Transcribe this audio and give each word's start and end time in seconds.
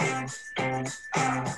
Uh, 0.00 0.28
uh, 0.56 0.84
uh. 1.14 1.49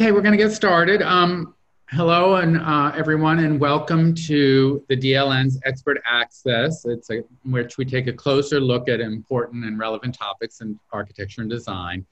Okay, 0.00 0.12
we're 0.12 0.22
going 0.22 0.32
to 0.32 0.42
get 0.42 0.50
started. 0.50 1.02
Um, 1.02 1.54
hello, 1.90 2.36
and 2.36 2.56
uh, 2.56 2.90
everyone, 2.96 3.40
and 3.40 3.60
welcome 3.60 4.14
to 4.14 4.82
the 4.88 4.96
DLN's 4.96 5.60
Expert 5.66 6.00
Access. 6.06 6.86
It's 6.86 7.10
a, 7.10 7.22
which 7.44 7.76
we 7.76 7.84
take 7.84 8.06
a 8.06 8.12
closer 8.14 8.60
look 8.60 8.88
at 8.88 9.00
important 9.00 9.66
and 9.66 9.78
relevant 9.78 10.14
topics 10.14 10.62
in 10.62 10.80
architecture 10.90 11.42
and 11.42 11.50
design 11.50 12.06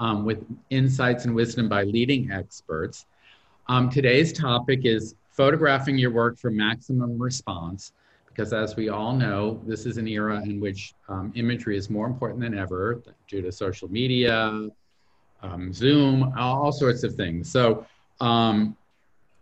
um, 0.00 0.24
with 0.24 0.42
insights 0.70 1.26
and 1.26 1.34
wisdom 1.34 1.68
by 1.68 1.82
leading 1.82 2.32
experts. 2.32 3.04
Um, 3.68 3.90
today's 3.90 4.32
topic 4.32 4.86
is 4.86 5.14
photographing 5.28 5.98
your 5.98 6.12
work 6.12 6.38
for 6.38 6.50
maximum 6.50 7.18
response, 7.18 7.92
because 8.24 8.54
as 8.54 8.74
we 8.74 8.88
all 8.88 9.12
know, 9.12 9.60
this 9.66 9.84
is 9.84 9.98
an 9.98 10.08
era 10.08 10.40
in 10.42 10.60
which 10.60 10.94
um, 11.10 11.30
imagery 11.34 11.76
is 11.76 11.90
more 11.90 12.06
important 12.06 12.40
than 12.40 12.56
ever 12.56 13.02
due 13.28 13.42
to 13.42 13.52
social 13.52 13.90
media, 13.90 14.70
um, 15.44 15.72
Zoom, 15.72 16.32
all 16.36 16.72
sorts 16.72 17.02
of 17.02 17.14
things. 17.14 17.50
So 17.50 17.86
um, 18.20 18.76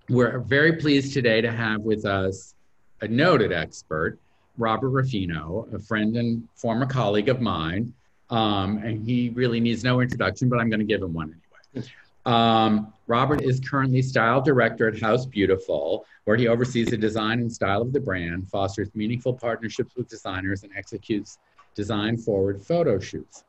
we're 0.08 0.38
very 0.40 0.74
pleased 0.74 1.12
today 1.12 1.40
to 1.40 1.50
have 1.50 1.80
with 1.80 2.04
us 2.04 2.54
a 3.00 3.08
noted 3.08 3.52
expert, 3.52 4.18
Robert 4.58 4.90
Rufino, 4.90 5.68
a 5.72 5.78
friend 5.78 6.16
and 6.16 6.48
former 6.54 6.86
colleague 6.86 7.28
of 7.28 7.40
mine. 7.40 7.92
Um, 8.30 8.78
and 8.78 9.04
he 9.04 9.30
really 9.30 9.60
needs 9.60 9.84
no 9.84 10.00
introduction, 10.00 10.48
but 10.48 10.58
I'm 10.58 10.68
going 10.70 10.80
to 10.80 10.86
give 10.86 11.02
him 11.02 11.12
one 11.12 11.34
anyway. 11.74 11.88
Um, 12.24 12.92
Robert 13.06 13.42
is 13.42 13.60
currently 13.60 14.00
style 14.00 14.40
director 14.40 14.88
at 14.88 15.00
House 15.00 15.26
Beautiful, 15.26 16.06
where 16.24 16.36
he 16.36 16.48
oversees 16.48 16.88
the 16.88 16.96
design 16.96 17.40
and 17.40 17.52
style 17.52 17.82
of 17.82 17.92
the 17.92 18.00
brand, 18.00 18.48
fosters 18.48 18.88
meaningful 18.94 19.34
partnerships 19.34 19.96
with 19.96 20.08
designers, 20.08 20.62
and 20.62 20.72
executes 20.76 21.38
design 21.74 22.16
forward 22.16 22.62
photo 22.62 22.98
shoots. 22.98 23.44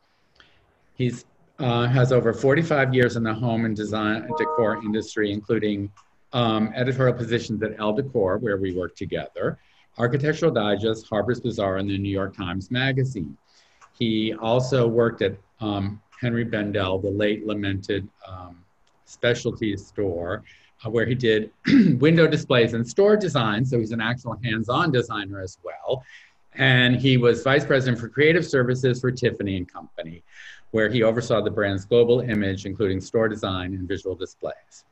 He's 0.95 1.25
uh, 1.63 1.87
has 1.87 2.11
over 2.11 2.33
45 2.33 2.93
years 2.93 3.15
in 3.15 3.23
the 3.23 3.33
home 3.33 3.63
and 3.63 3.75
design 3.75 4.27
decor 4.37 4.83
industry, 4.83 5.31
including 5.31 5.89
um, 6.33 6.73
editorial 6.75 7.15
positions 7.15 7.63
at 7.63 7.79
Elle 7.79 7.93
Decor, 7.93 8.37
where 8.39 8.57
we 8.57 8.75
work 8.75 8.95
together, 8.97 9.57
Architectural 9.97 10.51
Digest, 10.51 11.07
Harper's 11.07 11.39
Bazaar, 11.39 11.77
and 11.77 11.89
the 11.89 11.97
New 11.97 12.09
York 12.09 12.35
Times 12.35 12.69
Magazine. 12.69 13.37
He 13.97 14.33
also 14.33 14.87
worked 14.87 15.21
at 15.21 15.37
um, 15.61 16.01
Henri 16.21 16.43
Bendel, 16.43 16.99
the 16.99 17.09
late 17.09 17.45
lamented 17.47 18.09
um, 18.27 18.57
specialty 19.05 19.77
store, 19.77 20.43
uh, 20.85 20.89
where 20.89 21.05
he 21.05 21.15
did 21.15 21.49
window 22.01 22.27
displays 22.27 22.73
and 22.73 22.85
store 22.85 23.15
design. 23.15 23.63
So 23.63 23.79
he's 23.79 23.91
an 23.91 24.01
actual 24.01 24.37
hands 24.43 24.67
on 24.67 24.91
designer 24.91 25.39
as 25.39 25.57
well. 25.63 26.03
And 26.55 26.97
he 26.97 27.17
was 27.17 27.41
vice 27.41 27.65
president 27.65 27.99
for 27.99 28.09
creative 28.09 28.45
services 28.45 28.99
for 28.99 29.11
Tiffany 29.11 29.55
and 29.57 29.71
Company 29.71 30.23
where 30.73 30.89
he 30.89 31.03
oversaw 31.03 31.39
the 31.39 31.51
brand's 31.51 31.85
global 31.85 32.21
image, 32.21 32.65
including 32.65 32.99
store 32.99 33.29
design 33.29 33.75
and 33.75 33.87
visual 33.87 34.15
displays. 34.15 34.85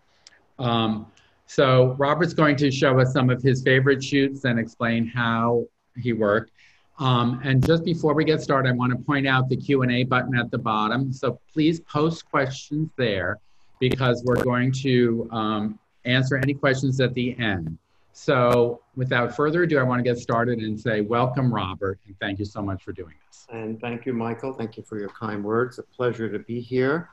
Um, 0.60 1.08
so 1.48 1.96
Robert's 1.98 2.36
going 2.36 2.56
to 2.58 2.70
show 2.70 3.00
us 3.00 3.12
some 3.12 3.32
of 3.32 3.42
his 3.42 3.64
favorite 3.64 4.04
shoots 4.04 4.46
and 4.46 4.60
explain 4.60 5.08
how 5.08 5.66
he 5.98 6.14
worked. 6.14 6.52
Um, 7.00 7.42
and 7.44 7.66
just 7.66 7.84
before 7.84 8.14
we 8.14 8.24
get 8.24 8.42
started, 8.42 8.70
I 8.70 8.74
want 8.74 8.92
to 8.92 9.00
point 9.00 9.26
out 9.26 9.50
the 9.50 9.58
Q&A 9.58 10.04
button 10.04 10.38
at 10.38 10.52
the 10.52 10.60
bottom. 10.60 11.12
So 11.12 11.40
please 11.52 11.80
post 11.80 12.30
questions 12.30 12.92
there 12.96 13.40
because 13.80 14.22
we're 14.24 14.44
going 14.44 14.72
to 14.84 15.28
um, 15.32 15.80
answer 16.06 16.38
any 16.38 16.54
questions 16.54 17.02
at 17.02 17.16
the 17.16 17.36
end. 17.40 17.76
So 18.14 18.82
without 18.96 19.36
further 19.36 19.64
ado, 19.64 19.80
I 19.80 19.84
want 19.84 20.00
to 20.00 20.04
get 20.04 20.18
started 20.18 20.60
and 20.60 20.80
say 20.80 21.02
welcome, 21.02 21.54
Robert, 21.54 22.00
and 22.06 22.16
thank 22.20 22.40
you 22.40 22.46
so 22.46 22.62
much 22.62 22.84
for 22.84 22.92
doing 22.92 23.16
this. 23.28 23.48
And 23.52 23.80
thank 23.80 24.06
you, 24.06 24.14
Michael. 24.14 24.54
Thank 24.54 24.78
you 24.78 24.84
for 24.84 25.00
your 25.00 25.10
kind 25.10 25.44
words. 25.44 25.80
A 25.80 25.84
pleasure 25.84 26.30
to 26.30 26.40
be 26.40 26.60
here. 26.60 27.10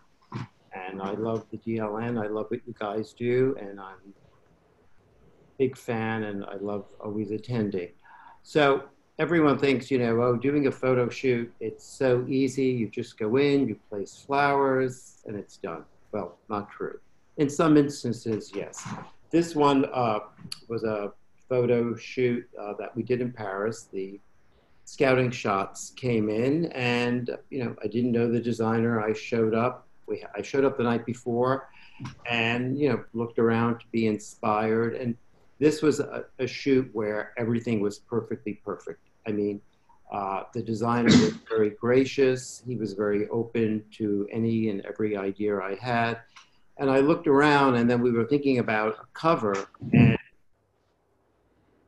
And 0.72 1.00
I 1.00 1.12
love 1.12 1.46
the 1.50 1.58
DLN. 1.58 2.22
I 2.22 2.28
love 2.28 2.46
what 2.48 2.60
you 2.66 2.74
guys 2.78 3.12
do, 3.12 3.56
and 3.58 3.80
I'm 3.80 3.94
a 3.94 5.58
big 5.58 5.76
fan, 5.76 6.24
and 6.24 6.44
I 6.44 6.56
love 6.56 6.84
always 7.00 7.30
attending. 7.30 7.90
So 8.42 8.84
everyone 9.18 9.58
thinks, 9.58 9.90
you 9.90 9.98
know, 9.98 10.20
oh, 10.22 10.36
doing 10.36 10.66
a 10.66 10.72
photo 10.72 11.08
shoot, 11.08 11.52
it's 11.60 11.84
so 11.84 12.24
easy. 12.28 12.66
You 12.66 12.88
just 12.88 13.18
go 13.18 13.36
in, 13.36 13.66
you 13.68 13.78
place 13.88 14.22
flowers, 14.26 15.22
and 15.26 15.36
it's 15.36 15.56
done. 15.56 15.84
Well, 16.12 16.38
not 16.48 16.70
true. 16.70 16.98
In 17.38 17.48
some 17.48 17.76
instances, 17.76 18.52
yes. 18.54 18.86
This 19.30 19.54
one 19.54 19.84
uh, 19.92 20.20
was 20.68 20.84
a 20.84 21.12
photo 21.48 21.94
shoot 21.96 22.48
uh, 22.58 22.74
that 22.78 22.94
we 22.96 23.02
did 23.02 23.20
in 23.20 23.32
Paris. 23.32 23.88
The 23.92 24.18
scouting 24.84 25.30
shots 25.30 25.90
came 25.96 26.30
in, 26.30 26.66
and 26.72 27.36
you 27.50 27.64
know, 27.64 27.76
I 27.82 27.88
didn't 27.88 28.12
know 28.12 28.30
the 28.30 28.40
designer. 28.40 29.02
I 29.02 29.12
showed 29.12 29.54
up. 29.54 29.86
We, 30.06 30.24
I 30.34 30.40
showed 30.40 30.64
up 30.64 30.78
the 30.78 30.84
night 30.84 31.04
before, 31.04 31.68
and 32.26 32.78
you 32.78 32.88
know, 32.88 33.04
looked 33.12 33.38
around 33.38 33.80
to 33.80 33.86
be 33.92 34.06
inspired. 34.06 34.94
And 34.94 35.14
this 35.58 35.82
was 35.82 36.00
a, 36.00 36.24
a 36.38 36.46
shoot 36.46 36.88
where 36.94 37.32
everything 37.36 37.80
was 37.80 37.98
perfectly 37.98 38.54
perfect. 38.64 39.00
I 39.26 39.32
mean, 39.32 39.60
uh, 40.10 40.44
the 40.54 40.62
designer 40.62 41.10
was 41.10 41.34
very 41.48 41.70
gracious. 41.70 42.62
He 42.66 42.76
was 42.76 42.94
very 42.94 43.28
open 43.28 43.84
to 43.98 44.26
any 44.32 44.70
and 44.70 44.80
every 44.86 45.18
idea 45.18 45.58
I 45.60 45.74
had 45.74 46.20
and 46.78 46.90
I 46.90 47.00
looked 47.00 47.26
around, 47.26 47.76
and 47.76 47.90
then 47.90 48.00
we 48.00 48.12
were 48.12 48.24
thinking 48.24 48.58
about 48.58 48.94
a 48.94 49.06
cover, 49.12 49.68
and 49.92 50.16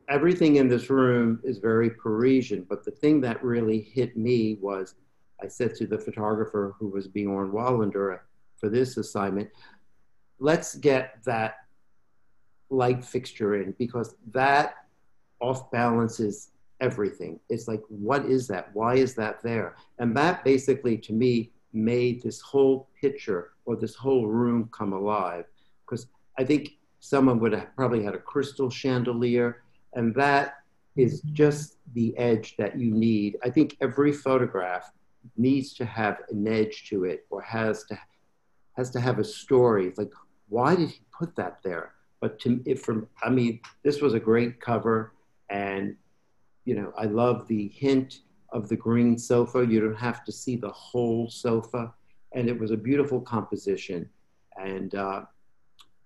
everything 0.09 0.57
in 0.57 0.67
this 0.67 0.89
room 0.89 1.39
is 1.43 1.57
very 1.57 1.89
Parisian. 1.89 2.65
But 2.67 2.83
the 2.83 2.91
thing 2.91 3.21
that 3.21 3.43
really 3.43 3.81
hit 3.81 4.17
me 4.17 4.57
was, 4.61 4.95
I 5.41 5.47
said 5.47 5.75
to 5.75 5.87
the 5.87 5.97
photographer 5.97 6.75
who 6.77 6.89
was 6.89 7.07
Bjorn 7.07 7.51
Wallander 7.51 8.19
for 8.57 8.69
this 8.69 8.97
assignment, 8.97 9.49
let's 10.39 10.75
get 10.75 11.23
that 11.25 11.55
light 12.69 13.03
fixture 13.03 13.55
in 13.55 13.73
because 13.79 14.15
that 14.31 14.75
off 15.39 15.71
balances 15.71 16.51
everything. 16.81 17.39
It's 17.49 17.67
like, 17.67 17.81
what 17.87 18.25
is 18.25 18.47
that? 18.47 18.69
Why 18.73 18.95
is 18.95 19.15
that 19.15 19.41
there? 19.41 19.77
And 19.99 20.15
that 20.17 20.43
basically, 20.43 20.97
to 20.97 21.13
me, 21.13 21.51
made 21.73 22.21
this 22.21 22.41
whole 22.41 22.89
picture 22.99 23.51
or 23.71 23.75
this 23.77 23.95
whole 23.95 24.27
room 24.27 24.69
come 24.71 24.93
alive. 24.93 25.45
Because 25.85 26.07
I 26.37 26.43
think 26.43 26.73
someone 26.99 27.39
would 27.39 27.53
have 27.53 27.75
probably 27.75 28.03
had 28.03 28.15
a 28.15 28.19
crystal 28.19 28.69
chandelier, 28.69 29.63
and 29.93 30.13
that 30.15 30.55
is 30.95 31.21
mm-hmm. 31.21 31.33
just 31.33 31.77
the 31.93 32.15
edge 32.17 32.55
that 32.57 32.77
you 32.77 32.91
need. 32.91 33.37
I 33.43 33.49
think 33.49 33.77
every 33.81 34.11
photograph 34.11 34.91
needs 35.37 35.73
to 35.75 35.85
have 35.85 36.17
an 36.29 36.47
edge 36.47 36.89
to 36.89 37.05
it 37.05 37.25
or 37.29 37.41
has 37.41 37.83
to 37.85 37.97
has 38.77 38.89
to 38.89 38.99
have 38.99 39.19
a 39.19 39.23
story. 39.23 39.87
It's 39.87 39.97
like, 39.97 40.13
why 40.47 40.75
did 40.75 40.89
he 40.89 41.01
put 41.17 41.35
that 41.35 41.59
there? 41.63 41.93
But 42.19 42.39
to 42.39 42.61
if 42.65 42.81
from 42.81 43.07
I 43.23 43.29
mean, 43.29 43.59
this 43.83 44.01
was 44.01 44.13
a 44.13 44.19
great 44.19 44.59
cover 44.59 45.13
and 45.49 45.95
you 46.65 46.75
know, 46.75 46.93
I 46.97 47.05
love 47.05 47.47
the 47.47 47.67
hint 47.69 48.19
of 48.51 48.69
the 48.69 48.75
green 48.75 49.17
sofa. 49.17 49.65
You 49.65 49.79
don't 49.79 49.95
have 49.95 50.23
to 50.25 50.31
see 50.31 50.55
the 50.55 50.69
whole 50.69 51.29
sofa. 51.29 51.93
And 52.33 52.49
it 52.49 52.59
was 52.59 52.71
a 52.71 52.77
beautiful 52.77 53.19
composition. 53.21 54.09
And 54.59 54.95
uh, 54.95 55.23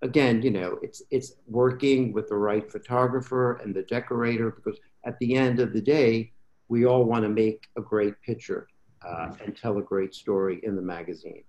again, 0.02 0.42
you 0.42 0.50
know, 0.50 0.78
it's, 0.82 1.02
it's 1.10 1.34
working 1.46 2.12
with 2.12 2.28
the 2.28 2.36
right 2.36 2.70
photographer 2.70 3.54
and 3.56 3.74
the 3.74 3.82
decorator 3.82 4.50
because 4.50 4.78
at 5.04 5.18
the 5.18 5.36
end 5.36 5.60
of 5.60 5.72
the 5.72 5.80
day, 5.80 6.32
we 6.68 6.84
all 6.84 7.04
want 7.04 7.22
to 7.22 7.28
make 7.28 7.68
a 7.76 7.80
great 7.80 8.20
picture 8.22 8.66
uh, 9.06 9.32
and 9.44 9.56
tell 9.56 9.78
a 9.78 9.82
great 9.82 10.14
story 10.14 10.60
in 10.64 10.74
the 10.74 10.82
magazine. 10.82 11.44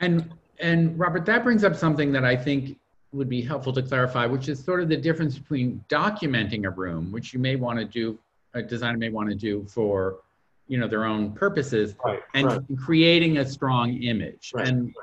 And 0.00 0.32
and 0.58 0.98
Robert, 0.98 1.26
that 1.26 1.44
brings 1.44 1.64
up 1.64 1.76
something 1.76 2.12
that 2.12 2.24
I 2.24 2.34
think 2.34 2.78
would 3.12 3.28
be 3.28 3.42
helpful 3.42 3.72
to 3.74 3.82
clarify, 3.82 4.26
which 4.26 4.48
is 4.48 4.62
sort 4.62 4.80
of 4.80 4.88
the 4.88 4.96
difference 4.96 5.38
between 5.38 5.84
documenting 5.88 6.64
a 6.64 6.70
room, 6.70 7.12
which 7.12 7.32
you 7.32 7.38
may 7.38 7.56
want 7.56 7.78
to 7.78 7.84
do, 7.84 8.18
a 8.54 8.62
designer 8.62 8.98
may 8.98 9.10
want 9.10 9.28
to 9.28 9.34
do 9.34 9.66
for 9.68 10.18
you 10.68 10.78
know 10.78 10.88
their 10.88 11.04
own 11.04 11.32
purposes 11.32 11.94
right, 12.04 12.20
and 12.34 12.46
right. 12.46 12.60
creating 12.76 13.38
a 13.38 13.44
strong 13.46 14.02
image 14.02 14.52
Right, 14.54 14.68
and 14.68 14.94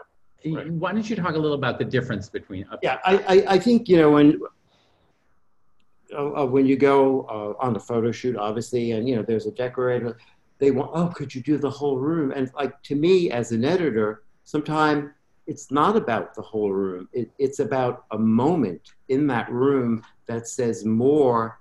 why 0.44 0.92
don't 0.92 1.10
you 1.10 1.15
talk 1.15 1.36
a 1.36 1.39
little 1.39 1.56
about 1.56 1.80
the 1.80 1.86
difference 1.86 2.30
between 2.30 2.65
Yeah, 2.81 3.00
I, 3.06 3.18
I, 3.18 3.54
I 3.54 3.60
think, 3.60 3.88
you 3.88 3.98
know, 3.98 4.12
when, 4.12 4.42
uh, 6.13 6.42
uh, 6.42 6.45
when 6.45 6.65
you 6.65 6.75
go 6.75 7.21
uh, 7.62 7.65
on 7.65 7.75
a 7.75 7.80
photo 7.80 8.12
shoot, 8.12 8.36
obviously, 8.36 8.92
and, 8.92 9.07
you 9.07 9.15
know, 9.15 9.24
there's 9.24 9.45
a 9.45 9.51
decorator, 9.51 10.18
they 10.60 10.71
want, 10.71 10.92
oh, 10.94 11.07
could 11.07 11.33
you 11.33 11.42
do 11.42 11.57
the 11.57 11.69
whole 11.69 11.98
room? 11.98 12.31
And 12.31 12.51
like, 12.56 12.81
to 12.83 12.95
me, 12.95 13.31
as 13.31 13.51
an 13.51 13.63
editor, 13.63 14.24
sometimes 14.44 15.12
it's 15.48 15.71
not 15.71 15.95
about 15.95 16.36
the 16.36 16.42
whole 16.42 16.71
room. 16.71 17.09
It, 17.13 17.31
it's 17.39 17.59
about 17.59 18.06
a 18.12 18.18
moment 18.18 18.81
in 19.09 19.27
that 19.27 19.51
room 19.51 20.04
that 20.27 20.48
says 20.48 20.86
more 20.86 21.59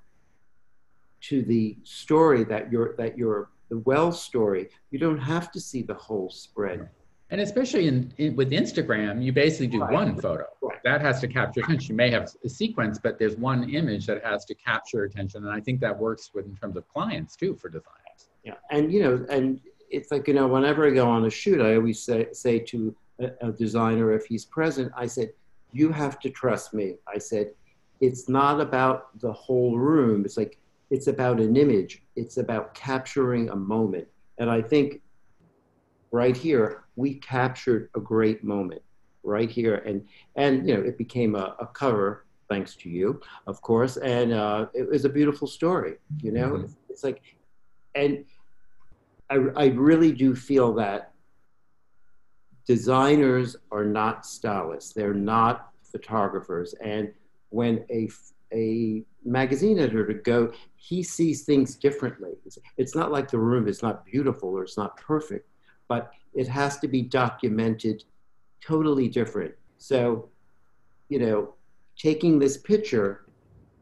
to 1.23 1.43
the 1.43 1.77
story 1.85 2.43
that 2.45 2.71
you're 2.71 2.97
that 2.97 3.17
you're 3.17 3.51
the 3.73 3.79
well 3.79 4.13
story. 4.13 4.69
You 4.91 4.99
don't 4.99 5.19
have 5.19 5.51
to 5.53 5.61
see 5.61 5.81
the 5.81 5.95
whole 5.95 6.29
spread. 6.29 6.91
And 7.31 7.41
especially 7.41 7.89
in, 7.89 8.13
in 8.19 8.37
with 8.37 8.51
Instagram, 8.51 9.25
you 9.25 9.33
basically 9.33 9.69
do 9.69 9.81
right. 9.81 9.91
one 9.91 10.21
photo. 10.21 10.45
Right. 10.61 10.79
That 10.85 11.01
has 11.01 11.23
to 11.23 11.29
capture 11.29 11.61
attention. 11.61 11.95
You 11.95 11.97
may 11.97 12.11
have 12.11 12.29
a 12.45 12.51
sequence, 12.51 12.99
but 13.03 13.19
there's 13.19 13.37
one 13.37 13.71
image 13.71 14.05
that 14.09 14.23
has 14.23 14.45
to 14.45 14.55
capture 14.55 15.05
attention. 15.05 15.47
And 15.47 15.51
I 15.55 15.61
think 15.61 15.81
that 15.81 15.99
works 15.99 16.33
with 16.35 16.45
in 16.45 16.55
terms 16.55 16.77
of 16.77 16.87
clients 16.87 17.35
too 17.35 17.57
for 17.57 17.71
designers. 17.71 18.21
Yeah, 18.45 18.57
and 18.71 18.93
you 18.93 19.03
know, 19.05 19.25
and 19.31 19.59
it's 19.89 20.11
like 20.11 20.29
you 20.29 20.35
know, 20.35 20.47
whenever 20.47 20.87
I 20.87 20.91
go 20.91 21.09
on 21.09 21.25
a 21.25 21.31
shoot, 21.31 21.63
I 21.63 21.77
always 21.77 21.99
say 22.03 22.27
say 22.33 22.59
to 22.59 22.95
a, 23.21 23.31
a 23.49 23.53
designer 23.53 24.13
if 24.13 24.27
he's 24.27 24.45
present, 24.45 24.93
I 24.95 25.07
said, 25.07 25.33
"You 25.73 25.93
have 25.93 26.21
to 26.21 26.29
trust 26.29 26.75
me." 26.75 26.97
I 27.09 27.17
said, 27.17 27.53
"It's 28.03 28.29
not 28.29 28.61
about 28.61 29.19
the 29.21 29.33
whole 29.33 29.79
room. 29.79 30.27
It's 30.27 30.37
like 30.37 30.59
it's 30.93 31.09
about 31.09 31.41
an 31.41 31.57
image. 31.57 32.03
It's 32.15 32.37
about 32.37 32.75
capturing 32.75 33.51
a 33.51 33.57
moment." 33.57 34.07
And 34.39 34.49
I 34.51 34.61
think 34.63 35.01
right 36.13 36.37
here 36.37 36.85
we 36.97 37.15
captured 37.15 37.91
a 37.97 38.01
great 38.01 38.45
moment 38.45 38.83
right 39.23 39.51
here, 39.51 39.77
and 39.89 39.99
and 40.37 40.69
you 40.69 40.75
know 40.75 40.83
it 40.83 40.97
became 40.99 41.35
a, 41.35 41.57
a 41.59 41.67
cover 41.67 42.27
thanks 42.49 42.77
to 42.77 42.91
you, 42.91 43.21
of 43.47 43.63
course, 43.63 43.97
and 43.97 44.33
uh, 44.33 44.67
it 44.75 44.89
was 44.89 45.05
a 45.05 45.09
beautiful 45.09 45.49
story. 45.49 45.95
You 46.23 46.33
know, 46.33 46.51
mm-hmm. 46.51 46.65
it's, 46.65 46.77
it's 46.91 47.05
like, 47.05 47.23
and 47.95 48.25
I, 49.31 49.37
I 49.57 49.67
really 49.69 50.13
do 50.13 50.35
feel 50.35 50.75
that 50.75 51.13
designers 52.67 53.57
are 53.71 53.85
not 53.85 54.27
stylists. 54.27 54.93
They're 54.93 55.15
not 55.15 55.71
photographers. 55.91 56.75
And 56.85 57.13
when 57.49 57.85
a, 57.91 58.09
a 58.53 59.05
magazine 59.25 59.79
editor 59.79 60.07
to 60.07 60.15
go, 60.15 60.53
he 60.83 61.01
sees 61.01 61.45
things 61.45 61.77
differently. 61.77 62.33
It's, 62.77 62.97
not 62.97 63.13
like 63.13 63.31
the 63.31 63.39
room 63.39 63.69
is 63.69 63.83
not 63.83 64.05
beautiful 64.05 64.49
or 64.49 64.65
it's 64.65 64.77
not 64.77 64.97
perfect, 64.97 65.49
but 65.87 66.11
it 66.35 66.49
has 66.49 66.81
to 66.81 66.89
be 66.89 67.03
documented 67.03 68.03
totally 68.61 69.07
different. 69.07 69.55
So, 69.79 70.29
you 71.09 71.21
know, 71.21 71.55
taking 71.97 72.41
this 72.41 72.57
picture, 72.57 73.27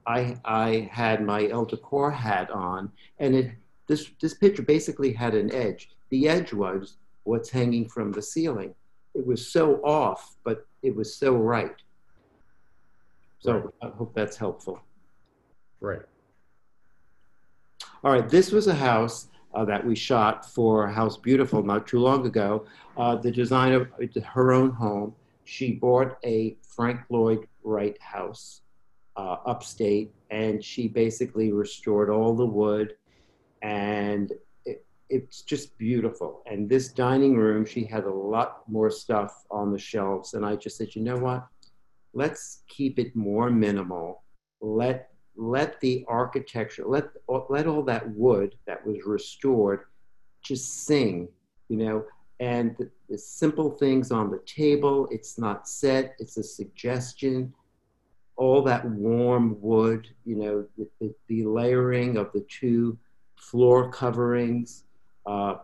I, 0.07 0.37
I 0.45 0.91
had 0.93 1.25
my 1.25 1.49
Elle 1.49 1.65
Decor 1.65 2.11
hat 2.11 2.51
on, 2.51 2.93
and 3.19 3.35
it 3.35 3.53
this, 3.87 4.11
this 4.21 4.35
picture 4.35 4.63
basically 4.63 5.11
had 5.11 5.35
an 5.35 5.51
edge. 5.55 5.89
The 6.11 6.29
edge 6.29 6.53
was 6.53 6.99
what's 7.25 7.49
hanging 7.49 7.89
from 7.89 8.13
the 8.13 8.21
ceiling. 8.23 8.75
It 9.15 9.27
was 9.27 9.51
so 9.51 9.77
off, 9.83 10.37
but 10.45 10.67
it 10.83 10.95
was 10.95 11.17
so 11.17 11.35
right. 11.35 11.77
So 13.39 13.55
right. 13.55 13.65
I 13.83 13.89
hope 13.89 14.15
that's 14.15 14.37
helpful. 14.37 14.81
Right. 15.81 16.03
All 18.03 18.11
right, 18.11 18.27
this 18.27 18.51
was 18.51 18.67
a 18.67 18.75
house 18.75 19.29
uh, 19.53 19.63
that 19.67 19.87
we 19.87 19.95
shot 19.95 20.51
for 20.51 20.89
House 20.89 21.19
Beautiful 21.19 21.63
not 21.63 21.87
too 21.87 21.99
long 21.99 22.25
ago. 22.27 22.65
Uh, 22.97 23.17
the 23.17 23.31
designer, 23.31 23.91
of 24.01 24.25
her 24.25 24.53
own 24.53 24.71
home, 24.71 25.15
she 25.45 25.73
bought 25.73 26.17
a 26.25 26.57
Frank 26.63 27.01
Lloyd 27.11 27.47
Wright 27.63 28.01
house 28.01 28.63
uh, 29.17 29.37
upstate, 29.45 30.15
and 30.31 30.65
she 30.65 30.89
basically 30.89 31.53
restored 31.53 32.09
all 32.09 32.35
the 32.35 32.47
wood 32.47 32.95
and 33.61 34.33
it, 34.65 34.83
it's 35.11 35.43
just 35.43 35.77
beautiful. 35.77 36.43
And 36.47 36.71
this 36.71 36.89
dining 36.89 37.37
room, 37.37 37.67
she 37.67 37.85
had 37.85 38.05
a 38.05 38.11
lot 38.11 38.63
more 38.67 38.91
stuff 38.91 39.45
on 39.51 39.73
the 39.73 39.79
shelves, 39.79 40.33
and 40.33 40.47
I 40.47 40.57
just 40.57 40.79
said, 40.79 40.95
you 40.95 41.03
know 41.03 41.19
what? 41.19 41.47
Let's 42.15 42.63
keep 42.67 42.99
it 42.99 43.15
more 43.15 43.51
minimal. 43.51 44.23
Let 44.63 45.10
let 45.37 45.81
the 45.81 46.05
architecture, 46.09 46.85
let 46.87 47.09
let 47.49 47.67
all 47.67 47.83
that 47.85 48.09
wood 48.11 48.55
that 48.67 48.85
was 48.87 49.05
restored, 49.07 49.85
just 50.43 50.87
sing, 50.87 51.29
you 51.69 51.77
know. 51.77 52.05
And 52.41 52.75
the, 52.79 52.91
the 53.11 53.19
simple 53.19 53.71
things 53.71 54.11
on 54.11 54.31
the 54.31 54.41
table, 54.47 55.07
it's 55.11 55.39
not 55.39 55.69
set, 55.69 56.17
it's 56.19 56.39
a 56.39 56.43
suggestion 56.43 57.53
all 58.41 58.63
that 58.63 58.83
warm 58.87 59.61
wood, 59.61 60.09
you 60.25 60.35
know, 60.35 60.67
the, 60.79 60.89
the, 60.99 61.15
the, 61.29 61.45
layering 61.45 62.17
of 62.17 62.33
the 62.33 62.41
two 62.49 62.97
floor 63.37 63.91
coverings, 63.91 64.85
uh, 65.27 65.57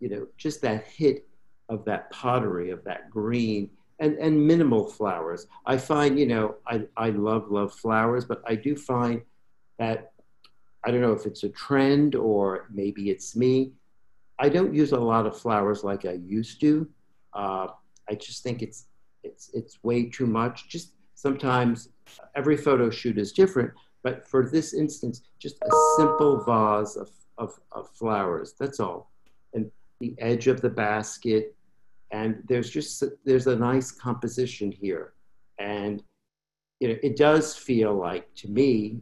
you 0.00 0.10
know, 0.10 0.26
just 0.36 0.60
that 0.60 0.84
hit 0.84 1.26
of 1.70 1.82
that 1.86 2.10
pottery, 2.10 2.68
of 2.68 2.84
that 2.84 3.08
green, 3.08 3.70
and, 4.00 4.16
and 4.18 4.46
minimal 4.46 4.86
flowers. 4.86 5.46
I 5.66 5.76
find, 5.76 6.18
you 6.18 6.26
know, 6.26 6.56
I, 6.66 6.82
I 6.96 7.10
love, 7.10 7.50
love 7.50 7.72
flowers, 7.74 8.24
but 8.24 8.42
I 8.46 8.54
do 8.56 8.74
find 8.74 9.22
that, 9.78 10.12
I 10.84 10.90
don't 10.90 11.02
know 11.02 11.12
if 11.12 11.26
it's 11.26 11.44
a 11.44 11.50
trend 11.50 12.14
or 12.14 12.66
maybe 12.72 13.10
it's 13.10 13.36
me, 13.36 13.72
I 14.38 14.48
don't 14.48 14.74
use 14.74 14.92
a 14.92 14.98
lot 14.98 15.26
of 15.26 15.38
flowers 15.38 15.84
like 15.84 16.06
I 16.06 16.12
used 16.12 16.60
to. 16.62 16.88
Uh, 17.34 17.68
I 18.08 18.14
just 18.14 18.42
think 18.42 18.62
it's, 18.62 18.86
it's, 19.22 19.50
it's 19.52 19.78
way 19.84 20.08
too 20.08 20.26
much. 20.26 20.68
Just 20.68 20.94
sometimes 21.14 21.90
every 22.34 22.56
photo 22.56 22.88
shoot 22.88 23.18
is 23.18 23.32
different, 23.32 23.70
but 24.02 24.26
for 24.26 24.48
this 24.48 24.72
instance, 24.72 25.22
just 25.38 25.56
a 25.62 25.70
simple 25.98 26.42
vase 26.42 26.96
of, 26.96 27.10
of, 27.36 27.60
of 27.72 27.90
flowers, 27.90 28.54
that's 28.58 28.80
all. 28.80 29.10
And 29.52 29.70
the 30.00 30.14
edge 30.18 30.46
of 30.46 30.62
the 30.62 30.70
basket, 30.70 31.54
and 32.12 32.42
there's 32.48 32.70
just, 32.70 33.04
there's 33.24 33.46
a 33.46 33.56
nice 33.56 33.90
composition 33.90 34.72
here. 34.72 35.12
And 35.58 36.02
you 36.80 36.88
know, 36.88 36.96
it 37.02 37.16
does 37.16 37.54
feel 37.54 37.94
like, 37.94 38.32
to 38.36 38.48
me, 38.48 39.00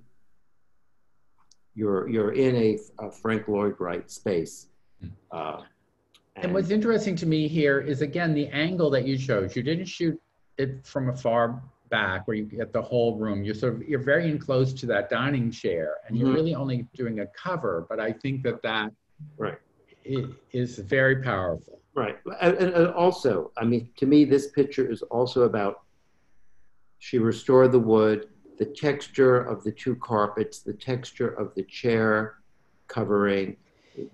you're, 1.74 2.08
you're 2.08 2.32
in 2.32 2.56
a, 2.56 2.78
a 2.98 3.10
Frank 3.10 3.46
Lloyd 3.46 3.76
Wright 3.78 4.10
space. 4.10 4.66
Hmm. 5.00 5.08
Uh, 5.30 5.60
and, 6.34 6.46
and 6.46 6.54
what's 6.54 6.70
interesting 6.70 7.14
to 7.16 7.26
me 7.26 7.48
here 7.48 7.80
is, 7.80 8.02
again, 8.02 8.34
the 8.34 8.48
angle 8.48 8.90
that 8.90 9.06
you 9.06 9.16
chose. 9.16 9.54
You 9.54 9.62
didn't 9.62 9.86
shoot 9.86 10.20
it 10.58 10.84
from 10.84 11.08
afar 11.08 11.62
back 11.88 12.26
where 12.26 12.36
you 12.36 12.44
get 12.44 12.72
the 12.72 12.82
whole 12.82 13.16
room 13.16 13.42
you're 13.42 13.54
sort 13.54 13.74
of 13.74 13.88
you're 13.88 14.02
very 14.02 14.30
enclosed 14.30 14.76
to 14.78 14.86
that 14.86 15.08
dining 15.08 15.50
chair 15.50 15.94
and 16.06 16.16
you're 16.16 16.28
mm-hmm. 16.28 16.36
really 16.36 16.54
only 16.54 16.86
doing 16.94 17.20
a 17.20 17.26
cover 17.28 17.86
but 17.88 17.98
i 17.98 18.12
think 18.12 18.42
that 18.42 18.60
that 18.62 18.92
right 19.36 19.58
is 20.52 20.78
very 20.78 21.22
powerful 21.22 21.77
right 21.98 22.18
and, 22.40 22.56
and 22.56 22.88
also 22.88 23.50
i 23.58 23.64
mean 23.64 23.88
to 23.96 24.06
me 24.06 24.24
this 24.24 24.50
picture 24.50 24.90
is 24.90 25.02
also 25.02 25.42
about 25.42 25.82
she 26.98 27.18
restored 27.18 27.72
the 27.72 27.78
wood 27.78 28.28
the 28.58 28.64
texture 28.64 29.40
of 29.40 29.62
the 29.64 29.72
two 29.72 29.94
carpets 29.96 30.60
the 30.60 30.72
texture 30.72 31.28
of 31.28 31.54
the 31.54 31.62
chair 31.64 32.36
covering 32.88 33.56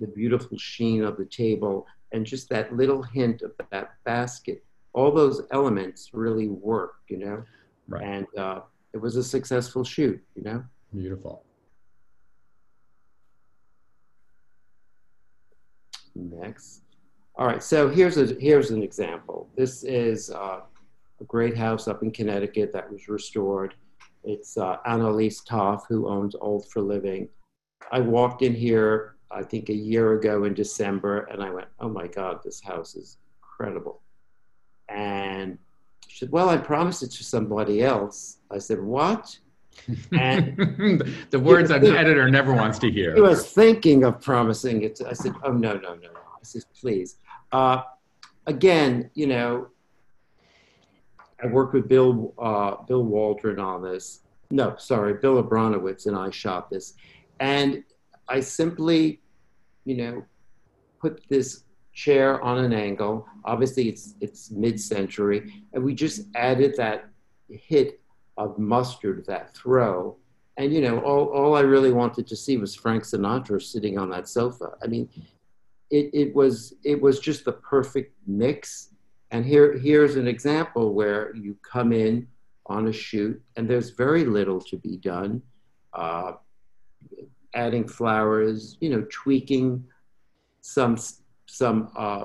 the 0.01 0.07
beautiful 0.07 0.57
sheen 0.59 1.05
of 1.05 1.17
the 1.17 1.25
table 1.27 1.87
and 2.13 2.25
just 2.25 2.49
that 2.49 2.75
little 2.75 3.03
hint 3.03 3.43
of 3.43 3.53
that 3.71 3.95
basket 4.05 4.65
all 4.93 5.11
those 5.11 5.43
elements 5.51 6.11
really 6.13 6.49
work 6.49 6.95
you 7.09 7.19
know 7.19 7.45
Right. 7.89 8.03
And 8.03 8.27
uh, 8.39 8.61
it 8.93 8.99
was 8.99 9.17
a 9.17 9.25
successful 9.25 9.85
shoot, 9.85 10.23
you 10.35 10.43
know? 10.43 10.65
Beautiful. 10.93 11.45
Next. 16.15 16.83
All 17.37 17.47
right, 17.47 17.63
so 17.63 17.89
here's, 17.89 18.17
a, 18.17 18.27
here's 18.39 18.71
an 18.71 18.83
example. 18.83 19.49
This 19.57 19.83
is 19.83 20.31
uh, 20.31 20.61
a 21.21 21.25
great 21.25 21.57
house 21.57 21.89
up 21.89 22.03
in 22.03 22.13
Connecticut 22.13 22.73
that 22.73 22.91
was 22.91 23.09
restored. 23.09 23.75
It's 24.23 24.57
uh, 24.57 24.77
Annalise 24.87 25.41
Toff, 25.41 25.87
who 25.89 26.09
owns 26.09 26.37
Old 26.41 26.69
for 26.71 26.81
Living. 26.81 27.29
I 27.91 28.01
walked 28.01 28.43
in 28.43 28.55
here, 28.55 29.17
I 29.31 29.43
think 29.43 29.69
a 29.69 29.75
year 29.75 30.13
ago 30.13 30.45
in 30.45 30.55
December, 30.55 31.25
and 31.25 31.43
I 31.43 31.51
went, 31.51 31.69
oh 31.81 31.89
my 31.89 32.07
God, 32.07 32.39
this 32.45 32.61
house 32.61 32.95
is 32.95 33.19
incredible. 33.43 34.01
And 34.89 35.59
she 36.07 36.19
said, 36.19 36.31
Well, 36.31 36.49
I 36.49 36.57
promised 36.57 37.03
it 37.03 37.11
to 37.13 37.25
somebody 37.25 37.83
else. 37.83 38.39
I 38.51 38.59
said, 38.59 38.81
What? 38.81 39.37
And 40.13 40.57
the 41.31 41.41
words 41.41 41.71
an 41.71 41.85
editor 41.85 42.31
never 42.31 42.53
wants 42.53 42.79
to 42.81 42.91
hear. 42.91 43.15
He 43.15 43.21
was 43.21 43.51
thinking 43.51 44.05
of 44.05 44.21
promising 44.21 44.83
it. 44.83 44.97
To, 44.97 45.09
I 45.09 45.13
said, 45.15 45.35
Oh, 45.43 45.53
no, 45.53 45.75
no, 45.75 45.95
no. 45.95 46.11
I 46.11 46.43
said, 46.43 46.65
Please. 46.79 47.17
Uh, 47.55 47.85
again, 48.49 49.09
you 49.15 49.29
know, 49.29 49.69
I 51.41 51.47
worked 51.47 51.73
with 51.73 51.87
Bill, 51.89 52.35
uh, 52.37 52.83
Bill 52.83 53.05
Waldron 53.05 53.61
on 53.61 53.81
this. 53.81 54.23
No, 54.51 54.75
sorry, 54.77 55.15
Bill 55.15 55.41
Abranowicz 55.41 56.07
and 56.07 56.17
I 56.17 56.31
shot 56.31 56.69
this. 56.69 56.95
And 57.39 57.85
I 58.29 58.41
simply, 58.41 59.21
you 59.85 59.97
know, 59.97 60.25
put 61.01 61.23
this 61.29 61.63
chair 61.93 62.43
on 62.43 62.59
an 62.59 62.73
angle. 62.73 63.25
Obviously, 63.45 63.89
it's 63.89 64.17
it's 64.21 64.51
mid-century, 64.51 65.65
and 65.73 65.85
we 65.85 65.95
just 65.95 66.23
added 66.35 66.75
that 66.77 67.09
hit 67.49 68.01
of 68.37 68.59
mustard, 68.59 69.25
that 69.27 69.55
throw. 69.55 70.17
And 70.57 70.73
you 70.73 70.81
know, 70.81 70.99
all, 71.01 71.27
all 71.27 71.55
I 71.55 71.61
really 71.61 71.93
wanted 71.93 72.27
to 72.27 72.37
see 72.37 72.57
was 72.57 72.75
Frank 72.75 73.05
Sinatra 73.05 73.63
sitting 73.63 73.97
on 73.97 74.11
that 74.11 74.29
sofa. 74.29 74.73
I 74.83 74.89
mean, 74.89 75.09
it, 75.99 76.07
it 76.23 76.35
was 76.35 76.55
it 76.93 76.99
was 77.07 77.17
just 77.29 77.41
the 77.45 77.57
perfect 77.75 78.11
mix. 78.27 78.91
And 79.31 79.45
here, 79.53 79.69
here's 79.87 80.17
an 80.17 80.29
example 80.35 80.85
where 80.99 81.23
you 81.45 81.57
come 81.75 81.91
in 81.93 82.15
on 82.67 82.83
a 82.89 82.93
shoot 82.93 83.37
and 83.57 83.69
there's 83.69 83.91
very 84.05 84.25
little 84.39 84.61
to 84.71 84.77
be 84.87 84.95
done. 84.97 85.33
Uh, 85.93 86.33
adding 87.55 87.87
flowers, 87.99 88.77
you 88.81 88.91
know, 88.93 89.05
tweaking 89.23 89.85
some, 90.61 90.97
some 91.47 91.79
uh, 91.97 92.25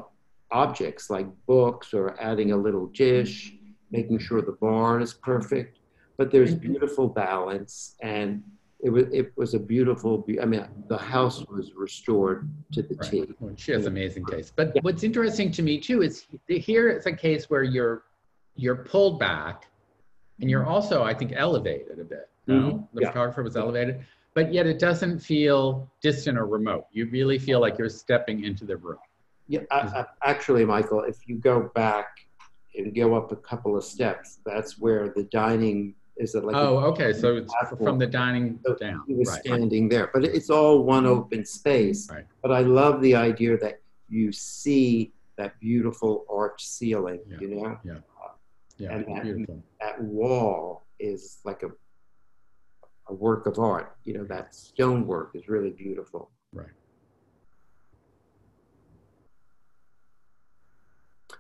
objects 0.52 1.10
like 1.16 1.28
books 1.46 1.94
or 1.94 2.06
adding 2.30 2.52
a 2.52 2.58
little 2.58 2.88
dish, 2.88 3.54
making 3.92 4.20
sure 4.20 4.42
the 4.42 4.58
barn 4.60 5.02
is 5.02 5.14
perfect. 5.14 5.74
But 6.18 6.32
there's 6.32 6.54
Mm-hmm. 6.54 6.72
beautiful 6.72 7.08
balance 7.08 7.96
and 8.02 8.44
it 8.82 8.90
was, 8.90 9.06
it 9.12 9.34
was 9.36 9.54
a 9.54 9.60
beautiful, 9.60 10.26
I 10.42 10.46
mean, 10.46 10.66
the 10.88 10.98
house 10.98 11.46
was 11.48 11.74
restored 11.74 12.50
to 12.72 12.82
the 12.82 12.96
Right. 12.96 13.12
T. 13.12 13.28
Well, 13.40 13.54
she 13.58 13.74
has 13.74 13.86
amazing 13.86 14.26
taste. 14.26 14.54
But 14.56 14.78
what's 14.82 15.04
interesting 15.04 15.52
to 15.52 15.62
me 15.62 15.80
too 15.80 16.02
is 16.02 16.26
here 16.48 16.90
it's 16.90 17.06
a 17.06 17.12
case 17.12 17.50
where 17.50 17.64
you're 17.64 18.04
you're 18.56 18.76
pulled 18.76 19.20
back 19.20 19.68
and 20.42 20.50
you're 20.50 20.66
also, 20.66 21.04
I 21.04 21.14
think, 21.14 21.32
elevated 21.36 22.00
a 22.00 22.04
bit. 22.04 22.30
No? 22.48 22.54
Mhm. 22.56 22.88
The 22.94 23.02
Yeah. 23.02 23.08
photographer 23.10 23.44
was 23.44 23.56
elevated, 23.56 24.02
but 24.34 24.54
yet 24.54 24.66
it 24.66 24.80
doesn't 24.80 25.20
feel 25.20 25.90
distant 26.02 26.38
or 26.38 26.46
remote. 26.46 26.86
You 26.92 27.06
really 27.10 27.38
feel 27.40 27.60
like 27.60 27.78
you're 27.78 27.90
stepping 27.90 28.44
into 28.44 28.66
the 28.66 28.78
room. 28.78 28.98
Yeah, 29.48 29.62
I, 29.72 29.78
I, 29.78 30.06
actually, 30.24 30.64
Michael, 30.66 31.04
if 31.04 31.28
you 31.28 31.38
go 31.38 31.72
back 31.74 32.08
and 32.78 32.94
go 32.94 33.16
up 33.16 33.32
a 33.32 33.36
couple 33.36 33.76
of 33.78 33.84
steps, 33.84 34.40
that's 34.46 34.78
where 34.78 35.10
the 35.10 35.24
dining 35.24 35.96
is. 36.20 36.36
It 36.36 36.44
like 36.44 36.56
Oh, 36.56 36.78
okay. 36.92 37.14
So 37.14 37.36
it's 37.38 37.52
platform. 37.52 37.84
from 37.84 37.98
the 38.00 38.08
dining 38.08 38.60
So 38.66 38.76
down. 38.76 39.04
he 39.08 39.14
was 39.16 39.30
Right. 39.30 39.40
standing 39.42 39.90
there, 39.90 40.10
but 40.14 40.24
it's 40.26 40.50
all 40.50 40.84
one 40.84 41.04
mm-hmm. 41.04 41.14
open 41.20 41.46
space. 41.46 42.10
Right. 42.10 42.26
But 42.42 42.52
I 42.52 42.62
love 42.62 43.02
the 43.02 43.16
idea 43.16 43.58
that 43.58 43.82
you 44.10 44.32
see 44.32 45.14
that 45.38 45.60
beautiful 45.60 46.26
arch 46.30 46.66
ceiling. 46.68 47.22
Yeah. 47.28 47.38
You 47.42 47.48
know, 47.56 47.66
uh, 47.66 48.32
Yeah, 48.78 48.92
and 48.94 49.06
that- 49.08 49.24
beautiful. 49.24 49.64
that 49.80 50.02
wall 50.02 50.86
is 51.00 51.40
like 51.46 51.64
a 51.64 51.72
a 53.08 53.14
work 53.14 53.48
of 53.48 53.58
art. 53.58 53.98
You 54.04 54.14
know, 54.20 54.24
that 54.26 54.54
stonework 54.54 55.32
is 55.34 55.48
really 55.50 55.72
beautiful. 55.72 56.30
Right. 56.54 56.68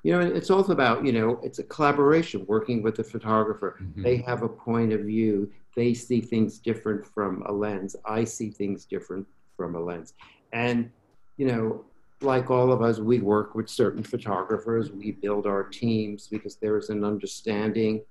You 0.03 0.13
know, 0.13 0.21
it's 0.21 0.49
also 0.49 0.71
about 0.71 1.05
you 1.05 1.11
know, 1.11 1.39
it's 1.43 1.59
a 1.59 1.63
collaboration 1.63 2.45
working 2.47 2.81
with 2.81 2.95
the 2.95 3.03
photographer. 3.03 3.77
Mhm. 3.81 4.03
they 4.03 4.17
have 4.17 4.43
a 4.43 4.49
point 4.49 4.93
of 4.93 5.01
view 5.01 5.51
they 5.75 5.93
see 5.93 6.19
things 6.19 6.57
different 6.57 7.05
from 7.05 7.43
a 7.45 7.51
lens 7.51 7.95
i 8.05 8.23
see 8.23 8.49
things 8.49 8.85
different 8.85 9.25
from 9.55 9.75
a 9.75 9.79
lens 9.79 10.13
and 10.51 10.89
you 11.37 11.45
know 11.45 11.85
like 12.21 12.49
all 12.49 12.71
of 12.71 12.81
us 12.81 12.99
we 12.99 13.19
work 13.19 13.53
with 13.55 13.69
certain 13.69 14.03
photographers 14.03 14.91
we 14.91 15.11
build 15.11 15.45
our 15.45 15.63
teams 15.63 16.27
because 16.27 16.55
there 16.57 16.75
is 16.77 16.89
an 16.89 17.03
understanding 17.03 18.03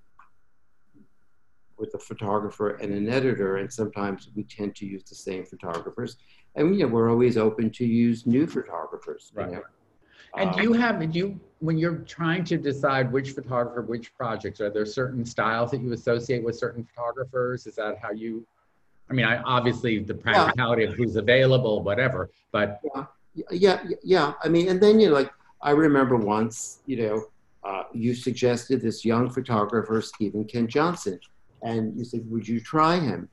with 1.78 1.92
a 1.94 1.98
photographer 1.98 2.70
and 2.76 2.92
an 2.92 3.08
editor 3.08 3.56
and 3.56 3.72
sometimes 3.72 4.30
we 4.34 4.42
tend 4.44 4.74
to 4.76 4.86
use 4.86 5.04
the 5.04 5.14
same 5.14 5.44
photographers 5.44 6.16
and 6.54 6.74
you 6.76 6.82
know 6.86 6.92
we're 6.92 7.10
always 7.10 7.36
open 7.36 7.70
to 7.70 7.84
use 7.84 8.26
new 8.26 8.46
photographers 8.46 9.32
you 9.34 9.42
Right. 9.42 9.52
know? 9.52 9.62
And 10.36 10.52
do 10.52 10.58
Um, 10.58 10.64
you 10.64 10.72
have, 10.74 11.12
do 11.12 11.18
you, 11.18 11.40
when 11.60 11.78
you're 11.78 11.98
trying 11.98 12.44
to 12.44 12.56
decide 12.56 13.10
which 13.10 13.32
photographer, 13.32 13.82
which 13.82 14.14
projects, 14.14 14.60
are 14.60 14.70
there 14.70 14.86
certain 14.86 15.24
styles 15.24 15.70
that 15.72 15.80
you 15.80 15.92
associate 15.92 16.44
with 16.44 16.56
certain 16.56 16.84
photographers? 16.84 17.66
Is 17.66 17.76
that 17.76 17.98
how 18.00 18.10
you, 18.10 18.46
I 19.10 19.14
mean, 19.14 19.24
I, 19.24 19.42
obviously 19.42 19.98
the 20.00 20.14
practicality 20.14 20.84
of 20.84 20.94
who's 20.94 21.16
available, 21.16 21.82
whatever, 21.82 22.30
but 22.52 22.80
yeah. 22.94 23.04
Yeah, 23.50 23.84
yeah. 24.02 24.32
I 24.42 24.48
mean 24.48 24.68
and 24.68 24.80
then 24.80 24.98
you 24.98 25.08
know 25.08 25.14
like 25.14 25.30
i 25.62 25.70
remember 25.70 26.16
once 26.16 26.80
you 26.86 26.96
know 27.02 27.26
uh, 27.62 27.84
you 27.92 28.12
suggested 28.12 28.80
this 28.80 29.04
young 29.04 29.30
photographer 29.30 30.02
stephen 30.02 30.44
kent 30.44 30.68
johnson 30.68 31.20
and 31.62 31.96
you 31.96 32.04
said 32.04 32.28
would 32.30 32.46
you 32.46 32.60
try 32.60 32.98
him? 32.98 33.28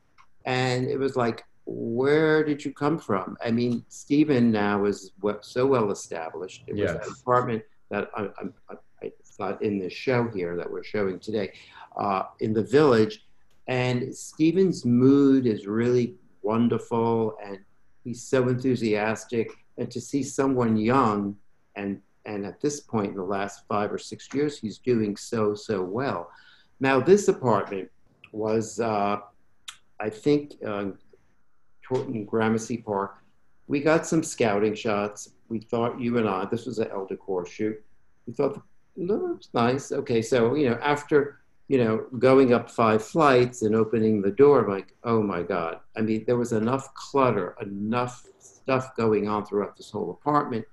And 0.45 0.87
it 0.87 0.97
was 0.97 1.15
like 1.15 1.43
where 1.65 2.43
did 2.43 2.63
you 2.63 2.71
come 2.71 2.97
from? 2.97 3.37
I 3.43 3.51
mean 3.51 3.83
stephen 3.89 4.51
now 4.51 4.85
is 4.85 5.11
so 5.41 5.65
well 5.65 5.91
established. 5.91 6.63
It 6.67 6.73
was 6.73 6.91
Yes. 6.91 7.07
an 7.07 7.13
apartment 7.21 7.63
that 7.89 8.09
I, 8.15 8.21
I, 8.23 8.75
I, 9.03 9.11
not 9.39 9.61
in 9.61 9.79
this 9.79 9.93
show 9.93 10.27
here 10.29 10.55
that 10.55 10.69
we're 10.71 10.83
showing 10.83 11.19
today 11.19 11.51
uh, 11.97 12.23
in 12.39 12.53
the 12.53 12.63
village. 12.63 13.25
And 13.67 14.15
stephen's 14.15 14.85
mood 14.85 15.45
is 15.45 15.67
really 15.67 16.15
wonderful 16.41 17.35
and 17.43 17.59
he's 18.03 18.23
so 18.23 18.47
enthusiastic. 18.47 19.51
And 19.77 19.91
to 19.91 19.99
see 19.99 20.23
someone 20.23 20.77
young 20.77 21.35
and 21.75 22.01
and 22.25 22.45
at 22.45 22.59
this 22.61 22.79
point 22.79 23.11
in 23.11 23.17
the 23.17 23.23
last 23.23 23.63
five 23.67 23.91
or 23.91 23.97
six 23.99 24.27
years 24.33 24.57
he's 24.57 24.77
doing 24.77 25.15
so 25.17 25.53
so 25.55 25.81
well. 25.83 26.29
Now 26.79 26.99
this 26.99 27.27
apartment 27.27 27.89
was 28.31 28.79
uh, 28.79 29.17
i 29.99 30.09
think 30.09 30.53
uh, 30.65 30.87
Torton 31.87 32.25
Gramercy 32.25 32.77
Park. 32.77 33.17
We 33.67 33.79
got 33.79 34.05
some 34.05 34.23
scouting 34.23 34.75
shots. 34.75 35.29
We 35.49 35.59
thought 35.59 35.99
you 35.99 36.17
and 36.17 36.27
I, 36.27 36.45
this 36.45 36.65
was 36.65 36.79
an 36.79 36.89
Elle 36.91 37.07
Decor 37.07 37.45
shoot. 37.45 37.81
We 38.27 38.33
thought, 38.33 38.61
no, 38.95 39.15
was 39.15 39.49
nice. 39.53 39.91
Okay, 39.91 40.21
so, 40.21 40.55
you 40.55 40.69
know, 40.69 40.79
after, 40.81 41.39
you 41.67 41.77
know, 41.83 42.05
going 42.19 42.53
up 42.53 42.71
five 42.71 43.03
flights 43.03 43.61
and 43.61 43.75
opening 43.75 44.21
the 44.21 44.31
door, 44.31 44.63
I'm 44.63 44.71
like, 44.71 44.95
oh 45.03 45.21
my 45.21 45.43
God. 45.43 45.79
I 45.97 46.01
mean, 46.01 46.23
there 46.25 46.37
was 46.37 46.53
enough 46.53 46.93
clutter, 46.93 47.55
enough 47.61 48.25
stuff 48.39 48.95
going 48.95 49.27
on 49.27 49.45
throughout 49.45 49.75
this 49.75 49.91
whole 49.91 50.11
apartment. 50.11 50.65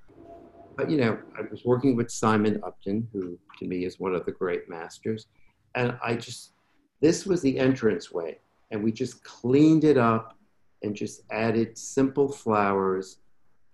But, 0.77 0.91
you 0.91 0.97
know, 0.99 1.19
I 1.37 1.43
was 1.51 1.65
working 1.65 1.97
with 1.97 2.11
Simon 2.11 2.61
Upton, 2.65 3.07
who 3.13 3.39
to 3.59 3.67
me 3.67 3.85
is 3.85 4.01
one 4.01 4.15
of 4.15 4.25
the 4.25 4.33
great 4.33 4.69
masters. 4.69 5.27
And 5.75 5.99
I 6.03 6.15
just, 6.15 6.53
this 7.01 7.27
was 7.27 7.43
the 7.43 7.59
entranceway. 7.59 8.39
And 8.71 8.83
we 8.83 8.93
just 8.93 9.23
cleaned 9.25 9.85
it 9.85 9.99
up 9.99 10.39
and 10.83 10.95
just 10.95 11.23
added 11.31 11.79
simple 11.79 12.31
flowers 12.31 13.19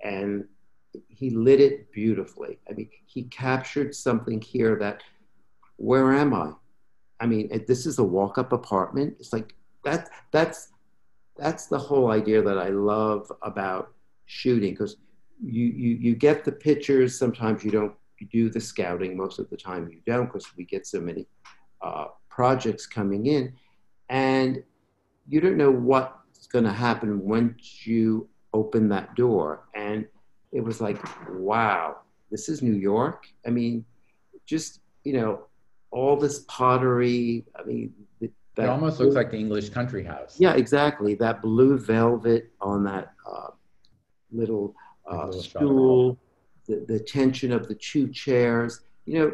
and 0.03 0.45
he 1.09 1.31
lit 1.31 1.61
it 1.61 1.91
beautifully. 1.93 2.59
I 2.69 2.75
mean, 2.75 2.91
he 3.07 3.25
captured 3.25 3.95
something 3.95 4.41
here 4.41 4.77
that, 4.77 5.03
where 5.77 6.12
am 6.12 6.35
I? 6.35 6.53
I 7.21 7.27
mean, 7.27 7.65
this 7.67 7.87
is 7.87 7.99
a 7.99 8.05
walk-up 8.05 8.53
apartment. 8.53 9.17
It's 9.19 9.33
like 9.33 9.55
that. 9.85 10.09
That's 10.31 10.69
that's 11.37 11.67
the 11.67 11.79
whole 11.79 12.11
idea 12.11 12.43
that 12.43 12.59
I 12.59 12.69
love 12.69 13.31
about 13.43 13.93
shooting 14.27 14.73
because 14.73 14.97
you 15.43 15.65
you 15.67 15.97
you 15.97 16.15
get 16.15 16.45
the 16.45 16.53
pictures. 16.53 17.19
Sometimes 17.19 17.65
you 17.65 17.71
don't 17.71 17.95
do 18.33 18.50
the 18.50 18.61
scouting. 18.61 19.17
Most 19.17 19.38
of 19.38 19.50
the 19.50 19.57
time 19.57 19.88
you 19.91 20.00
don't 20.07 20.27
because 20.27 20.47
we 20.57 20.65
get 20.65 20.87
so 20.87 21.00
many 21.00 21.27
uh, 21.83 22.07
projects 22.29 22.87
coming 22.87 23.27
in, 23.27 23.53
and 24.09 24.62
you 25.29 25.41
don't 25.41 25.57
know 25.57 25.71
what's 26.38 26.47
going 26.47 26.64
to 26.64 26.73
happen 26.73 27.21
once 27.25 27.85
you 27.85 28.28
open 28.54 28.88
that 28.88 29.12
door. 29.16 29.66
And 29.75 30.07
it 30.52 30.61
was 30.61 30.80
like, 30.80 30.97
wow, 31.30 31.97
this 32.30 32.49
is 32.49 32.62
New 32.62 32.75
York. 32.75 33.26
I 33.45 33.50
mean, 33.50 33.85
just 34.47 34.80
you 35.02 35.14
know, 35.14 35.47
all 35.90 36.16
this 36.16 36.45
pottery. 36.47 37.45
I 37.59 37.64
mean, 37.64 37.92
it 38.21 38.30
almost 38.57 39.00
looks 39.00 39.16
like 39.16 39.33
the 39.33 39.37
English 39.37 39.71
country 39.71 40.04
house. 40.04 40.37
yeah, 40.38 40.54
exactly. 40.54 41.16
That 41.16 41.42
blue 41.42 41.76
velvet 41.76 42.52
on 42.61 42.85
that 42.85 43.14
uh, 43.28 43.49
little 44.30 44.76
uh, 45.11 45.26
Little 45.26 45.42
stool, 45.42 46.18
the, 46.66 46.85
the 46.87 47.00
tension 47.00 47.50
of 47.50 47.66
the 47.66 47.75
two 47.75 48.09
chairs. 48.09 48.83
You 49.07 49.18
know, 49.18 49.33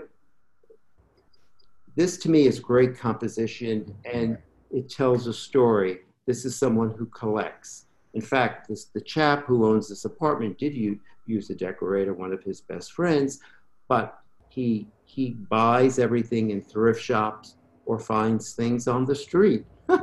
this 1.96 2.16
to 2.18 2.30
me 2.30 2.46
is 2.46 2.58
great 2.60 2.96
composition 2.96 3.94
and 4.10 4.38
it 4.70 4.88
tells 4.88 5.26
a 5.26 5.34
story. 5.34 6.03
This 6.26 6.44
is 6.44 6.56
someone 6.56 6.90
who 6.90 7.06
collects. 7.06 7.86
In 8.14 8.20
fact, 8.20 8.68
this, 8.68 8.86
the 8.86 9.00
chap 9.00 9.44
who 9.46 9.66
owns 9.66 9.88
this 9.88 10.04
apartment 10.04 10.58
did 10.58 10.74
u- 10.74 10.98
use 11.26 11.50
a 11.50 11.54
decorator, 11.54 12.14
one 12.14 12.32
of 12.32 12.42
his 12.42 12.60
best 12.60 12.92
friends, 12.92 13.40
but 13.88 14.18
he, 14.48 14.88
he 15.04 15.30
buys 15.50 15.98
everything 15.98 16.50
in 16.50 16.62
thrift 16.62 17.02
shops 17.02 17.56
or 17.86 17.98
finds 17.98 18.54
things 18.54 18.88
on 18.88 19.04
the 19.04 19.14
street. 19.14 19.64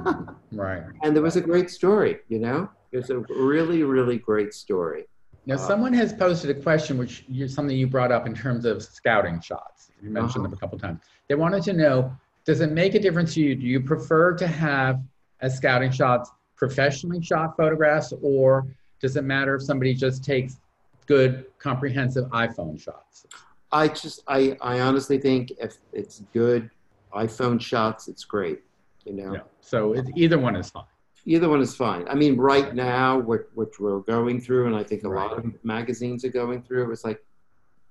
Right. 0.53 0.83
And 1.01 1.15
there 1.15 1.23
was 1.23 1.37
a 1.37 1.41
great 1.41 1.69
story, 1.69 2.17
you 2.27 2.37
know? 2.37 2.69
It's 2.91 3.09
a 3.09 3.19
really, 3.29 3.83
really 3.83 4.17
great 4.17 4.53
story. 4.53 5.05
Now, 5.45 5.55
Uh, 5.55 5.57
someone 5.59 5.93
has 5.93 6.11
posted 6.11 6.49
a 6.55 6.61
question, 6.61 6.97
which 6.97 7.23
is 7.33 7.53
something 7.53 7.75
you 7.77 7.87
brought 7.87 8.11
up 8.11 8.27
in 8.27 8.35
terms 8.35 8.65
of 8.65 8.83
scouting 8.83 9.39
shots. 9.39 9.91
You 10.03 10.09
mentioned 10.09 10.43
Uh-huh. 10.45 10.49
them 10.49 10.53
a 10.53 10.57
couple 10.57 10.77
times. 10.77 10.99
They 11.29 11.35
wanted 11.35 11.63
to 11.63 11.73
know, 11.73 12.11
does 12.45 12.59
it 12.59 12.73
make 12.73 12.95
a 12.95 12.99
difference 12.99 13.33
to 13.35 13.39
you? 13.41 13.55
Do 13.55 13.65
you 13.65 13.79
prefer 13.79 14.33
to 14.35 14.45
have 14.45 15.01
as 15.41 15.57
scouting 15.57 15.91
shots 15.91 16.31
professionally 16.55 17.21
shot 17.21 17.57
photographs, 17.57 18.13
or 18.21 18.67
does 18.99 19.15
it 19.17 19.23
matter 19.23 19.55
if 19.55 19.63
somebody 19.63 19.93
just 19.93 20.23
takes 20.23 20.59
good, 21.07 21.45
comprehensive 21.59 22.25
iPhone 22.25 22.79
shots? 22.79 23.25
I 23.71 23.87
just, 23.87 24.21
I, 24.27 24.55
I 24.61 24.79
honestly 24.81 25.17
think 25.17 25.51
if 25.59 25.77
it's 25.91 26.21
good 26.33 26.69
iPhone 27.13 27.59
shots, 27.59 28.07
it's 28.07 28.23
great, 28.25 28.59
you 29.05 29.13
know? 29.13 29.33
Yeah. 29.33 29.39
So 29.61 29.93
it, 29.93 30.05
either 30.15 30.37
one 30.37 30.55
is 30.55 30.69
fine. 30.69 30.83
Either 31.25 31.49
one 31.49 31.61
is 31.61 31.75
fine. 31.75 32.07
I 32.07 32.15
mean, 32.15 32.37
right 32.37 32.75
now, 32.75 33.17
what, 33.17 33.49
what 33.55 33.69
we're 33.79 33.99
going 33.99 34.39
through, 34.41 34.67
and 34.67 34.75
I 34.75 34.83
think 34.83 35.03
a 35.03 35.09
lot 35.09 35.33
of 35.37 35.45
magazines 35.63 36.23
are 36.25 36.29
going 36.29 36.61
through, 36.61 36.91
it's 36.91 37.03
like 37.03 37.23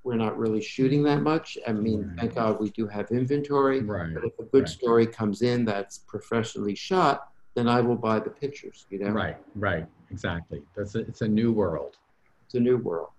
we're 0.05 0.17
not 0.17 0.39
really 0.39 0.61
shooting 0.63 1.03
that 1.05 1.23
much. 1.23 1.59
I 1.67 1.73
mean, 1.73 2.07
Right. 2.09 2.19
thank 2.21 2.35
God 2.35 2.61
we 2.61 2.71
do 2.71 2.87
have 2.87 3.11
inventory. 3.11 3.81
Right. 3.81 4.15
But 4.15 4.25
if 4.25 4.39
a 4.39 4.45
good 4.45 4.63
Right. 4.63 4.69
story 4.69 5.07
comes 5.07 5.43
in 5.43 5.65
that's 5.65 5.99
professionally 5.99 6.75
shot, 6.75 7.30
then 7.55 7.69
I 7.69 7.81
will 7.81 7.97
buy 7.97 8.21
the 8.21 8.31
pictures. 8.31 8.87
You 8.91 9.01
know, 9.01 9.11
Right. 9.11 9.37
Right. 9.55 9.87
Exactly. 10.11 10.63
That's 10.77 10.95
a, 10.95 11.01
it's 11.01 11.21
a 11.23 11.29
new 11.29 11.53
world. 11.53 11.97
it's 12.45 12.55
a 12.55 12.61
new 12.61 12.77
world. 12.79 13.11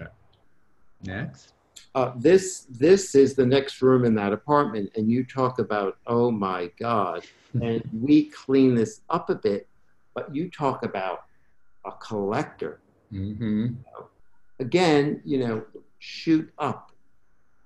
Okay. 0.00 0.10
Next. 1.02 1.52
Uh, 1.94 2.12
this 2.16 2.66
this 2.70 3.14
is 3.14 3.34
the 3.34 3.46
next 3.46 3.82
room 3.82 4.04
in 4.04 4.14
that 4.14 4.32
apartment, 4.32 4.90
and 4.96 5.10
you 5.10 5.24
talk 5.24 5.58
about 5.58 5.98
oh 6.06 6.30
my 6.30 6.70
God, 6.78 7.24
and 7.62 7.82
we 7.92 8.30
clean 8.30 8.74
this 8.74 9.00
up 9.10 9.30
a 9.30 9.34
bit, 9.34 9.68
but 10.14 10.34
you 10.34 10.50
talk 10.50 10.84
about 10.84 11.24
a 11.84 11.92
collector. 11.92 12.80
hmm 13.10 13.68
again, 14.60 15.20
you 15.24 15.38
know, 15.38 15.64
shoot 15.98 16.48
up. 16.58 16.92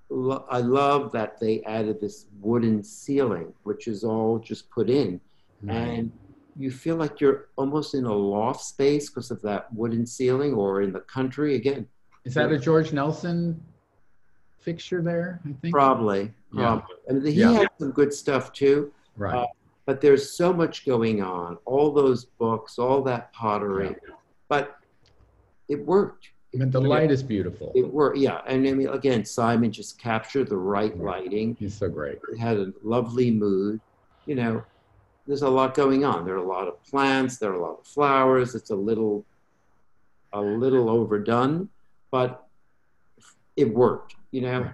Lo- 0.09 0.45
I 0.49 0.57
love 0.59 1.11
that 1.11 1.39
they 1.39 1.61
added 1.63 2.01
this 2.01 2.25
wooden 2.41 2.83
ceiling, 2.83 3.53
which 3.63 3.87
is 3.87 4.03
all 4.03 4.39
just 4.39 4.69
put 4.71 4.89
in, 4.89 5.21
and 5.67 6.11
you 6.57 6.71
feel 6.71 6.95
like 6.95 7.21
you're 7.21 7.49
almost 7.55 7.93
in 7.95 8.05
a 8.05 8.13
loft 8.13 8.61
space 8.61 9.09
because 9.09 9.31
of 9.31 9.41
that 9.43 9.71
wooden 9.73 10.05
ceiling, 10.05 10.53
or 10.53 10.81
in 10.81 10.91
the 10.91 10.99
country 11.01 11.55
again. 11.55 11.87
Is 12.25 12.33
that 12.33 12.51
a 12.51 12.57
George 12.59 12.91
Nelson 12.93 13.61
fixture 14.59 15.01
there? 15.01 15.39
I 15.45 15.53
think. 15.61 15.73
Probably, 15.73 16.33
Yeah. 16.53 16.81
I 17.09 17.13
mean, 17.13 17.25
he 17.25 17.31
Yeah. 17.41 17.51
had 17.53 17.69
some 17.79 17.91
good 17.91 18.13
stuff 18.13 18.51
too, 18.53 18.91
Right. 19.17 19.35
Uh, 19.35 19.47
but 19.85 20.01
there's 20.01 20.31
so 20.37 20.53
much 20.53 20.85
going 20.85 21.21
on. 21.21 21.57
All 21.65 21.91
those 21.91 22.25
books, 22.25 22.77
all 22.77 23.01
that 23.03 23.33
pottery, 23.33 23.95
yeah. 24.07 24.15
but 24.47 24.77
it 25.67 25.85
worked. 25.85 26.29
but 26.57 26.71
the 26.71 26.81
light 26.81 27.11
is 27.11 27.21
beautiful. 27.21 27.71
It 27.75 27.83
worked, 27.93 28.17
yeah. 28.17 28.41
And 28.47 28.67
I 28.67 28.71
mean, 28.73 28.87
again, 28.89 29.23
Simon 29.23 29.71
just 29.71 29.99
captured 29.99 30.47
the 30.49 30.57
right 30.57 30.95
Right. 30.97 31.23
lighting. 31.23 31.55
He's 31.59 31.75
so 31.75 31.87
great. 31.89 32.17
It 32.33 32.37
had 32.39 32.57
a 32.57 32.73
lovely 32.83 33.29
mood. 33.31 33.79
You 34.25 34.33
know, 34.35 34.63
there's 35.29 35.43
a 35.43 35.49
lot 35.49 35.75
going 35.75 36.03
on. 36.03 36.25
There 36.25 36.33
are 36.33 36.37
a 36.37 36.43
lot 36.47 36.67
of 36.67 36.83
plants. 36.83 37.37
There 37.37 37.51
are 37.51 37.53
a 37.53 37.61
lot 37.61 37.77
of 37.81 37.85
flowers. 37.85 38.55
It's 38.55 38.71
a 38.71 38.75
little, 38.75 39.23
a 40.33 40.41
little 40.41 40.89
overdone, 40.89 41.69
but 42.09 42.47
it 43.55 43.71
worked. 43.71 44.15
You 44.31 44.41
know, 44.41 44.71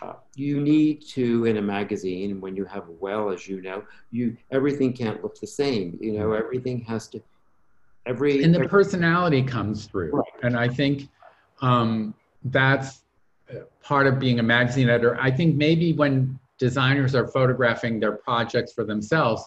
uh, 0.00 0.14
you 0.34 0.62
need 0.62 1.04
to 1.08 1.44
in 1.44 1.58
a 1.58 1.62
magazine 1.62 2.40
when 2.40 2.56
you 2.56 2.64
have 2.64 2.84
well, 3.00 3.28
as 3.30 3.46
you 3.46 3.60
know, 3.60 3.84
you 4.10 4.34
everything 4.50 4.94
can't 4.94 5.22
look 5.22 5.38
the 5.38 5.46
same. 5.46 5.98
You 6.00 6.12
know, 6.12 6.32
everything 6.32 6.80
has 6.84 7.06
to. 7.08 7.20
Every 8.06 8.42
and 8.42 8.54
the 8.54 8.66
personality 8.66 9.42
comes 9.42 9.86
through 9.86 10.12
Right. 10.12 10.24
and 10.44 10.56
i 10.56 10.68
think 10.68 11.08
um, 11.60 12.14
that's 12.44 13.02
part 13.82 14.06
of 14.06 14.20
being 14.20 14.38
a 14.38 14.44
magazine 14.44 14.88
editor 14.88 15.18
i 15.20 15.28
think 15.28 15.56
maybe 15.56 15.92
when 15.92 16.38
designers 16.56 17.16
are 17.16 17.26
photographing 17.26 17.98
their 17.98 18.12
projects 18.12 18.72
for 18.72 18.84
themselves 18.84 19.42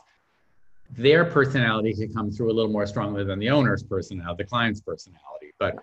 their 0.92 1.26
personality 1.26 1.94
can 1.94 2.12
come 2.14 2.32
through 2.32 2.52
a 2.52 2.54
little 2.54 2.72
more 2.72 2.88
strongly 2.88 3.24
than 3.24 3.40
the 3.40 3.50
owner's 3.50 3.84
personality 3.84 4.44
the 4.44 4.50
client's 4.50 4.82
personality 4.82 5.52
but 5.60 5.76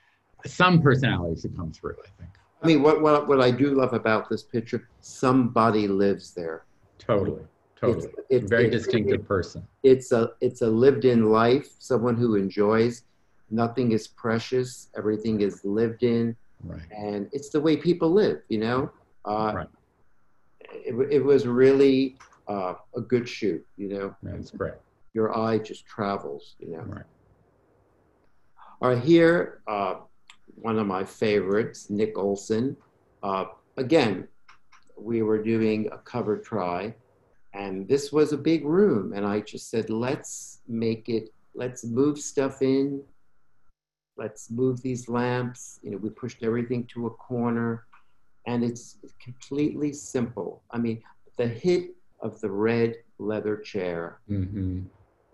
some 0.45 0.83
personality 0.83 1.41
should 1.41 1.57
come 1.57 1.73
through 1.73 1.97
i 2.05 2.09
think 2.19 2.31
I 2.63 2.67
mean, 2.67 2.83
what, 2.83 3.03
what 3.03 3.29
what 3.29 3.41
I 3.41 3.51
do 3.51 3.75
love 3.75 3.93
about 3.93 4.29
this 4.29 4.43
picture, 4.43 4.89
somebody 5.01 5.87
lives 5.87 6.33
there. 6.33 6.65
totally 6.99 7.43
totally 7.79 8.07
It's, 8.07 8.17
it's 8.31 8.51
very 8.51 8.71
distinctive 8.71 9.27
person 9.29 9.67
It's 9.83 10.11
a 10.11 10.31
it's 10.41 10.63
a 10.63 10.67
lived 10.67 11.05
in 11.05 11.31
life. 11.31 11.69
Someone 11.79 12.17
who 12.17 12.35
enjoys. 12.35 13.05
Nothing 13.51 13.93
is 13.93 14.09
precious. 14.09 14.89
Everything 14.97 15.43
is 15.43 15.65
lived 15.65 16.03
in, 16.03 16.35
right 16.65 16.81
and 16.91 17.29
it's 17.33 17.51
the 17.51 17.61
way 17.61 17.77
people 17.77 18.11
live. 18.11 18.39
You 18.49 18.59
know. 18.59 18.91
Uh, 19.25 19.53
Right. 19.55 19.69
It, 20.73 20.95
it 21.11 21.25
was 21.25 21.47
really 21.47 22.19
uh, 22.49 22.75
a 22.97 23.01
good 23.01 23.29
shoot. 23.29 23.65
You 23.77 23.89
know, 23.89 24.17
that's 24.23 24.51
great 24.51 24.75
your 25.17 25.37
eye 25.37 25.57
just 25.59 25.87
travels. 25.87 26.55
You 26.61 26.73
know. 26.73 26.85
right 26.87 27.11
All 28.83 28.91
right, 28.91 29.03
here, 29.03 29.63
uh, 29.67 29.95
one 30.55 30.79
of 30.79 30.87
my 30.87 31.05
favorites, 31.05 31.89
Nick 31.89 32.19
Olsen. 32.19 32.77
Uh, 33.23 33.47
again, 33.79 34.29
we 34.99 35.23
were 35.23 35.43
doing 35.43 35.89
a 35.91 35.99
cover 36.13 36.37
try, 36.37 36.95
and 37.55 37.89
this 37.89 38.13
was 38.13 38.33
a 38.33 38.37
big 38.37 38.67
room, 38.67 39.15
and 39.15 39.25
I 39.27 39.41
just 39.41 39.71
said, 39.71 39.89
let's 39.89 40.61
make 40.69 41.09
it, 41.09 41.31
let's 41.55 41.83
move 41.85 42.19
stuff 42.19 42.61
in, 42.61 43.03
let's 44.19 44.51
move 44.51 44.83
these 44.83 45.09
lamps. 45.09 45.81
You 45.83 45.93
know, 45.93 45.97
we 45.97 46.11
pushed 46.11 46.43
everything 46.43 46.85
to 46.93 47.07
a 47.07 47.11
corner, 47.11 47.87
and 48.47 48.63
it's 48.63 48.99
completely 49.27 49.95
simple. 49.95 50.63
I 50.71 50.77
mean, 50.77 51.03
the 51.39 51.49
hit 51.49 51.97
of 52.21 52.39
the 52.43 52.51
red 52.51 52.97
leather 53.19 53.57
chair 53.57 54.21
hmm 54.29 54.81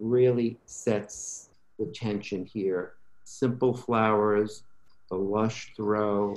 really 0.02 0.58
sets 0.66 1.50
the 1.78 1.86
tension 1.86 2.44
here. 2.44 2.94
Simple 3.24 3.74
flowers, 3.74 4.64
the 5.08 5.16
lush 5.16 5.72
throw, 5.76 6.34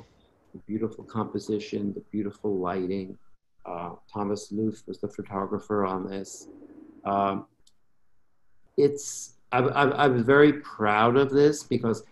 the 0.54 0.60
beautiful 0.68 1.04
composition, 1.04 1.94
the 1.94 2.04
beautiful 2.12 2.58
lighting. 2.58 3.18
Uh, 3.66 3.92
Thomas 4.12 4.52
Loof 4.52 4.84
was 4.88 5.00
the 5.00 5.10
photographer 5.10 5.86
on 5.86 6.08
this. 6.08 6.48
Um, 7.04 7.48
it's 8.78 9.34
I, 9.52 9.60
I, 9.60 9.88
I 9.90 10.08
was 10.08 10.24
very 10.24 10.54
proud 10.54 11.18
of 11.18 11.32
this 11.32 11.64
because 11.64 12.04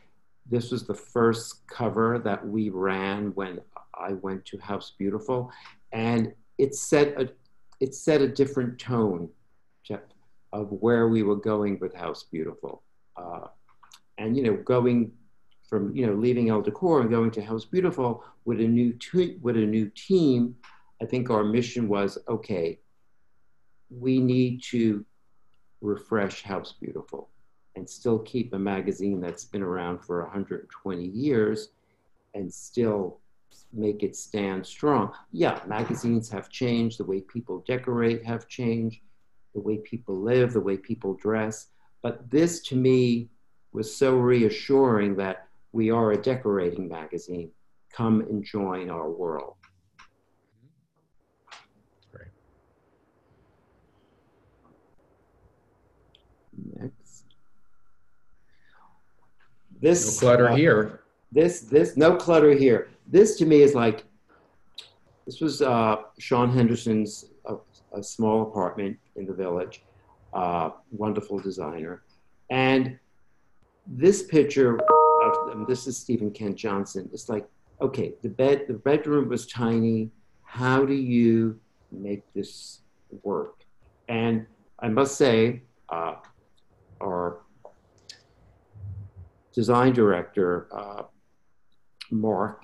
this 0.49 0.71
was 0.71 0.85
the 0.85 0.93
first 0.95 1.67
cover 1.67 2.19
that 2.19 2.45
we 2.45 2.69
ran 2.69 3.31
when 3.35 3.59
I 3.93 4.13
went 4.13 4.45
to 4.45 4.57
House 4.57 4.93
Beautiful, 4.97 5.51
and 5.91 6.33
it 6.57 6.75
set 6.75 7.19
a 7.19 7.29
it 7.79 7.93
set 7.93 8.21
a 8.21 8.27
different 8.27 8.79
tone 8.79 9.29
of 10.53 10.69
where 10.69 11.07
we 11.09 11.23
were 11.23 11.35
going 11.35 11.79
with 11.79 11.93
House 11.93 12.23
Beautiful, 12.23 12.83
uh, 13.17 13.47
and 14.17 14.37
you 14.37 14.43
know 14.43 14.55
going 14.55 15.11
from 15.67 15.93
you 15.95 16.05
know 16.05 16.13
leaving 16.13 16.49
Elle 16.49 16.61
Decor 16.61 17.01
and 17.01 17.09
going 17.09 17.31
to 17.31 17.41
House 17.41 17.65
Beautiful 17.65 18.23
with 18.45 18.61
a 18.61 18.67
new 18.67 18.93
with 19.41 19.57
a 19.57 19.65
new 19.65 19.89
team. 19.89 20.55
I 21.01 21.05
think 21.05 21.29
our 21.29 21.43
mission 21.43 21.89
was 21.89 22.17
okay. 22.29 22.79
We 23.89 24.19
need 24.19 24.61
to 24.71 25.03
refresh 25.81 26.43
House 26.43 26.73
Beautiful 26.79 27.29
and 27.75 27.89
still 27.89 28.19
keep 28.19 28.53
a 28.53 28.59
magazine 28.59 29.19
that's 29.19 29.45
been 29.45 29.63
around 29.63 29.99
for 29.99 30.21
120 30.21 31.05
years 31.05 31.69
and 32.35 32.53
still 32.53 33.19
make 33.73 34.03
it 34.03 34.15
stand 34.15 34.65
strong. 34.65 35.11
Yeah, 35.31 35.59
magazines 35.65 36.29
have 36.29 36.49
changed, 36.49 36.99
the 36.99 37.03
way 37.03 37.21
people 37.21 37.63
decorate 37.67 38.23
have 38.23 38.47
changed, 38.47 38.99
the 39.53 39.61
way 39.61 39.77
people 39.77 40.21
live, 40.21 40.53
the 40.53 40.59
way 40.59 40.77
people 40.77 41.13
dress. 41.13 41.67
But 42.01 42.29
this 42.29 42.61
to 42.63 42.75
me 42.75 43.29
was 43.71 43.95
so 43.95 44.15
reassuring 44.15 45.15
that 45.17 45.47
we 45.71 45.89
are 45.89 46.11
a 46.11 46.21
decorating 46.21 46.87
magazine. 46.87 47.51
Come 47.91 48.21
and 48.21 48.43
join 48.43 48.89
our 48.89 49.09
world. 49.09 49.55
great 52.11 52.27
Next. 56.75 57.25
no 59.81 59.81
This 59.81 60.19
clutter 60.19 60.49
uh, 60.49 60.55
here 60.55 61.03
this 61.33 61.61
this 61.61 61.97
no 61.97 62.15
clutter 62.15 62.51
here 62.51 62.89
this 63.07 63.37
to 63.37 63.45
me 63.45 63.61
is 63.61 63.73
like 63.73 64.05
this 65.25 65.41
was 65.41 65.61
uh, 65.61 65.95
sean 66.19 66.51
henderson's 66.51 67.25
a, 67.93 68.03
small 68.03 68.43
apartment 68.43 68.97
in 69.15 69.25
the 69.25 69.33
village 69.33 69.83
uh, 70.33 70.71
wonderful 70.91 71.39
designer. 71.39 72.03
And 72.49 72.97
this 73.85 74.23
picture 74.23 74.79
of 75.23 75.67
this 75.67 75.87
is 75.87 75.97
stephen 75.97 76.31
kent 76.31 76.55
johnson. 76.55 77.09
It's 77.13 77.29
like 77.29 77.45
okay 77.81 78.13
the 78.21 78.29
bed 78.29 78.65
the 78.67 78.73
bedroom 78.73 79.29
was 79.29 79.45
tiny. 79.47 80.09
How 80.43 80.85
do 80.85 80.93
you 80.93 81.59
make 81.91 82.23
this 82.33 82.81
work? 83.23 83.65
And 84.07 84.45
i 84.79 84.87
must 84.87 85.17
say 85.17 85.61
uh, 85.89 86.15
our 87.01 87.39
design 89.53 89.93
director 89.93 90.67
uh, 90.75 91.03
Mark, 92.11 92.63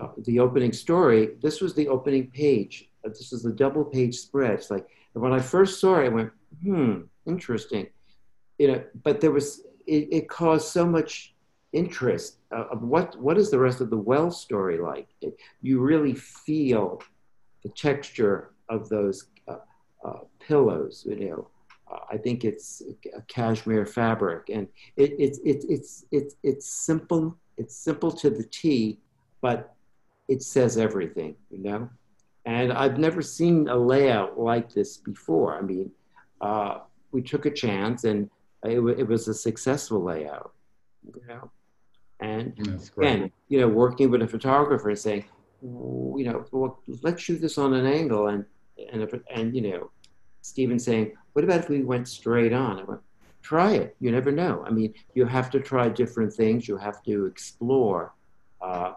uh, 0.00 0.08
the 0.24 0.40
opening 0.40 0.72
story, 0.72 1.30
this 1.42 1.60
was 1.60 1.74
the 1.74 1.88
opening 1.88 2.30
page. 2.30 2.90
Uh, 3.06 3.10
This 3.10 3.32
is 3.32 3.44
a 3.46 3.52
double 3.52 3.84
page 3.84 4.16
spread. 4.16 4.52
It's 4.52 4.70
like, 4.70 4.86
when 5.12 5.32
I 5.32 5.40
first 5.40 5.80
saw 5.80 6.00
it, 6.00 6.06
I 6.06 6.08
went, 6.08 6.30
hmm, 6.62 7.02
interesting. 7.26 7.86
You 8.58 8.68
know, 8.68 8.84
but 9.02 9.20
there 9.20 9.30
was, 9.30 9.62
it, 9.86 10.08
it 10.10 10.28
caused 10.28 10.68
so 10.68 10.86
much 10.86 11.34
interest 11.72 12.38
uh, 12.52 12.66
of 12.72 12.82
what, 12.82 13.18
what 13.20 13.38
is 13.38 13.50
the 13.50 13.58
rest 13.58 13.80
of 13.80 13.90
the 13.90 13.96
well 13.96 14.30
story 14.30 14.78
like? 14.78 15.08
It, 15.20 15.38
you 15.62 15.80
really 15.80 16.14
feel 16.14 17.02
the 17.62 17.70
texture 17.70 18.50
of 18.68 18.88
those 18.88 19.26
uh, 19.48 19.58
uh, 20.04 20.20
pillows, 20.38 21.04
you 21.08 21.16
know. 21.16 21.48
Uh, 21.90 21.98
I 22.10 22.16
think 22.16 22.44
it's 22.44 22.82
a 23.16 23.22
cashmere 23.22 23.86
fabric, 23.86 24.48
and 24.48 24.66
it, 24.96 25.14
it's 25.18 25.38
it's 25.44 25.64
it's 25.66 26.04
it's 26.10 26.34
it's 26.42 26.66
simple. 26.66 27.36
It's 27.56 27.76
simple 27.76 28.10
to 28.10 28.28
the 28.28 28.42
T, 28.42 28.98
but 29.40 29.74
it 30.26 30.42
says 30.42 30.78
everything, 30.78 31.36
you 31.48 31.62
know? 31.62 31.88
And 32.46 32.72
I've 32.72 32.98
never 32.98 33.22
seen 33.22 33.68
a 33.68 33.76
layout 33.76 34.38
like 34.38 34.72
this 34.72 34.96
before. 34.96 35.58
I 35.58 35.62
mean, 35.62 35.90
uh, 36.40 36.78
we 37.10 37.20
took 37.20 37.44
a 37.44 37.50
chance 37.50 38.04
and 38.04 38.30
it, 38.62 38.78
it 39.00 39.08
was 39.08 39.26
a 39.26 39.34
successful 39.34 40.02
layout, 40.02 40.52
you 41.04 41.20
know? 41.26 41.50
And 42.20 42.54
again, 42.96 43.30
you 43.48 43.60
know, 43.60 43.68
working 43.68 44.10
with 44.10 44.22
a 44.22 44.28
photographer 44.28 44.88
and 44.88 44.98
saying, 44.98 45.24
you 45.60 46.24
know, 46.24 46.46
well, 46.52 46.80
let's 47.02 47.20
shoot 47.20 47.40
this 47.40 47.58
on 47.58 47.74
an 47.74 47.84
angle. 47.84 48.28
And, 48.28 48.44
and, 48.92 49.20
and, 49.28 49.54
you 49.54 49.62
know, 49.62 49.90
Stephen 50.42 50.78
saying, 50.78 51.16
what 51.32 51.44
about 51.44 51.60
if 51.60 51.68
we 51.68 51.82
went 51.82 52.06
straight 52.08 52.52
on? 52.52 52.78
I 52.78 52.84
went, 52.84 53.00
try 53.42 53.72
it. 53.72 53.96
You 54.00 54.12
never 54.12 54.30
know. 54.30 54.64
I 54.66 54.70
mean, 54.70 54.94
you 55.14 55.26
have 55.26 55.50
to 55.50 55.60
try 55.60 55.88
different 55.88 56.32
things. 56.32 56.68
You 56.68 56.76
have 56.76 57.02
to 57.04 57.26
explore. 57.26 58.14
Uh, 58.60 58.92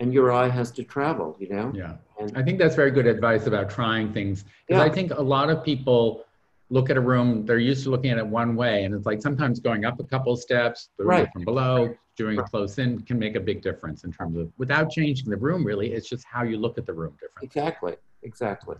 and 0.00 0.12
your 0.12 0.32
eye 0.32 0.48
has 0.48 0.70
to 0.72 0.82
travel, 0.82 1.36
you 1.38 1.48
know? 1.48 1.72
Yeah. 1.74 1.94
And 2.20 2.36
I 2.36 2.42
think 2.42 2.58
that's 2.58 2.74
very 2.74 2.90
good 2.90 3.06
advice 3.06 3.46
about 3.46 3.70
trying 3.70 4.12
things. 4.12 4.44
Because 4.66 4.80
yeah. 4.80 4.90
I 4.90 4.94
think 4.94 5.12
a 5.12 5.22
lot 5.22 5.50
of 5.50 5.64
people 5.64 6.24
look 6.68 6.90
at 6.90 6.96
a 6.96 7.00
room, 7.00 7.44
they're 7.46 7.58
used 7.58 7.84
to 7.84 7.90
looking 7.90 8.10
at 8.10 8.18
it 8.18 8.26
one 8.26 8.54
way. 8.54 8.84
And 8.84 8.94
it's 8.94 9.06
like 9.06 9.20
sometimes 9.20 9.58
going 9.58 9.84
up 9.84 9.98
a 9.98 10.04
couple 10.04 10.36
steps, 10.36 10.90
right. 10.98 11.28
from 11.32 11.44
below, 11.44 11.94
doing 12.16 12.36
right. 12.36 12.46
close 12.48 12.78
in 12.78 13.00
can 13.00 13.18
make 13.18 13.34
a 13.34 13.40
big 13.40 13.62
difference 13.62 14.04
in 14.04 14.12
terms 14.12 14.36
of 14.36 14.52
without 14.58 14.90
changing 14.90 15.30
the 15.30 15.36
room 15.36 15.64
really. 15.64 15.92
It's 15.92 16.08
just 16.08 16.24
how 16.24 16.42
you 16.42 16.58
look 16.58 16.78
at 16.78 16.86
the 16.86 16.92
room 16.92 17.12
differently. 17.20 17.46
Exactly. 17.46 17.96
Exactly. 18.22 18.76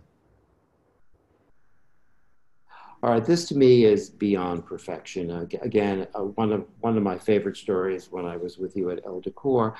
All 3.03 3.09
right, 3.09 3.25
this 3.25 3.47
to 3.47 3.57
me 3.57 3.85
is 3.85 4.11
beyond 4.11 4.67
perfection. 4.67 5.31
Uh, 5.31 5.47
again, 5.63 6.05
uh, 6.13 6.19
one 6.19 6.51
of 6.53 6.67
one 6.81 6.95
of 6.97 7.01
my 7.01 7.17
favorite 7.17 7.57
stories 7.57 8.11
when 8.11 8.25
I 8.25 8.37
was 8.37 8.59
with 8.59 8.77
you 8.77 8.91
at 8.91 9.03
Elle 9.03 9.21
Decor 9.21 9.75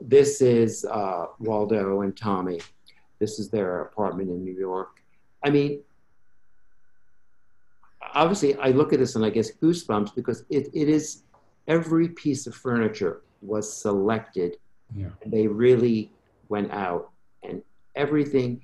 this 0.00 0.40
is 0.40 0.84
uh, 0.84 1.26
Waldo 1.38 2.02
and 2.02 2.16
Tommy. 2.16 2.60
This 3.18 3.38
is 3.38 3.50
their 3.50 3.82
apartment 3.82 4.30
in 4.30 4.44
New 4.44 4.54
York. 4.54 5.00
I 5.42 5.50
mean, 5.50 5.82
obviously, 8.14 8.56
I 8.56 8.68
look 8.68 8.92
at 8.92 8.98
this 8.98 9.16
and 9.16 9.24
I 9.24 9.30
guess 9.30 9.50
goosebumps 9.52 10.14
because 10.14 10.44
it, 10.50 10.68
it 10.74 10.88
is 10.88 11.22
every 11.68 12.08
piece 12.08 12.46
of 12.46 12.54
furniture 12.54 13.22
was 13.42 13.70
selected. 13.72 14.56
Yeah. 14.94 15.08
And 15.22 15.32
they 15.32 15.46
really 15.46 16.10
went 16.48 16.70
out 16.72 17.10
and 17.42 17.62
everything. 17.96 18.62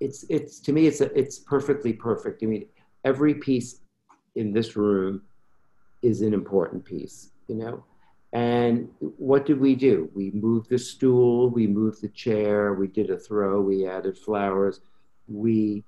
It's 0.00 0.24
it's 0.28 0.60
to 0.60 0.72
me 0.72 0.86
it's 0.86 1.00
a, 1.00 1.16
it's 1.18 1.38
perfectly 1.38 1.92
perfect. 1.92 2.42
I 2.42 2.46
mean, 2.46 2.66
every 3.04 3.34
piece 3.34 3.80
in 4.34 4.52
this 4.52 4.76
room 4.76 5.22
is 6.02 6.22
an 6.22 6.34
important 6.34 6.84
piece. 6.84 7.30
You 7.48 7.56
know, 7.56 7.84
and 8.36 8.90
what 9.00 9.46
did 9.46 9.58
we 9.58 9.74
do? 9.74 10.10
We 10.14 10.30
moved 10.32 10.68
the 10.68 10.78
stool, 10.78 11.48
we 11.48 11.66
moved 11.66 12.02
the 12.02 12.10
chair, 12.10 12.74
we 12.74 12.86
did 12.86 13.08
a 13.08 13.16
throw, 13.16 13.62
we 13.62 13.86
added 13.86 14.18
flowers, 14.18 14.80
we, 15.26 15.84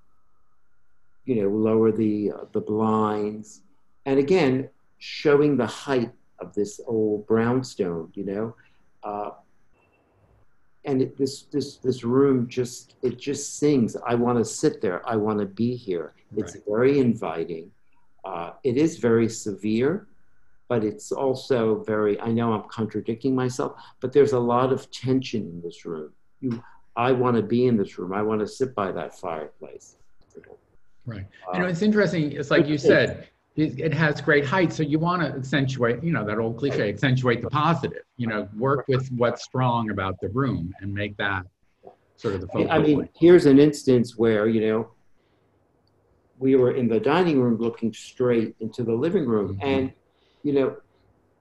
you 1.27 1.43
know, 1.43 1.51
lower 1.51 1.93
the 1.93 2.33
uh, 2.33 2.45
the 2.53 2.63
blinds, 2.63 3.61
and 4.07 4.19
again, 4.19 4.71
showing 4.97 5.59
the 5.59 5.67
height 5.67 6.11
of 6.39 6.55
this 6.55 6.81
old 6.87 7.27
brownstone, 7.27 8.11
you 8.15 8.25
know, 8.25 8.57
uh, 9.03 9.33
and 10.87 11.03
it, 11.03 11.19
this 11.19 11.43
this 11.53 11.77
this 11.77 12.03
room 12.03 12.49
just 12.49 12.95
it 13.03 13.19
just 13.19 13.59
sings. 13.59 13.95
I 14.07 14.15
want 14.15 14.39
to 14.39 14.45
sit 14.47 14.81
there. 14.81 15.07
I 15.07 15.17
want 15.17 15.39
to 15.41 15.45
be 15.45 15.77
here. 15.77 16.15
Right. 16.33 16.45
It's 16.45 16.57
very 16.67 16.99
inviting. 16.99 17.71
Uh, 18.25 18.53
it 18.65 18.79
is 18.79 18.97
very 18.97 19.29
severe 19.29 20.09
but 20.69 20.85
it's 20.85 21.11
also 21.13 21.83
very, 21.85 22.21
I 22.21 22.29
know 22.29 22.53
I'm 22.53 22.69
contradicting 22.69 23.35
myself, 23.35 23.81
but 24.01 24.13
there's 24.13 24.33
a 24.33 24.39
lot 24.39 24.73
of 24.73 24.91
tension 24.91 25.43
in 25.43 25.63
this 25.63 25.85
room. 25.85 26.13
You, 26.41 26.63
I 26.95 27.13
want 27.13 27.37
to 27.37 27.43
be 27.43 27.67
in 27.67 27.77
this 27.77 27.99
room. 27.99 28.13
I 28.13 28.23
want 28.23 28.41
to 28.41 28.47
sit 28.47 28.75
by 28.75 28.93
that 28.93 29.19
fireplace. 29.19 29.97
Right. 31.07 31.25
Uh, 31.49 31.53
you 31.55 31.59
know, 31.61 31.67
it's 31.67 31.81
interesting. 31.81 32.33
It's 32.33 32.51
like 32.51 32.67
you 32.67 32.77
said, 32.77 33.29
it, 33.57 33.81
it 33.81 33.95
has 33.95 34.21
great 34.21 34.45
height. 34.45 34.73
So 34.73 34.83
you 34.83 34.99
want 34.99 35.23
to 35.23 35.29
accentuate, 35.29 36.05
you 36.05 36.13
know, 36.13 36.25
that 36.27 36.39
old 36.39 36.59
cliche, 36.59 36.91
accentuate 36.91 37.41
the 37.41 37.49
positive, 37.49 38.03
you 38.19 38.27
know, 38.27 38.47
work 38.57 38.87
with 38.89 39.11
what's 39.13 39.43
strong 39.43 39.91
about 39.91 40.21
the 40.21 40.29
room 40.29 40.73
and 40.81 40.93
make 40.93 41.17
that 41.17 41.47
sort 42.17 42.35
of 42.35 42.43
the 42.43 42.47
focal 42.49 42.71
I 42.71 42.79
mean, 42.79 42.97
point. 42.97 43.11
here's 43.19 43.47
an 43.47 43.59
instance 43.59 44.19
where, 44.19 44.49
you 44.49 44.61
know, 44.61 44.91
we 46.39 46.57
were 46.57 46.73
in 46.73 46.89
the 46.89 47.01
dining 47.01 47.41
room 47.41 47.57
looking 47.59 47.93
straight 47.93 48.55
into 48.61 48.85
the 48.85 48.93
living 48.93 49.27
room 49.27 49.57
mm-hmm. 49.57 49.67
and 49.67 49.93
you 50.43 50.53
know, 50.53 50.77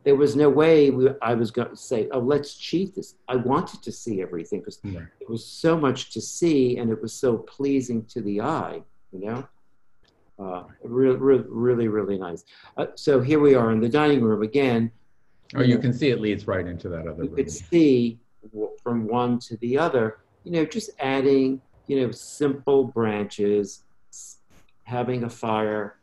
there 0.03 0.15
was 0.15 0.35
no 0.35 0.49
way 0.49 0.89
we, 0.89 1.09
I 1.21 1.33
was 1.33 1.51
going 1.51 1.69
to 1.69 1.75
say, 1.75 2.07
oh, 2.11 2.19
let's 2.19 2.55
cheat 2.55 2.95
this. 2.95 3.15
I 3.27 3.35
wanted 3.35 3.83
to 3.83 3.91
see 3.91 4.21
everything 4.21 4.59
because 4.59 4.79
right. 4.83 5.05
it 5.19 5.29
was 5.29 5.45
so 5.45 5.77
much 5.77 6.11
to 6.11 6.21
see 6.21 6.77
and 6.77 6.89
it 6.89 7.01
was 7.01 7.13
so 7.13 7.39
pleasing 7.39 8.05
to 8.05 8.21
the 8.21 8.41
eye, 8.41 8.81
you 9.11 9.19
know? 9.19 9.47
Uh, 10.39 10.63
really, 10.83 11.17
really, 11.17 11.43
really, 11.47 11.87
really 11.87 12.17
nice. 12.17 12.45
Uh, 12.77 12.85
so 12.95 13.19
here 13.19 13.39
we 13.39 13.55
are 13.55 13.71
in 13.71 13.81
the 13.81 13.89
dining 13.89 14.21
room 14.21 14.43
again. 14.43 14.91
Oh, 15.55 15.61
you, 15.61 15.75
know, 15.75 15.81
can 15.81 15.93
see 15.93 16.09
it 16.09 16.21
leads 16.21 16.47
right 16.47 16.65
into 16.65 16.89
that 16.89 17.01
other 17.01 17.23
you 17.23 17.29
room. 17.29 17.29
You 17.31 17.35
could 17.35 17.51
see 17.51 18.19
from 18.81 19.07
one 19.07 19.39
to 19.39 19.57
the 19.57 19.77
other, 19.77 20.19
you 20.43 20.51
know, 20.51 20.63
just 20.63 20.91
adding, 20.99 21.59
you 21.87 21.99
know, 21.99 22.11
simple 22.11 22.85
branches, 22.85 23.83
having 24.83 25.23
a 25.23 25.29
fire, 25.29 25.97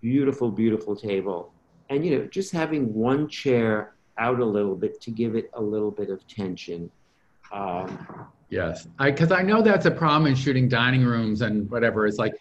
beautiful, 0.00 0.50
beautiful 0.50 0.94
table 0.94 1.53
and 1.90 2.04
you 2.04 2.18
know 2.18 2.26
just 2.26 2.52
having 2.52 2.92
one 2.94 3.28
chair 3.28 3.94
out 4.18 4.40
a 4.40 4.44
little 4.44 4.76
bit 4.76 5.00
to 5.00 5.10
give 5.10 5.34
it 5.34 5.50
a 5.54 5.60
little 5.60 5.90
bit 5.90 6.10
of 6.10 6.26
tension 6.28 6.90
um, 7.52 8.26
yes. 8.48 8.88
Because 8.98 9.30
I, 9.30 9.40
I, 9.40 9.42
know 9.42 9.62
that's 9.62 9.86
a 9.86 9.90
problem 9.90 10.26
in 10.26 10.34
shooting 10.34 10.68
dining 10.68 11.04
rooms 11.04 11.40
and 11.40 11.70
whatever. 11.70 12.06
It's 12.06 12.18
like 12.18 12.34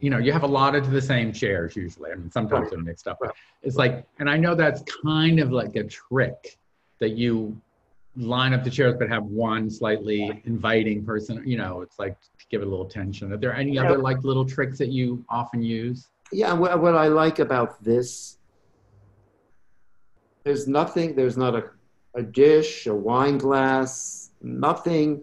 you 0.00 0.10
know 0.10 0.18
you 0.18 0.32
have 0.32 0.42
a 0.42 0.48
lot 0.48 0.74
of 0.74 0.90
the 0.90 1.00
same 1.00 1.32
chairs 1.32 1.76
usually. 1.76 2.10
I 2.12 2.14
mean 2.14 2.30
sometimes 2.30 2.62
right. 2.62 2.70
they're 2.70 2.78
mixed 2.80 3.06
up 3.08 3.18
but 3.20 3.34
it's 3.62 3.76
like 3.76 4.06
and 4.18 4.30
i 4.30 4.36
know 4.36 4.54
that's 4.54 4.82
kind 5.02 5.40
of 5.40 5.50
like 5.50 5.76
a 5.76 5.84
trick 5.84 6.58
that 7.00 7.10
you 7.10 7.60
line 8.16 8.52
up 8.52 8.64
the 8.64 8.70
chairs 8.70 8.94
but 8.98 9.08
have 9.08 9.24
one 9.24 9.70
slightly 9.70 10.42
inviting 10.44 11.04
person 11.04 11.42
you 11.46 11.56
know 11.56 11.82
it's 11.82 11.98
like 11.98 12.18
to 12.20 12.46
give 12.50 12.62
it 12.62 12.66
a 12.66 12.70
little 12.70 12.86
tension. 12.86 13.32
Are 13.32 13.36
there 13.36 13.54
any 13.54 13.78
other 13.78 13.98
like 13.98 14.22
little 14.24 14.44
tricks 14.44 14.78
that 14.78 14.88
you 14.88 15.24
often 15.28 15.62
use? 15.62 16.08
Yeah 16.32 16.52
what, 16.52 16.80
what 16.80 16.94
i 16.94 17.08
like 17.08 17.38
about 17.38 17.82
this 17.82 18.37
there's 20.48 20.66
nothing, 20.66 21.14
there's 21.14 21.36
not 21.36 21.54
a, 21.54 21.64
a 22.14 22.22
dish, 22.22 22.86
a 22.86 22.94
wine 22.94 23.36
glass, 23.36 24.30
nothing 24.40 25.22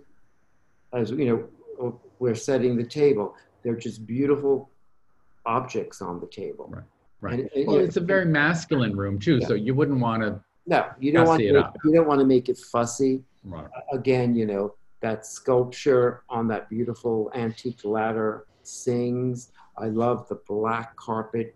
as, 0.94 1.10
you 1.10 1.50
know, 1.80 2.00
we're 2.20 2.36
setting 2.36 2.78
the 2.78 2.86
table. 2.86 3.34
They're 3.64 3.76
just 3.76 4.06
beautiful 4.06 4.70
objects 5.48 6.00
on 6.00 6.20
the 6.20 6.28
table. 6.28 6.68
Right. 6.70 6.84
Right. 7.22 7.40
And, 7.40 7.50
and, 7.56 7.68
well, 7.68 7.78
it's 7.78 7.98
a 7.98 8.02
very 8.02 8.26
masculine 8.26 8.96
room 8.96 9.18
too, 9.18 9.38
yeah. 9.38 9.48
so 9.48 9.56
you 9.56 9.74
wouldn't 9.74 10.00
want 10.00 10.22
to. 10.22 10.40
No, 10.68 10.86
you 11.00 11.12
don't 11.12 11.28
want 11.28 11.42
to. 11.42 11.54
Make, 11.54 11.66
you 11.84 11.94
don't 11.96 12.08
want 12.08 12.20
to 12.20 12.26
make 12.26 12.50
it 12.50 12.60
fussy. 12.60 13.24
Right. 13.44 13.68
Again, 13.92 14.36
you 14.36 14.46
know 14.46 14.76
that 15.02 15.26
sculpture 15.26 16.22
on 16.30 16.48
that 16.50 16.70
beautiful 16.70 17.32
antique 17.34 17.84
ladder 17.84 18.46
sings. 18.62 19.52
I 19.78 19.88
love 19.88 20.28
the 20.28 20.40
black 20.48 20.96
carpet 20.98 21.56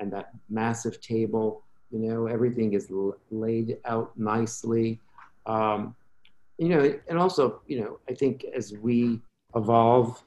and 0.00 0.12
that 0.12 0.30
massive 0.48 1.00
table. 1.00 1.62
You 1.90 1.98
know, 1.98 2.26
everything 2.26 2.74
is 2.74 2.88
laid 3.30 3.78
out 3.84 4.16
nicely. 4.16 5.00
Um, 5.46 5.96
you 6.58 6.68
know, 6.68 6.94
and 7.08 7.18
also, 7.18 7.62
you 7.66 7.80
know, 7.80 7.98
I 8.08 8.14
think 8.14 8.44
as 8.54 8.74
we 8.80 9.20
evolve 9.54 10.22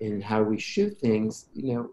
in 0.00 0.20
how 0.20 0.42
we 0.42 0.58
shoot 0.58 0.96
things, 0.98 1.46
you 1.54 1.74
know, 1.74 1.90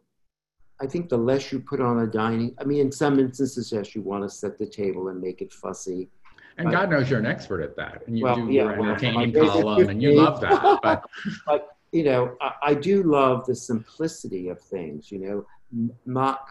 I 0.81 0.85
think 0.85 1.09
the 1.09 1.17
less 1.17 1.51
you 1.51 1.59
put 1.59 1.81
on 1.81 1.99
a 1.99 2.07
dining, 2.07 2.53
I 2.59 2.65
mean, 2.65 2.81
in 2.81 2.91
some 2.91 3.19
instances, 3.19 3.71
yes, 3.71 3.95
you 3.95 4.01
want 4.01 4.23
to 4.23 4.29
set 4.29 4.57
the 4.57 4.65
table 4.65 5.07
and 5.07 5.21
make 5.21 5.41
it 5.41 5.51
fussy. 5.51 6.09
And 6.57 6.71
God 6.71 6.89
knows 6.89 7.09
you're 7.09 7.19
an 7.19 7.25
expert 7.25 7.61
at 7.61 7.75
that, 7.77 8.03
and 8.05 8.17
you 8.17 8.25
well, 8.25 8.35
do 8.35 8.51
yeah, 8.51 8.63
your 8.63 8.73
entertaining 8.73 9.33
well, 9.33 9.61
column, 9.61 9.89
and 9.89 10.01
you 10.01 10.13
love 10.13 10.39
that. 10.41 10.79
But, 10.83 11.09
but 11.47 11.77
you 11.91 12.03
know, 12.03 12.35
I, 12.41 12.51
I, 12.61 12.73
do 12.75 13.01
love 13.03 13.45
the 13.47 13.55
simplicity 13.55 14.49
of 14.49 14.61
things. 14.61 15.11
You 15.11 15.19
know, 15.19 15.89
not 16.05 16.47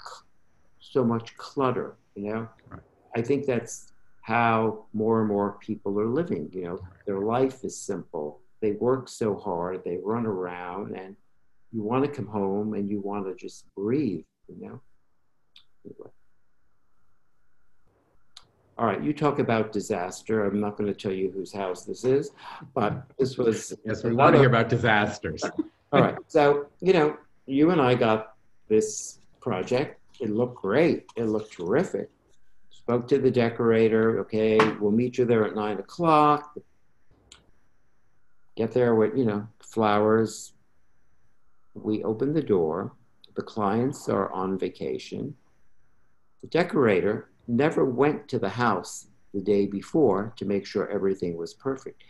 so 0.82 1.04
much 1.04 1.36
clutter 1.36 1.96
you 2.14 2.24
know? 2.24 2.48
Right. 2.68 2.80
i 3.16 3.22
think 3.22 3.46
that's 3.46 3.92
how 4.22 4.84
more 4.92 5.20
and 5.20 5.28
more 5.28 5.58
people 5.60 5.98
are 6.00 6.06
living 6.06 6.50
you 6.52 6.64
know? 6.64 6.80
Their 7.06 7.20
life 7.20 7.64
is 7.64 7.76
simple. 7.76 8.40
They 8.60 8.72
work 8.72 9.08
so 9.08 9.36
hard. 9.36 9.82
They 9.84 9.98
run 10.02 10.24
around 10.24 10.96
and 10.96 11.16
you 11.72 11.82
want 11.82 12.04
to 12.04 12.10
come 12.10 12.26
home 12.26 12.74
and 12.74 12.88
you 12.88 13.00
want 13.00 13.26
to 13.26 13.34
just 13.34 13.66
breathe 13.74 14.24
you 14.48 14.56
know? 14.60 14.80
Anyway. 15.84 16.10
all 18.78 18.86
right 18.86 19.02
you 19.02 19.12
talk 19.12 19.38
about 19.38 19.72
disaster. 19.72 20.46
I'm 20.46 20.60
not 20.60 20.76
going 20.76 20.92
to 20.92 20.98
tell 20.98 21.12
you 21.12 21.30
whose 21.30 21.52
house 21.52 21.84
this 21.84 22.04
is 22.04 22.30
but 22.74 23.04
this 23.18 23.36
was 23.36 23.74
yes 23.84 24.04
we 24.04 24.14
want 24.14 24.34
to 24.34 24.38
hear 24.38 24.48
about 24.48 24.68
disasters. 24.68 25.42
All 25.92 26.00
right 26.00 26.16
so 26.28 26.66
you 26.80 26.92
know 26.92 27.16
you 27.46 27.70
and 27.70 27.80
i 27.80 27.94
got 27.94 28.34
this 28.68 29.18
project 29.40 29.98
it 30.22 30.30
looked 30.30 30.62
great. 30.62 31.06
It 31.16 31.24
looked 31.24 31.52
terrific. 31.52 32.08
Spoke 32.70 33.08
to 33.08 33.18
the 33.18 33.30
decorator. 33.30 34.20
Okay, 34.20 34.56
we'll 34.80 34.92
meet 34.92 35.18
you 35.18 35.24
there 35.24 35.44
at 35.44 35.56
nine 35.56 35.78
o'clock. 35.78 36.56
get 38.56 38.72
there 38.72 38.94
with, 38.94 39.16
you 39.16 39.24
know, 39.24 39.48
flowers. 39.60 40.52
We 41.74 42.04
open 42.04 42.32
the 42.34 42.42
door. 42.42 42.92
The 43.34 43.42
clients 43.42 44.08
are 44.08 44.30
on 44.32 44.58
vacation. 44.58 45.34
The 46.42 46.48
decorator 46.48 47.30
never 47.48 47.84
went 47.84 48.28
to 48.28 48.38
the 48.38 48.48
house 48.50 49.08
the 49.34 49.40
day 49.40 49.66
before 49.66 50.32
to 50.36 50.44
make 50.44 50.66
sure 50.66 50.88
everything 50.88 51.36
was 51.36 51.54
perfect. 51.54 52.02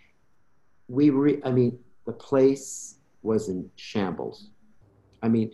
We, 0.89 1.11
re- 1.11 1.41
I 1.45 1.51
mean, 1.53 1.79
the 2.07 2.13
place 2.13 2.97
was 3.23 3.49
in 3.49 3.71
shambles. 3.77 4.49
I 5.23 5.29
mean, 5.29 5.53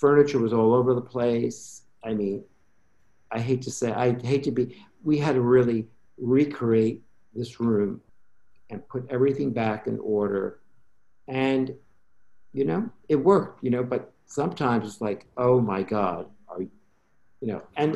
furniture 0.00 0.38
was 0.38 0.52
all 0.52 0.74
over 0.74 0.94
the 0.94 1.00
place. 1.00 1.82
I 2.04 2.14
mean, 2.14 2.44
I 3.30 3.40
hate 3.40 3.62
to 3.62 3.70
say, 3.70 3.92
I 3.92 4.18
hate 4.20 4.44
to 4.44 4.50
be, 4.50 4.76
we 5.02 5.18
had 5.18 5.34
to 5.34 5.40
really 5.40 5.86
recreate 6.16 7.02
this 7.34 7.60
room 7.60 8.00
and 8.70 8.86
put 8.88 9.06
everything 9.10 9.52
back 9.52 9.86
in 9.86 9.98
order. 9.98 10.60
And, 11.26 11.74
you 12.52 12.64
know, 12.64 12.88
it 13.08 13.16
worked, 13.16 13.62
you 13.62 13.70
know, 13.70 13.82
but 13.82 14.12
sometimes 14.26 14.86
it's 14.86 15.00
like, 15.00 15.26
oh 15.36 15.60
my 15.60 15.82
God, 15.82 16.26
are 16.48 16.62
you, 16.62 16.70
you 17.40 17.48
know, 17.48 17.62
and, 17.76 17.94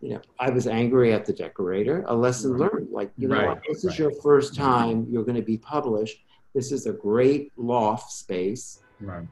you 0.00 0.10
know, 0.10 0.20
I 0.38 0.50
was 0.50 0.66
angry 0.66 1.12
at 1.12 1.26
the 1.26 1.32
decorator, 1.32 2.04
a 2.06 2.14
lesson 2.14 2.56
learned. 2.56 2.88
Like, 2.90 3.12
you 3.16 3.28
know, 3.28 3.36
Right, 3.36 3.48
what, 3.48 3.62
this 3.68 3.84
right. 3.84 3.92
is 3.92 3.98
your 3.98 4.12
first 4.22 4.54
time 4.54 5.06
you're 5.10 5.24
going 5.24 5.36
to 5.36 5.42
be 5.42 5.58
published. 5.58 6.18
This 6.54 6.72
is 6.72 6.86
a 6.86 6.92
great 6.92 7.52
loft 7.56 8.12
space. 8.12 8.80
Right. 9.00 9.26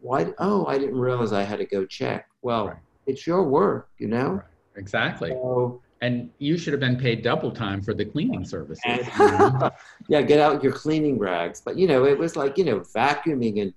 Why? 0.00 0.32
Oh, 0.38 0.66
I 0.66 0.78
didn't 0.78 0.98
realize 0.98 1.32
I 1.32 1.42
had 1.42 1.58
to 1.58 1.64
go 1.66 1.84
check. 1.84 2.28
Well, 2.42 2.68
Right. 2.68 2.76
it's 3.06 3.26
your 3.26 3.42
work, 3.44 3.88
you 3.98 4.08
know? 4.08 4.30
Right. 4.32 4.42
Exactly. 4.76 5.30
So, 5.30 5.82
And 6.00 6.30
you 6.38 6.56
should 6.56 6.72
have 6.72 6.78
been 6.78 6.96
paid 6.96 7.22
double 7.22 7.50
time 7.50 7.82
for 7.82 7.92
the 7.92 8.04
cleaning 8.04 8.44
services. 8.44 8.80
and, 8.86 9.00
you 9.18 9.18
know? 9.58 9.70
yeah, 10.08 10.22
get 10.22 10.38
out 10.38 10.62
your 10.62 10.72
cleaning 10.72 11.18
rags. 11.18 11.60
But, 11.60 11.76
you 11.76 11.88
know, 11.88 12.04
it 12.04 12.16
was 12.16 12.36
like, 12.36 12.56
you 12.56 12.64
know, 12.64 12.78
vacuuming 12.80 13.60
and 13.62 13.74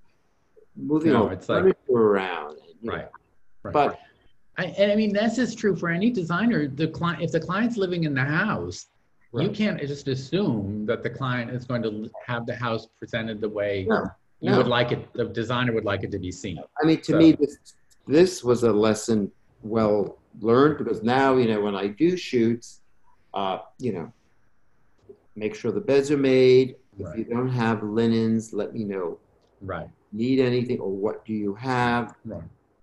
moving 0.76 1.14
No, 1.14 1.30
it's 1.30 1.50
like- 1.50 1.64
furniture 1.64 1.78
around. 1.92 2.58
And, 2.82 2.92
right. 2.92 3.08
Right. 3.64 3.74
But 3.74 4.00
I, 4.58 4.66
and 4.66 4.92
I 4.92 4.96
mean, 4.96 5.14
this 5.14 5.40
is 5.40 5.56
true 5.56 5.76
for 5.76 5.90
any 5.90 6.12
designer. 6.12 6.68
The 6.68 6.88
client, 6.90 7.24
if 7.24 7.32
the 7.32 7.40
client's 7.40 7.78
living 7.78 8.04
in 8.04 8.14
the 8.14 8.24
house, 8.24 8.88
you 9.34 9.50
can't 9.50 9.80
just 9.80 10.08
assume 10.08 10.86
that 10.88 11.02
the 11.04 11.10
client 11.10 11.50
is 11.52 11.64
going 11.66 11.82
to 11.84 12.10
have 12.28 12.46
the 12.46 12.56
house 12.56 12.88
presented 13.00 13.40
the 13.42 13.48
way 13.50 13.86
no, 13.90 14.06
you 14.42 14.52
no. 14.52 14.58
would 14.58 14.68
like 14.68 14.92
it, 14.92 15.08
the 15.14 15.26
designer 15.26 15.72
would 15.74 15.86
like 15.86 16.04
it 16.04 16.12
to 16.12 16.20
be 16.20 16.32
seen. 16.32 16.60
I 16.82 16.86
mean, 16.86 16.98
to 17.02 17.12
So- 17.14 17.18
me, 17.18 17.32
this 17.34 17.58
this 18.08 18.44
was 18.44 18.64
a 18.64 18.72
lesson 18.72 19.32
well 19.64 20.18
learned 20.40 20.80
because 20.80 21.04
now, 21.04 21.38
you 21.38 21.48
know, 21.48 21.62
when 21.62 21.76
I 21.76 21.88
do 21.88 22.18
shoots, 22.18 22.82
uh, 23.34 23.60
you 23.78 23.94
know, 23.94 24.12
make 25.36 25.54
sure 25.56 25.72
the 25.72 25.80
beds 25.80 26.10
are 26.12 26.18
made. 26.18 26.76
If 27.00 27.16
you 27.18 27.24
don't 27.24 27.48
have 27.50 27.84
linens, 27.84 28.54
let 28.54 28.74
me 28.74 28.84
know. 28.84 29.18
Right. 29.62 29.88
Need 30.12 30.40
anything 30.40 30.80
or 30.80 30.90
what 30.92 31.24
do 31.26 31.34
you 31.34 31.54
have? 31.56 32.16
Right. 32.26 32.42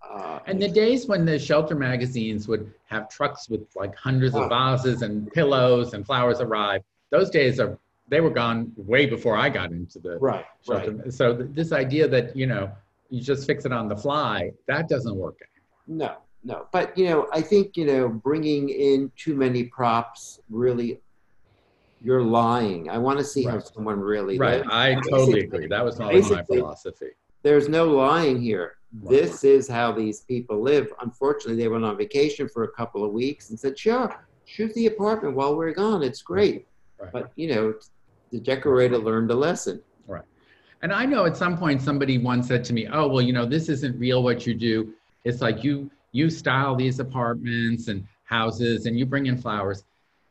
Uh, 0.09 0.39
And 0.47 0.63
the 0.63 0.69
days 0.69 1.07
when 1.07 1.25
the 1.25 1.39
shelter 1.39 1.75
magazines 1.75 2.49
would 2.49 2.73
have 2.87 3.09
trucks 3.11 3.49
with 3.51 3.67
like 3.77 3.95
hundreds 3.97 4.35
Oh. 4.35 4.45
of 4.45 4.49
vases 4.51 5.03
and 5.03 5.31
pillows 5.33 5.93
and 5.95 6.07
flowers 6.07 6.41
arrive, 6.41 6.83
those 7.11 7.29
days 7.29 7.61
are 7.61 7.77
they 8.09 8.21
were 8.21 8.31
gone 8.31 8.73
way 8.77 9.07
before 9.07 9.37
I 9.37 9.49
got 9.49 9.71
into 9.71 9.99
the 9.99 10.19
right, 10.19 10.45
shelter. 10.63 10.93
right. 10.93 11.13
So 11.13 11.37
th- 11.37 11.51
this 11.53 11.73
idea 11.73 12.09
that 12.09 12.35
you 12.37 12.47
know 12.47 12.71
you 13.11 13.21
just 13.23 13.47
fix 13.47 13.65
it 13.65 13.73
on 13.73 13.89
the 13.89 13.97
fly 13.97 14.53
that 14.67 14.89
doesn't 14.89 15.15
work. 15.17 15.39
No, 15.87 16.17
no. 16.45 16.67
But 16.73 16.97
you 16.97 17.07
know, 17.07 17.29
I 17.33 17.41
think 17.41 17.77
you 17.77 17.87
know, 17.87 18.09
bringing 18.09 18.69
in 18.71 19.11
too 19.17 19.35
many 19.35 19.65
props 19.65 20.41
really, 20.51 21.01
you're 22.03 22.23
lying. 22.23 22.89
I 22.91 22.99
want 22.99 23.19
to 23.19 23.25
see 23.25 23.45
how 23.45 23.59
someone 23.61 24.01
really 24.01 24.39
Right. 24.39 24.59
lives. 24.59 24.69
I 24.73 24.95
Basically- 24.95 25.11
totally 25.19 25.41
agree. 25.41 25.67
That 25.69 25.85
was 25.85 26.01
always 26.01 26.31
my 26.31 26.43
philosophy. 26.45 27.11
There's 27.43 27.69
no 27.69 27.87
lying 27.93 28.41
here. 28.41 28.75
Right. 29.03 29.11
This 29.11 29.45
is 29.45 29.69
how 29.69 29.93
these 29.93 30.21
people 30.23 30.61
live. 30.61 30.93
Unfortunately, 31.03 31.63
they 31.63 31.69
went 31.69 31.85
on 31.85 31.97
vacation 31.97 32.49
for 32.49 32.65
a 32.65 32.69
couple 32.69 33.05
of 33.05 33.13
weeks 33.13 33.51
and 33.51 33.59
said, 33.61 33.79
"Sure, 33.79 34.15
shoot 34.47 34.73
the 34.75 34.87
apartment 34.87 35.37
while 35.37 35.55
we're 35.57 35.73
gone. 35.73 36.03
It's 36.03 36.23
great." 36.23 36.67
Right. 36.99 37.13
But 37.13 37.33
you 37.37 37.55
know, 37.55 37.75
the 38.31 38.41
decorator 38.41 38.99
learned 38.99 39.31
a 39.31 39.35
lesson. 39.35 39.81
Right. 40.07 40.25
And 40.83 40.93
I 40.93 41.05
know 41.05 41.25
at 41.25 41.37
some 41.37 41.59
point 41.59 41.83
somebody 41.83 42.19
once 42.19 42.49
said 42.49 42.65
to 42.65 42.73
me, 42.73 42.87
"Oh, 42.91 43.09
well, 43.09 43.23
you 43.23 43.33
know, 43.33 43.45
this 43.45 43.69
isn't 43.69 43.99
real 43.99 44.23
what 44.23 44.47
you 44.47 44.55
do. 44.55 44.95
It's 45.25 45.41
like 45.41 45.65
you 45.65 45.91
you 46.13 46.31
style 46.31 46.75
these 46.75 47.01
apartments 47.01 47.89
and 47.89 48.07
houses 48.25 48.87
and 48.87 48.99
you 48.99 49.07
bring 49.07 49.27
in 49.27 49.37
flowers." 49.37 49.85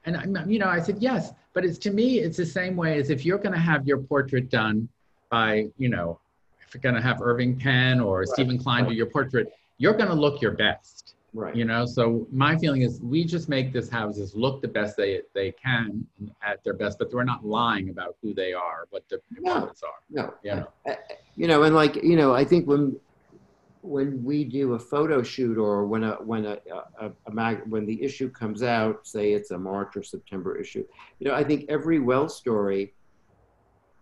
And 0.05 0.15
I'm, 0.15 0.49
you 0.49 0.59
know, 0.59 0.67
I 0.67 0.79
said, 0.79 0.97
"Yes, 0.99 1.33
but 1.53 1.65
it's 1.65 1.77
to 1.79 1.91
me 1.91 2.19
it's 2.19 2.37
the 2.37 2.45
same 2.45 2.75
way 2.75 2.99
as 2.99 3.09
if 3.09 3.25
you're 3.25 3.39
going 3.39 3.53
to 3.53 3.59
have 3.59 3.85
your 3.85 3.97
portrait 3.97 4.49
done 4.49 4.87
by, 5.29 5.67
you 5.77 5.89
know, 5.89 6.19
if 6.65 6.73
you're 6.73 6.81
going 6.81 6.95
to 6.95 7.01
have 7.01 7.21
Irving 7.21 7.59
Penn 7.59 7.99
or 7.99 8.25
Steven 8.25 8.57
Klein 8.57 8.87
do 8.87 8.93
your 8.93 9.07
portrait, 9.07 9.51
you're 9.77 9.93
going 9.93 10.09
to 10.09 10.15
look 10.15 10.41
your 10.41 10.51
best." 10.51 11.16
Right. 11.37 11.55
You 11.55 11.65
know, 11.65 11.85
so 11.85 12.27
my 12.31 12.57
feeling 12.57 12.81
is 12.81 12.99
we 12.99 13.23
just 13.23 13.47
make 13.47 13.71
these 13.71 13.89
houses 13.89 14.33
look 14.33 14.59
the 14.59 14.67
best 14.67 14.97
they 14.97 15.21
they 15.35 15.51
can 15.63 16.03
at 16.41 16.63
their 16.63 16.73
best, 16.73 16.97
but 16.97 17.13
we're 17.13 17.23
not 17.23 17.45
lying 17.45 17.89
about 17.89 18.15
who 18.23 18.33
they 18.33 18.53
are, 18.53 18.87
what 18.89 19.03
the 19.07 19.19
No. 19.39 19.51
apartments 19.51 19.83
are. 19.83 19.99
No. 20.09 20.33
You 20.43 20.55
know. 20.55 20.67
Uh, 20.89 20.95
you 21.35 21.45
know, 21.45 21.61
and 21.61 21.75
like 21.75 21.95
you 21.97 22.15
know, 22.15 22.33
I 22.33 22.43
think 22.43 22.67
when 22.67 22.99
when 23.83 24.23
we 24.23 24.45
do 24.45 24.73
a 24.73 24.79
photo 24.79 25.21
shoot 25.21 25.59
or 25.59 25.85
when 25.85 26.03
a 26.03 26.13
when 26.15 26.43
a, 26.45 26.57
a, 26.99 27.11
a 27.27 27.31
mag 27.31 27.61
when 27.69 27.85
the 27.85 28.01
issue 28.01 28.31
comes 28.31 28.63
out, 28.63 29.05
say 29.05 29.33
it's 29.33 29.51
a 29.51 29.59
March 29.59 29.95
or 29.95 30.01
September 30.01 30.57
issue, 30.57 30.83
you 31.19 31.27
know, 31.27 31.35
I 31.35 31.43
think 31.43 31.65
every 31.69 31.99
well 31.99 32.27
story 32.27 32.95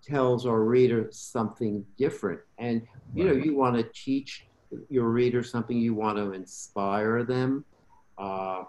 tells 0.02 0.46
our 0.46 0.62
reader 0.62 1.10
something 1.12 1.86
different, 1.98 2.40
and 2.60 2.82
you 3.14 3.26
know, 3.26 3.34
you 3.34 3.58
want 3.58 3.76
to 3.76 3.84
teach 3.94 4.48
your 4.90 5.10
reader 5.10 5.44
something, 5.44 5.78
you 5.78 5.94
want 5.94 6.18
to 6.18 6.34
inspire 6.34 7.24
them, 7.24 7.64
uh, 8.18 8.64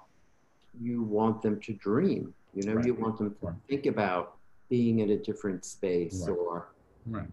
you 0.80 1.02
want 1.02 1.42
them 1.42 1.60
to 1.60 1.72
dream, 1.74 2.34
you 2.54 2.62
know, 2.66 2.74
Right. 2.74 2.86
you 2.86 2.94
want 2.94 3.18
them 3.18 3.34
to 3.40 3.54
think 3.68 3.86
about 3.86 4.36
being 4.68 4.98
in 5.00 5.10
a 5.10 5.16
different 5.16 5.64
space 5.64 6.26
Right. 6.28 6.36
or 6.36 6.68
Right. 7.06 7.28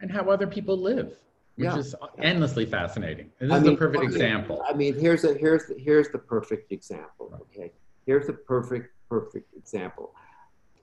And 0.00 0.10
how 0.10 0.30
other 0.30 0.46
people 0.46 0.76
live, 0.76 1.08
which 1.56 1.64
Yeah. 1.66 1.76
is 1.78 1.94
endlessly 2.18 2.64
fascinating. 2.66 3.30
And 3.40 3.50
this 3.50 3.56
I 3.56 3.58
is 3.58 3.64
mean, 3.64 3.74
a 3.74 3.76
perfect 3.76 3.98
I 3.98 4.00
mean- 4.06 4.10
example. 4.10 4.62
I 4.66 4.72
mean, 4.72 4.94
here's 4.94 5.24
a 5.24 5.34
here's 5.34 5.66
the, 5.66 5.74
here's 5.78 6.08
the 6.08 6.18
perfect 6.18 6.72
example. 6.72 7.28
Right. 7.30 7.40
Okay, 7.42 7.72
here's 8.06 8.26
the 8.26 8.32
perfect 8.32 8.94
perfect 9.08 9.52
example. 9.56 10.14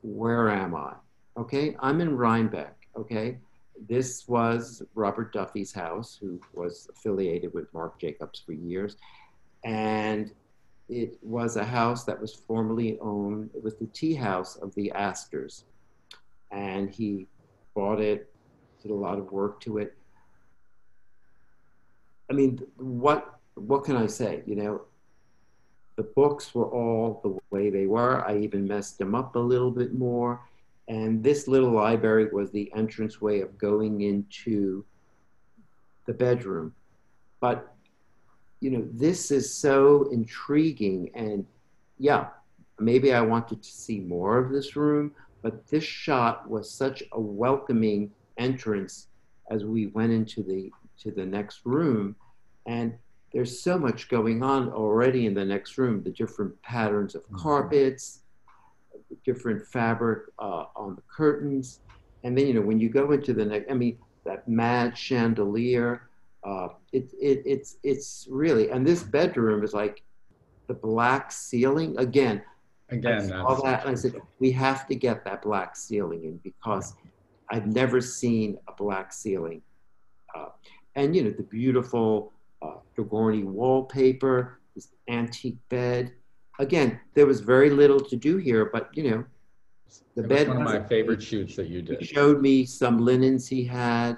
Where 0.02 0.50
am 0.50 0.76
I? 0.76 0.96
Okay, 1.38 1.76
I'm 1.80 2.00
in 2.02 2.16
Rhinebeck. 2.18 2.88
Okay, 2.96 3.40
this 3.88 4.28
was 4.28 4.84
Robert 4.96 5.34
Duffy's 5.34 5.74
house, 5.74 6.18
who 6.20 6.40
was 6.54 6.90
affiliated 6.96 7.54
with 7.54 7.74
Marc 7.74 8.00
Jacobs 8.00 8.42
for 8.46 8.54
years, 8.54 8.98
and 9.64 10.32
it 10.88 11.18
was 11.22 11.56
a 11.56 11.64
house 11.64 12.04
that 12.04 12.20
was 12.20 12.34
formerly 12.34 12.98
owned. 13.00 13.50
It 13.56 13.64
was 13.64 13.76
the 13.76 13.88
tea 13.88 14.14
house 14.14 14.56
of 14.58 14.74
the 14.76 14.92
Astors, 14.92 15.66
and 16.52 16.90
he 16.90 17.28
bought 17.74 18.00
it, 18.00 18.32
did 18.82 18.92
a 18.92 18.96
lot 18.96 19.18
of 19.18 19.32
work 19.32 19.60
to 19.62 19.80
it. 19.80 19.96
I 22.30 22.34
mean, 22.34 22.60
what 22.78 23.40
what 23.56 23.84
can 23.84 23.96
I 23.96 24.08
say? 24.08 24.44
You 24.46 24.56
know, 24.56 24.82
the 25.96 26.04
books 26.04 26.54
were 26.54 26.68
all 26.68 27.22
the 27.24 27.38
way 27.56 27.70
they 27.70 27.86
were. 27.86 28.26
I 28.26 28.38
even 28.38 28.68
messed 28.68 28.98
them 28.98 29.16
up 29.16 29.36
a 29.36 29.40
little 29.40 29.72
bit 29.72 29.94
more. 29.94 30.42
And 30.88 31.24
this 31.24 31.48
little 31.48 31.72
library 31.72 32.28
was 32.32 32.52
the 32.52 32.72
entranceway 32.76 33.42
of 33.42 33.58
going 33.58 34.02
into 34.02 34.86
the 36.06 36.14
bedroom. 36.14 36.74
But 37.40 37.76
you 38.62 38.72
know, 38.72 38.88
this 38.92 39.32
is 39.32 39.54
so 39.54 40.10
intriguing 40.12 41.12
and 41.14 41.46
yeah, 41.98 42.28
maybe 42.80 43.14
I 43.14 43.22
wanted 43.22 43.62
to 43.64 43.70
see 43.70 44.00
more 44.00 44.38
of 44.38 44.52
this 44.52 44.76
room, 44.76 45.12
but 45.42 45.68
this 45.68 45.84
shot 45.84 46.50
was 46.50 46.72
such 46.72 47.04
a 47.12 47.20
welcoming 47.20 48.12
entrance 48.38 49.08
as 49.52 49.64
we 49.64 49.88
went 49.88 50.12
into 50.12 50.42
the 50.44 50.72
to 51.00 51.12
the 51.12 51.26
next 51.26 51.62
room 51.66 52.16
and 52.66 52.94
there's 53.34 53.60
so 53.60 53.78
much 53.78 54.08
going 54.10 54.42
on 54.42 54.70
already 54.70 55.26
in 55.26 55.34
the 55.34 55.44
next 55.46 55.78
room 55.78 56.02
the 56.02 56.10
different 56.10 56.60
patterns 56.62 57.16
of 57.16 57.24
Mhm. 57.30 57.38
carpets 57.38 58.22
different 59.26 59.66
fabric 59.68 60.24
uh, 60.40 60.66
on 60.76 60.96
the 60.96 61.02
curtains 61.14 61.80
and 62.24 62.38
then 62.38 62.48
you 62.48 62.54
know 62.54 62.62
when 62.62 62.80
you 62.80 62.90
go 62.90 63.12
into 63.12 63.34
the 63.34 63.46
next 63.46 63.70
i 63.72 63.74
mean 63.74 63.98
that 64.26 64.48
mad 64.48 64.98
chandelier 64.98 66.10
uh, 66.44 66.68
it, 66.92 67.12
it, 67.20 67.42
it's 67.46 67.78
it's 67.84 68.28
really 68.30 68.70
and 68.70 68.86
this 68.86 69.04
bedroom 69.04 69.64
is 69.64 69.74
like 69.74 70.04
the 70.68 70.74
black 70.74 71.32
ceiling 71.32 71.98
again 71.98 72.42
Again, 72.90 73.28
that's, 73.30 73.62
that 73.64 73.82
and 73.82 73.92
I 73.92 73.96
said, 73.96 74.22
we 74.40 74.52
have 74.52 74.88
to 74.88 74.96
get 74.96 75.26
that 75.26 75.42
black 75.42 75.76
ceiling 75.76 76.24
in 76.24 76.38
because 76.44 76.94
I've 77.50 77.66
never 77.66 78.00
seen 78.00 78.60
a 78.68 78.74
black 78.74 79.12
ceiling. 79.12 79.62
Uh, 80.36 80.50
and, 80.96 81.16
you 81.16 81.24
know, 81.24 81.32
the 81.32 81.44
beautiful 81.44 82.32
uh, 82.62 82.76
de 82.96 83.04
Gournay 83.04 83.44
wallpaper, 83.44 84.60
this 84.76 84.90
antique 85.10 85.58
bed. 85.70 86.14
Again, 86.60 87.00
there 87.14 87.26
was 87.26 87.42
very 87.42 87.70
little 87.70 88.00
to 88.00 88.16
do 88.16 88.38
here, 88.38 88.66
but, 88.72 88.90
you 88.96 89.10
know, 89.10 89.26
The 90.16 90.24
It 90.24 90.30
bed 90.30 90.48
one 90.48 90.58
of 90.58 90.64
my 90.64 90.82
favorite 90.88 91.22
shoots 91.22 91.56
that 91.58 91.68
you 91.68 91.80
He 91.80 91.86
did. 91.96 92.06
showed 92.08 92.42
me 92.42 92.66
some 92.66 93.00
linens 93.00 93.48
he 93.48 93.64
had, 93.66 94.18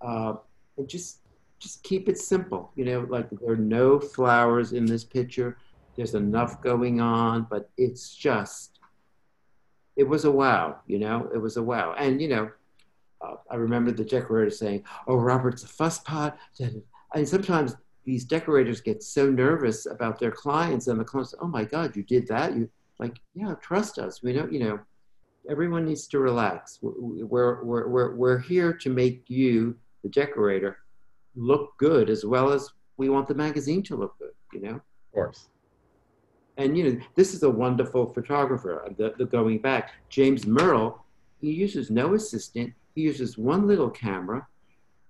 uh, 0.00 0.34
and 0.76 0.88
just 0.88 1.18
just 1.58 1.82
keep 1.82 2.08
it 2.08 2.18
simple. 2.18 2.72
You 2.76 2.84
know, 2.84 3.00
like 3.08 3.28
there 3.30 3.52
are 3.52 3.56
no 3.56 3.98
flowers 4.00 4.72
in 4.72 4.84
this 4.86 5.04
picture. 5.04 5.56
There's 5.96 6.14
enough 6.14 6.60
going 6.62 7.00
on, 7.00 7.46
but 7.48 7.70
it's 7.76 8.14
just 8.14 8.80
it 9.96 10.04
was 10.04 10.24
a 10.24 10.30
wow. 10.30 10.80
You 10.86 10.98
know, 10.98 11.30
it 11.34 11.38
was 11.38 11.56
a 11.56 11.62
wow. 11.62 11.94
And 11.96 12.20
you 12.20 12.28
know, 12.28 12.50
uh, 13.22 13.36
I 13.50 13.56
remember 13.56 13.92
the 13.92 14.04
decorator 14.04 14.50
saying, 14.50 14.84
"Oh, 15.06 15.16
Robert's 15.16 15.64
a 15.64 15.68
fusspot." 15.68 16.36
And 17.14 17.28
sometimes 17.28 17.76
these 18.04 18.24
decorators 18.24 18.80
get 18.80 19.02
so 19.02 19.30
nervous 19.30 19.86
about 19.86 20.18
their 20.18 20.30
clients, 20.30 20.88
and 20.88 20.98
the 21.00 21.04
clients, 21.04 21.34
"Oh 21.40 21.48
my 21.48 21.64
God, 21.64 21.96
you 21.96 22.02
did 22.02 22.26
that!" 22.28 22.56
You 22.56 22.68
like, 22.98 23.16
yeah, 23.34 23.54
trust 23.60 23.98
us. 23.98 24.22
We 24.22 24.32
know, 24.32 24.48
you 24.50 24.60
know 24.60 24.78
everyone 25.48 25.84
needs 25.84 26.06
to 26.08 26.18
relax. 26.18 26.78
We're, 26.82 27.62
we're, 27.62 27.86
we're, 27.88 28.14
we're 28.14 28.38
here 28.38 28.72
to 28.72 28.90
make 28.90 29.24
you, 29.28 29.76
the 30.02 30.08
decorator, 30.08 30.78
look 31.36 31.76
good 31.78 32.10
as 32.10 32.24
well 32.24 32.52
as 32.52 32.70
we 32.96 33.08
want 33.08 33.26
the 33.26 33.34
magazine 33.34 33.82
to 33.84 33.96
look 33.96 34.16
good, 34.18 34.32
you 34.52 34.60
know? 34.60 34.74
Of 34.76 35.12
course. 35.12 35.48
And, 36.56 36.78
you 36.78 36.84
know, 36.84 37.00
this 37.16 37.34
is 37.34 37.42
a 37.42 37.50
wonderful 37.50 38.12
photographer, 38.12 38.84
uh, 38.84 38.90
the, 38.96 39.14
the 39.18 39.24
going 39.24 39.58
back. 39.58 39.92
James 40.08 40.44
Merrell, 40.44 41.00
he 41.40 41.50
uses 41.50 41.90
no 41.90 42.14
assistant. 42.14 42.72
He 42.94 43.02
uses 43.02 43.36
one 43.36 43.66
little 43.66 43.90
camera 43.90 44.46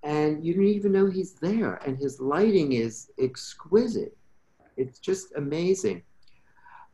and 0.04 0.44
you 0.44 0.52
don't 0.52 0.66
even 0.66 0.92
know 0.92 1.06
he's 1.06 1.32
there. 1.32 1.76
And 1.86 1.96
his 1.96 2.20
lighting 2.20 2.72
is 2.72 3.10
exquisite. 3.18 4.16
It's 4.76 4.98
just 4.98 5.32
amazing. 5.34 6.02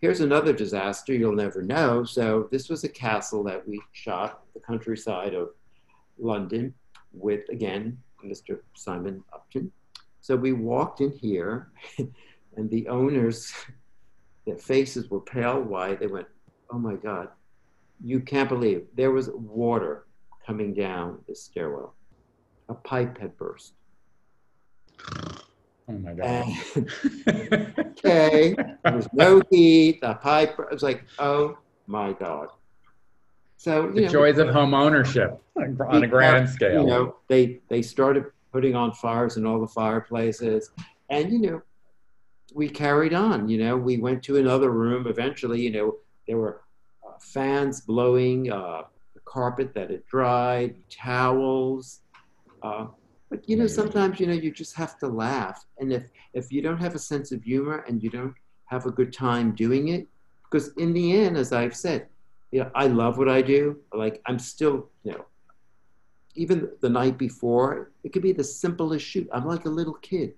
Here's 0.01 0.21
another 0.21 0.53
disaster 0.53 1.13
you'll 1.13 1.35
never 1.35 1.61
know. 1.61 2.05
So 2.05 2.49
this 2.53 2.69
was 2.69 2.85
a 2.85 2.89
castle 2.89 3.43
that 3.45 3.67
we 3.67 3.83
shot 3.93 4.45
the 4.55 4.61
countryside 4.61 5.35
of 5.35 5.51
London 6.19 6.73
with, 7.13 7.49
again, 7.51 7.99
Mr. 8.25 8.61
Simon 8.75 9.25
Upton. 9.33 9.73
So 10.21 10.37
we 10.37 10.53
walked 10.53 11.01
in 11.01 11.11
here 11.11 11.73
and 12.57 12.71
the 12.71 12.87
owners, 12.87 13.53
their 14.47 14.57
faces 14.57 15.11
were 15.11 15.21
pale 15.21 15.61
white. 15.61 15.99
They 15.99 16.07
went, 16.07 16.29
oh 16.71 16.79
my 16.79 16.95
God, 16.95 17.29
you 18.03 18.21
can't 18.21 18.49
believe 18.49 18.87
there 18.95 19.11
was 19.11 19.31
water 19.31 20.07
coming 20.47 20.73
down 20.73 21.19
the 21.27 21.35
stairwell. 21.35 21.95
A 22.71 22.75
pipe 22.75 23.19
had 23.19 23.37
burst. 23.37 23.75
Oh 25.89 25.93
my 25.93 26.13
God. 26.13 26.47
Okay, 28.03 28.55
there 28.83 28.95
was 28.97 29.09
no 29.13 29.43
heat. 29.51 30.01
The 30.01 30.15
pipe. 30.15 30.59
I 30.59 30.73
was 30.73 30.83
like, 30.83 31.05
oh 31.19 31.59
my 31.87 32.15
god. 32.15 32.49
So 33.59 33.91
the 33.91 34.03
know, 34.03 34.09
joys 34.09 34.39
of 34.39 34.49
home 34.49 34.73
ownership 34.73 35.39
on 35.55 36.05
a 36.05 36.07
grand 36.07 36.49
scale. 36.49 36.81
You 36.81 36.87
know, 36.87 37.17
they 37.29 37.61
they 37.69 37.83
started 37.83 38.25
putting 38.53 38.75
on 38.75 38.93
fires 38.93 39.37
in 39.37 39.45
all 39.45 39.61
the 39.61 39.69
fireplaces, 39.69 40.71
and 41.11 41.31
you 41.31 41.41
know, 41.41 41.63
we 42.55 42.71
carried 42.71 43.13
on. 43.13 43.49
You 43.51 43.59
know, 43.59 43.77
we 43.77 43.99
went 43.99 44.23
to 44.25 44.39
another 44.39 44.71
room. 44.71 45.07
Eventually, 45.07 45.61
you 45.61 45.71
know, 45.71 45.97
there 46.27 46.39
were 46.39 46.63
uh, 47.07 47.19
fans 47.21 47.83
blowing, 47.83 48.51
uh, 48.51 48.85
the 49.15 49.21
carpet 49.27 49.75
that 49.75 49.91
had 49.91 50.07
dried, 50.07 50.77
towels. 50.89 52.01
Uh, 52.63 52.87
but 53.29 53.49
you 53.49 53.57
know, 53.57 53.67
sometimes 53.67 54.19
you 54.19 54.27
know 54.27 54.33
you 54.33 54.51
just 54.51 54.75
have 54.77 54.99
to 54.99 55.07
laugh, 55.07 55.65
and 55.79 55.93
if 55.93 56.05
if 56.35 56.53
you 56.53 56.63
don't 56.63 56.79
have 56.79 56.95
a 56.95 56.99
sense 56.99 57.33
of 57.33 57.43
humor 57.43 57.85
and 57.87 58.03
you 58.03 58.11
don't 58.11 58.35
have 58.67 58.87
a 58.87 58.91
good 58.91 59.13
time 59.13 59.55
doing 59.55 59.89
it, 59.89 60.07
because 60.45 60.73
in 60.77 60.93
the 60.93 61.13
end, 61.17 61.37
as 61.37 61.53
I've 61.53 61.77
said, 61.77 62.09
you 62.51 62.61
know, 62.61 62.71
I 62.75 62.87
love 62.87 63.19
what 63.19 63.29
I 63.29 63.43
do. 63.43 63.79
Like 63.95 64.21
I'm 64.27 64.39
still, 64.39 64.91
you 65.05 65.13
know, 65.13 65.25
even 66.35 66.71
the 66.81 66.89
night 66.89 67.19
before, 67.19 67.93
it 68.05 68.13
could 68.13 68.23
be 68.23 68.33
the 68.33 68.45
simplest 68.45 69.05
shoot. 69.05 69.29
I'm 69.33 69.47
like 69.47 69.65
a 69.65 69.71
little 69.71 69.95
kid 69.95 70.35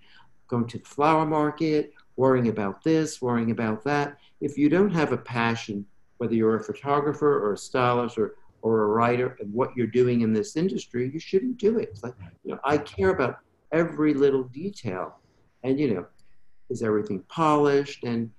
going 0.48 0.66
to 0.68 0.78
the 0.78 0.84
flower 0.84 1.24
market, 1.24 1.92
worrying 2.16 2.48
about 2.48 2.82
this, 2.84 3.22
worrying 3.22 3.50
about 3.50 3.82
that. 3.84 4.18
If 4.40 4.58
you 4.58 4.68
don't 4.68 4.90
have 4.90 5.12
a 5.12 5.16
passion, 5.16 5.86
whether 6.18 6.34
you're 6.34 6.56
a 6.56 6.62
photographer 6.62 7.42
or 7.42 7.54
a 7.54 7.56
stylist 7.56 8.18
or 8.18 8.36
or 8.62 8.84
a 8.84 8.86
writer 8.86 9.36
and 9.40 9.52
what 9.52 9.76
you're 9.76 9.86
doing 9.86 10.22
in 10.22 10.32
this 10.32 10.56
industry, 10.56 11.10
you 11.12 11.20
shouldn't 11.20 11.58
do 11.58 11.78
it. 11.78 11.88
It's 11.90 12.02
like, 12.02 12.14
you 12.44 12.52
know, 12.52 12.60
I 12.64 12.78
care 12.78 13.10
about 13.10 13.38
every 13.72 14.14
little 14.14 14.44
detail. 14.44 15.18
And, 15.64 15.78
you 15.78 15.94
know, 15.94 16.06
is 16.70 16.82
everything 16.82 17.20
polished? 17.28 18.04
And 18.04 18.30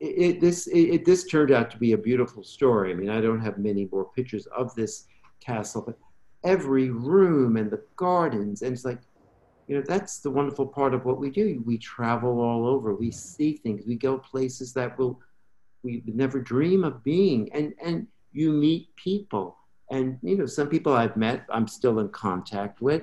it, 0.00 0.06
it 0.06 0.40
this 0.40 0.66
it, 0.68 1.04
this 1.04 1.24
turned 1.26 1.52
out 1.52 1.70
to 1.70 1.78
be 1.78 1.92
a 1.92 1.98
beautiful 1.98 2.42
story. 2.42 2.90
I 2.90 2.94
mean, 2.94 3.10
I 3.10 3.20
don't 3.20 3.40
have 3.40 3.58
many 3.58 3.88
more 3.92 4.06
pictures 4.16 4.46
of 4.46 4.74
this 4.74 5.06
castle, 5.40 5.82
but 5.82 5.98
every 6.42 6.90
room 6.90 7.56
and 7.56 7.70
the 7.70 7.82
gardens, 7.96 8.62
and 8.62 8.72
it's 8.72 8.84
like, 8.84 9.00
you 9.68 9.76
know, 9.76 9.84
that's 9.86 10.18
the 10.18 10.30
wonderful 10.30 10.66
part 10.66 10.94
of 10.94 11.04
what 11.04 11.18
we 11.18 11.30
do. 11.30 11.62
We 11.64 11.78
travel 11.78 12.40
all 12.40 12.66
over. 12.66 12.94
We 12.94 13.10
see 13.10 13.52
things. 13.52 13.84
We 13.86 13.96
go 13.96 14.18
places 14.18 14.72
that 14.74 14.98
will 14.98 15.20
we 15.82 16.02
never 16.06 16.40
dream 16.40 16.84
of 16.84 17.04
being. 17.04 17.50
And 17.52 17.74
and 17.82 18.06
you 18.32 18.52
meet 18.52 18.94
people. 18.96 19.56
And 19.90 20.18
you 20.22 20.36
know 20.38 20.46
some 20.46 20.68
people 20.68 20.92
i've 20.92 21.16
met 21.16 21.44
i'm 21.50 21.66
still 21.66 21.98
in 21.98 22.08
contact 22.10 22.80
with. 22.80 23.02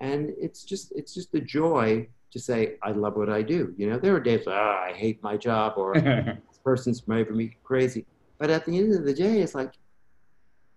And 0.00 0.32
it's 0.38 0.62
just 0.64 0.92
it's 0.94 1.14
just 1.14 1.32
the 1.32 1.40
joy 1.40 2.08
to 2.30 2.38
say 2.38 2.76
i 2.82 2.92
love 2.92 3.16
what 3.16 3.28
i 3.28 3.42
do. 3.42 3.74
You 3.76 3.90
know 3.90 3.98
there 3.98 4.14
are 4.14 4.20
days 4.20 4.46
like, 4.46 4.56
oh, 4.56 4.76
ah, 4.78 4.84
i 4.84 4.92
hate 4.92 5.22
my 5.22 5.36
job 5.36 5.74
or 5.76 5.94
this 6.00 6.58
person's 6.64 7.00
driving 7.00 7.36
me 7.36 7.56
crazy. 7.64 8.06
But 8.38 8.50
at 8.50 8.66
the 8.66 8.78
end 8.78 8.94
of 8.94 9.04
the 9.04 9.14
day 9.14 9.40
it's 9.40 9.54
like 9.54 9.72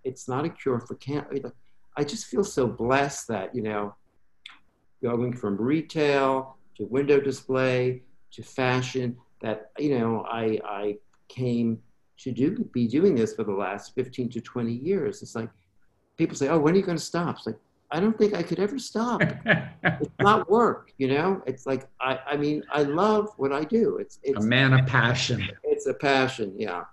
it's 0.03 0.27
not 0.27 0.45
a 0.45 0.49
cure 0.49 0.79
for 0.79 0.95
cancer. 0.95 1.53
I 1.97 2.03
just 2.03 2.27
feel 2.27 2.43
so 2.43 2.65
blessed 2.65 3.27
that 3.27 3.53
you 3.53 3.61
know 3.61 3.95
going 5.03 5.33
from 5.33 5.57
retail 5.57 6.57
to 6.77 6.85
window 6.85 7.19
display 7.19 8.01
to 8.31 8.43
fashion 8.43 9.17
that 9.41 9.71
you 9.77 9.97
know 9.97 10.25
i 10.29 10.59
i 10.65 10.97
came 11.27 11.79
to 12.19 12.31
do 12.31 12.69
be 12.73 12.87
doing 12.87 13.15
this 13.15 13.33
for 13.33 13.43
the 13.43 13.53
last 13.53 13.95
15 13.95 14.29
to 14.29 14.41
20 14.41 14.71
years. 14.71 15.21
It's 15.21 15.35
like 15.35 15.49
people 16.17 16.35
say, 16.35 16.49
"Oh, 16.49 16.59
when 16.59 16.73
are 16.73 16.77
you 16.77 16.83
going 16.83 16.97
to 16.97 17.03
stop?" 17.03 17.37
It's 17.37 17.47
like 17.47 17.57
I 17.91 17.99
don't 17.99 18.17
think 18.17 18.33
I 18.35 18.43
could 18.43 18.59
ever 18.59 18.77
stop. 18.77 19.21
it's 19.83 20.19
not 20.19 20.49
work, 20.49 20.93
you 20.97 21.07
know. 21.07 21.41
It's 21.47 21.65
like 21.65 21.87
I, 21.99 22.19
I 22.27 22.37
mean, 22.37 22.63
I 22.71 22.83
love 22.83 23.29
what 23.37 23.51
I 23.51 23.63
do. 23.63 23.97
It's 23.97 24.19
it's 24.23 24.45
a 24.45 24.47
man 24.47 24.73
of 24.73 24.85
passion. 24.85 25.49
It's 25.63 25.87
a 25.87 25.93
passion, 25.93 26.53
yeah. 26.57 26.83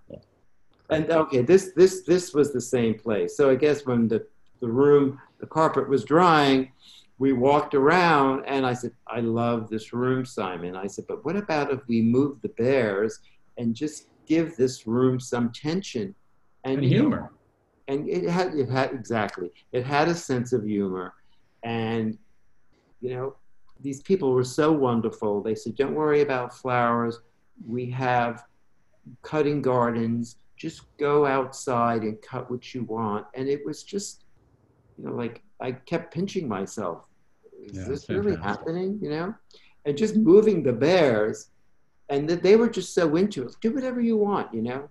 And 0.90 1.10
okay, 1.10 1.42
this 1.42 1.72
this 1.74 2.02
this 2.04 2.32
was 2.32 2.52
the 2.52 2.60
same 2.60 2.94
place. 2.94 3.36
So 3.36 3.50
I 3.50 3.56
guess 3.56 3.84
when 3.84 4.08
the 4.08 4.26
the 4.60 4.68
room, 4.68 5.20
the 5.38 5.46
carpet 5.46 5.88
was 5.88 6.04
drying, 6.04 6.72
we 7.18 7.32
walked 7.32 7.74
around, 7.74 8.44
and 8.46 8.64
I 8.64 8.72
said, 8.72 8.92
"I 9.06 9.20
love 9.20 9.68
this 9.68 9.92
room, 9.92 10.24
Simon." 10.24 10.76
I 10.76 10.86
said, 10.86 11.06
"But 11.08 11.24
what 11.24 11.36
about 11.36 11.72
if 11.72 11.80
we 11.88 12.00
move 12.00 12.40
the 12.40 12.50
bears 12.50 13.18
and 13.58 13.74
just 13.74 14.06
give 14.26 14.56
this 14.56 14.86
room 14.86 15.18
some 15.20 15.50
tension 15.52 16.14
and, 16.64 16.78
and 16.78 16.84
humor. 16.84 17.32
And 17.88 18.08
it 18.08 18.28
had 18.28 18.54
it 18.54 18.68
had 18.68 18.92
exactly 18.92 19.52
it 19.72 19.84
had 19.84 20.08
a 20.08 20.14
sense 20.14 20.52
of 20.52 20.64
humor, 20.64 21.14
and 21.62 22.18
you 23.00 23.10
know 23.14 23.36
these 23.80 24.02
people 24.02 24.32
were 24.32 24.44
so 24.44 24.72
wonderful. 24.72 25.42
They 25.42 25.54
said, 25.54 25.76
"Don't 25.76 25.94
worry 25.94 26.22
about 26.22 26.52
flowers. 26.56 27.20
We 27.64 27.88
have 27.90 28.42
cutting 29.22 29.62
gardens. 29.62 30.36
Just 30.56 30.82
go 30.98 31.26
outside 31.26 32.02
and 32.02 32.20
cut 32.22 32.50
what 32.50 32.74
you 32.74 32.82
want." 32.84 33.26
And 33.34 33.48
it 33.48 33.64
was 33.64 33.84
just, 33.84 34.24
you 34.98 35.04
know, 35.04 35.14
like 35.14 35.42
I 35.60 35.72
kept 35.72 36.12
pinching 36.12 36.48
myself. 36.48 37.04
Is 37.64 37.76
Yeah, 37.76 37.88
this 37.88 38.08
really 38.08 38.36
happening? 38.36 38.98
You 39.00 39.10
know, 39.10 39.34
and 39.84 39.96
just 39.96 40.16
moving 40.16 40.64
the 40.64 40.72
bears 40.72 41.50
and 42.08 42.28
that 42.28 42.42
they 42.42 42.56
were 42.56 42.68
just 42.68 42.94
so 42.94 43.16
into 43.16 43.44
it. 43.44 43.56
Do 43.60 43.72
whatever 43.72 44.00
you 44.00 44.16
want, 44.16 44.52
you 44.54 44.62
know. 44.62 44.88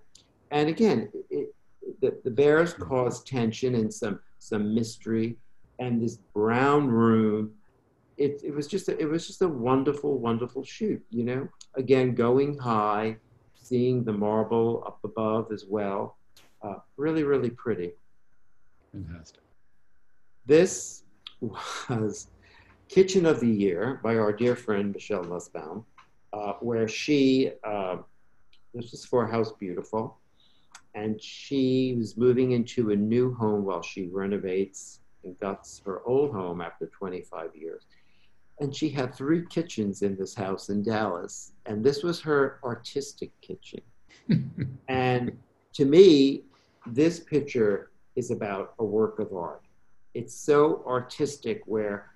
And 0.50 0.68
again, 0.68 1.10
it, 1.30 1.54
the, 2.00 2.18
the 2.24 2.30
bears 2.30 2.74
caused 2.74 3.26
tension 3.26 3.74
and 3.74 3.92
some 3.92 4.20
some 4.38 4.74
mystery, 4.74 5.36
and 5.78 6.00
this 6.00 6.18
brown 6.34 6.88
room. 6.88 7.52
It, 8.16 8.40
it 8.42 8.54
was 8.54 8.66
just 8.66 8.88
a, 8.88 8.98
it 8.98 9.06
was 9.06 9.26
just 9.26 9.42
a 9.42 9.48
wonderful 9.48 10.18
wonderful 10.18 10.64
shoot, 10.64 11.02
you 11.10 11.24
know. 11.24 11.48
Again, 11.74 12.14
going 12.14 12.58
high, 12.58 13.16
seeing 13.54 14.04
the 14.04 14.12
marble 14.12 14.84
up 14.86 14.98
above 15.04 15.52
as 15.52 15.64
well. 15.68 16.16
Uh, 16.62 16.76
really, 16.96 17.24
really 17.24 17.50
pretty. 17.50 17.92
Fantastic. 18.92 19.42
This 20.46 21.02
was 21.40 22.28
Kitchen 22.88 23.26
of 23.26 23.40
the 23.40 23.48
Year 23.48 24.00
by 24.02 24.16
our 24.16 24.32
dear 24.32 24.56
friend 24.56 24.92
Michelle 24.92 25.24
Nussbaum 25.24 25.84
uh, 26.36 26.52
where 26.60 26.86
she, 26.86 27.50
uh, 27.64 27.96
this 28.74 28.90
was 28.90 29.04
for 29.06 29.26
House 29.26 29.52
Beautiful, 29.52 30.18
and 30.94 31.20
she 31.20 31.94
was 31.98 32.16
moving 32.16 32.52
into 32.52 32.90
a 32.90 32.96
new 32.96 33.34
home 33.34 33.64
while 33.64 33.82
she 33.82 34.08
renovates 34.08 35.00
and 35.24 35.38
guts 35.40 35.80
her 35.84 36.02
old 36.04 36.32
home 36.32 36.60
after 36.60 36.86
25 36.86 37.56
years. 37.56 37.84
And 38.60 38.74
she 38.74 38.88
had 38.90 39.14
three 39.14 39.44
kitchens 39.46 40.02
in 40.02 40.16
this 40.16 40.34
house 40.34 40.68
in 40.68 40.82
Dallas, 40.82 41.52
and 41.64 41.82
this 41.82 42.02
was 42.02 42.20
her 42.20 42.58
artistic 42.64 43.30
kitchen. 43.40 43.80
and 44.88 45.36
to 45.74 45.84
me, 45.84 46.42
this 46.86 47.20
picture 47.20 47.90
is 48.14 48.30
about 48.30 48.74
a 48.78 48.84
work 48.84 49.18
of 49.18 49.34
art. 49.34 49.62
It's 50.14 50.34
so 50.34 50.82
artistic 50.86 51.62
where, 51.66 52.10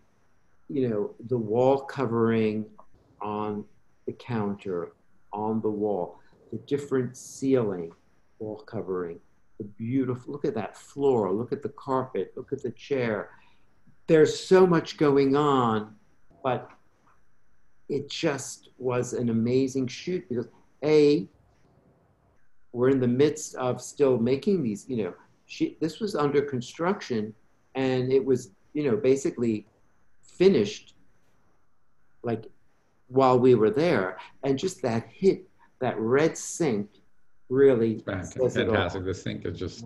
you 0.69 0.89
know, 0.89 1.15
the 1.29 1.37
wall 1.37 1.81
covering 1.81 2.67
on 3.21 3.65
the 4.07 4.13
counter, 4.13 4.93
on 5.33 5.61
the 5.61 5.71
wall, 5.71 6.19
the 6.51 6.59
different 6.59 7.17
ceiling 7.17 7.93
wall 8.39 8.57
covering, 8.67 9.21
the 9.59 9.65
beautiful, 9.65 10.33
look 10.33 10.45
at 10.45 10.55
that 10.55 10.77
floor, 10.77 11.33
look 11.33 11.53
at 11.53 11.63
the 11.63 11.69
carpet, 11.71 12.33
look 12.37 12.53
at 12.53 12.63
the 12.63 12.71
chair. 12.73 13.31
There's 14.07 14.39
so 14.39 14.67
much 14.67 14.97
going 14.97 15.37
on, 15.37 15.95
but 16.43 16.71
it 17.89 18.11
just 18.11 18.71
was 18.79 19.13
an 19.13 19.29
amazing 19.29 19.87
shoot 19.87 20.29
because 20.29 20.49
A, 20.85 21.29
we're 22.73 22.89
in 22.89 23.01
the 23.01 23.09
midst 23.09 23.55
of 23.57 23.81
still 23.81 24.17
making 24.17 24.63
these, 24.63 24.89
you 24.89 25.05
know, 25.05 25.15
she, 25.47 25.77
this 25.81 25.99
was 25.99 26.15
under 26.15 26.41
construction 26.41 27.35
and 27.75 28.13
it 28.13 28.25
was, 28.25 28.53
you 28.73 28.85
know, 28.85 28.97
basically 28.97 29.67
finished 30.23 30.95
like 32.23 32.45
while 33.11 33.39
we 33.39 33.55
were 33.55 33.71
there. 33.71 34.19
And 34.43 34.59
just 34.59 34.83
that 34.83 35.07
hit, 35.13 35.45
that 35.81 35.99
red 35.99 36.39
sink 36.39 36.89
really 37.49 37.99
fantastic. 37.99 39.05
The 39.05 39.15
sink 39.15 39.45
is 39.45 39.59
just 39.59 39.85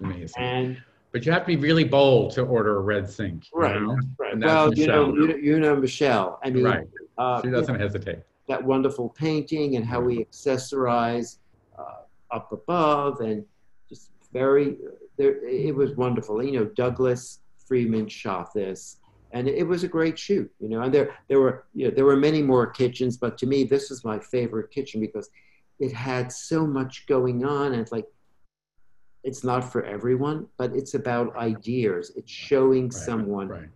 amazing. 0.00 0.42
And 0.42 0.82
but 1.12 1.26
you 1.26 1.32
have 1.32 1.42
to 1.42 1.46
be 1.46 1.56
really 1.56 1.84
bold 1.84 2.32
to 2.34 2.42
order 2.42 2.76
a 2.76 2.80
red 2.80 3.10
sink. 3.10 3.44
Right. 3.52 3.74
You 3.74 3.86
know? 3.86 3.98
right. 4.18 4.38
Well, 4.38 4.72
you 4.72 4.86
know, 4.86 5.12
you 5.12 5.26
know, 5.26 5.36
you 5.36 5.60
know 5.60 5.76
Michelle. 5.76 6.38
I 6.44 6.50
mean, 6.50 6.64
right. 6.64 6.86
Uh, 7.18 7.42
she 7.42 7.50
doesn't 7.50 7.78
hesitate. 7.80 8.20
That 8.48 8.62
wonderful 8.62 9.08
painting 9.10 9.76
and 9.76 9.84
how 9.84 10.00
we 10.00 10.24
accessorize 10.24 11.38
uh, 11.78 12.02
up 12.30 12.52
above 12.52 13.20
and 13.20 13.44
just 13.88 14.10
very, 14.32 14.76
there, 15.16 15.44
it 15.44 15.74
was 15.74 15.96
wonderful. 15.96 16.42
You 16.42 16.60
know, 16.60 16.64
Douglas 16.64 17.40
Friedman 17.66 18.08
shot 18.08 18.54
this 18.54 18.99
and 19.32 19.48
it 19.48 19.66
was 19.66 19.84
a 19.84 19.88
great 19.88 20.18
shoot, 20.18 20.50
you 20.58 20.68
know, 20.68 20.82
and 20.82 20.92
there, 20.92 21.14
there 21.28 21.40
were, 21.40 21.64
you 21.74 21.88
know, 21.88 21.94
there 21.94 22.04
were 22.04 22.16
many 22.16 22.42
more 22.42 22.66
kitchens, 22.66 23.16
but 23.16 23.38
to 23.38 23.46
me, 23.46 23.64
this 23.64 23.90
was 23.90 24.04
my 24.04 24.18
favorite 24.18 24.70
kitchen 24.70 25.00
because 25.00 25.30
it 25.78 25.92
had 25.92 26.32
so 26.32 26.66
much 26.66 27.06
going 27.06 27.44
on. 27.44 27.72
And 27.72 27.80
it's 27.80 27.92
like, 27.92 28.06
it's 29.22 29.44
not 29.44 29.60
for 29.60 29.84
everyone, 29.84 30.46
but 30.56 30.74
it's 30.74 30.94
about 30.94 31.36
ideas. 31.36 32.12
It's 32.16 32.30
showing 32.30 32.84
right, 32.84 32.92
someone 32.92 33.48
right. 33.48 33.68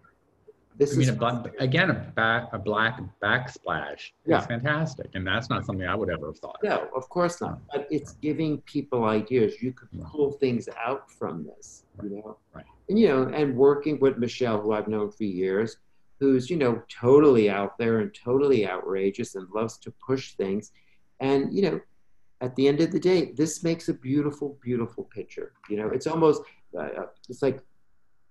This 0.77 0.93
I 0.93 0.97
mean, 0.97 1.03
is 1.03 1.09
a 1.11 1.13
black, 1.13 1.53
again 1.61 1.91
a 1.91 1.95
back 1.95 2.49
a 2.53 2.59
black 2.59 3.01
backsplash 3.23 4.11
yeah. 4.27 4.41
is 4.41 4.47
fantastic, 4.47 5.07
and 5.15 5.25
that's 5.25 5.49
not 5.49 5.65
something 5.65 5.87
I 5.87 5.95
would 5.95 6.11
ever 6.11 6.27
have 6.27 6.39
thought. 6.39 6.57
No, 6.65 6.89
of 6.97 7.09
course 7.09 7.41
not. 7.41 7.61
But 7.73 7.87
it's 7.93 8.15
giving 8.15 8.61
people 8.63 9.05
ideas. 9.05 9.63
You 9.63 9.73
could 9.73 9.89
pull 10.03 10.33
things 10.33 10.69
out 10.85 11.13
from 11.13 11.45
this, 11.45 11.85
you 12.03 12.11
know. 12.11 12.39
Right. 12.53 12.65
And 12.89 12.99
you 12.99 13.09
know, 13.09 13.22
and 13.24 13.57
working 13.57 13.99
with 14.01 14.18
Michelle, 14.18 14.61
who 14.61 14.72
I've 14.72 14.89
known 14.89 15.11
for 15.11 15.24
years, 15.24 15.78
who's 16.20 16.51
you 16.51 16.57
know 16.57 16.82
totally 16.89 17.49
out 17.51 17.78
there 17.78 18.01
and 18.01 18.14
totally 18.14 18.68
outrageous 18.68 19.35
and 19.35 19.49
loves 19.55 19.78
to 19.78 19.93
push 20.07 20.35
things, 20.35 20.72
and 21.20 21.53
you 21.53 21.62
know, 21.62 21.80
at 22.41 22.55
the 22.57 22.68
end 22.68 22.80
of 22.80 22.93
the 22.93 23.01
day, 23.01 23.32
this 23.32 23.62
makes 23.62 23.89
a 23.89 23.95
beautiful, 23.95 24.59
beautiful 24.62 25.05
picture. 25.05 25.53
You 25.70 25.78
know, 25.78 25.89
it's 25.89 26.07
almost 26.07 26.43
uh, 26.78 27.07
it's 27.28 27.43
like 27.43 27.62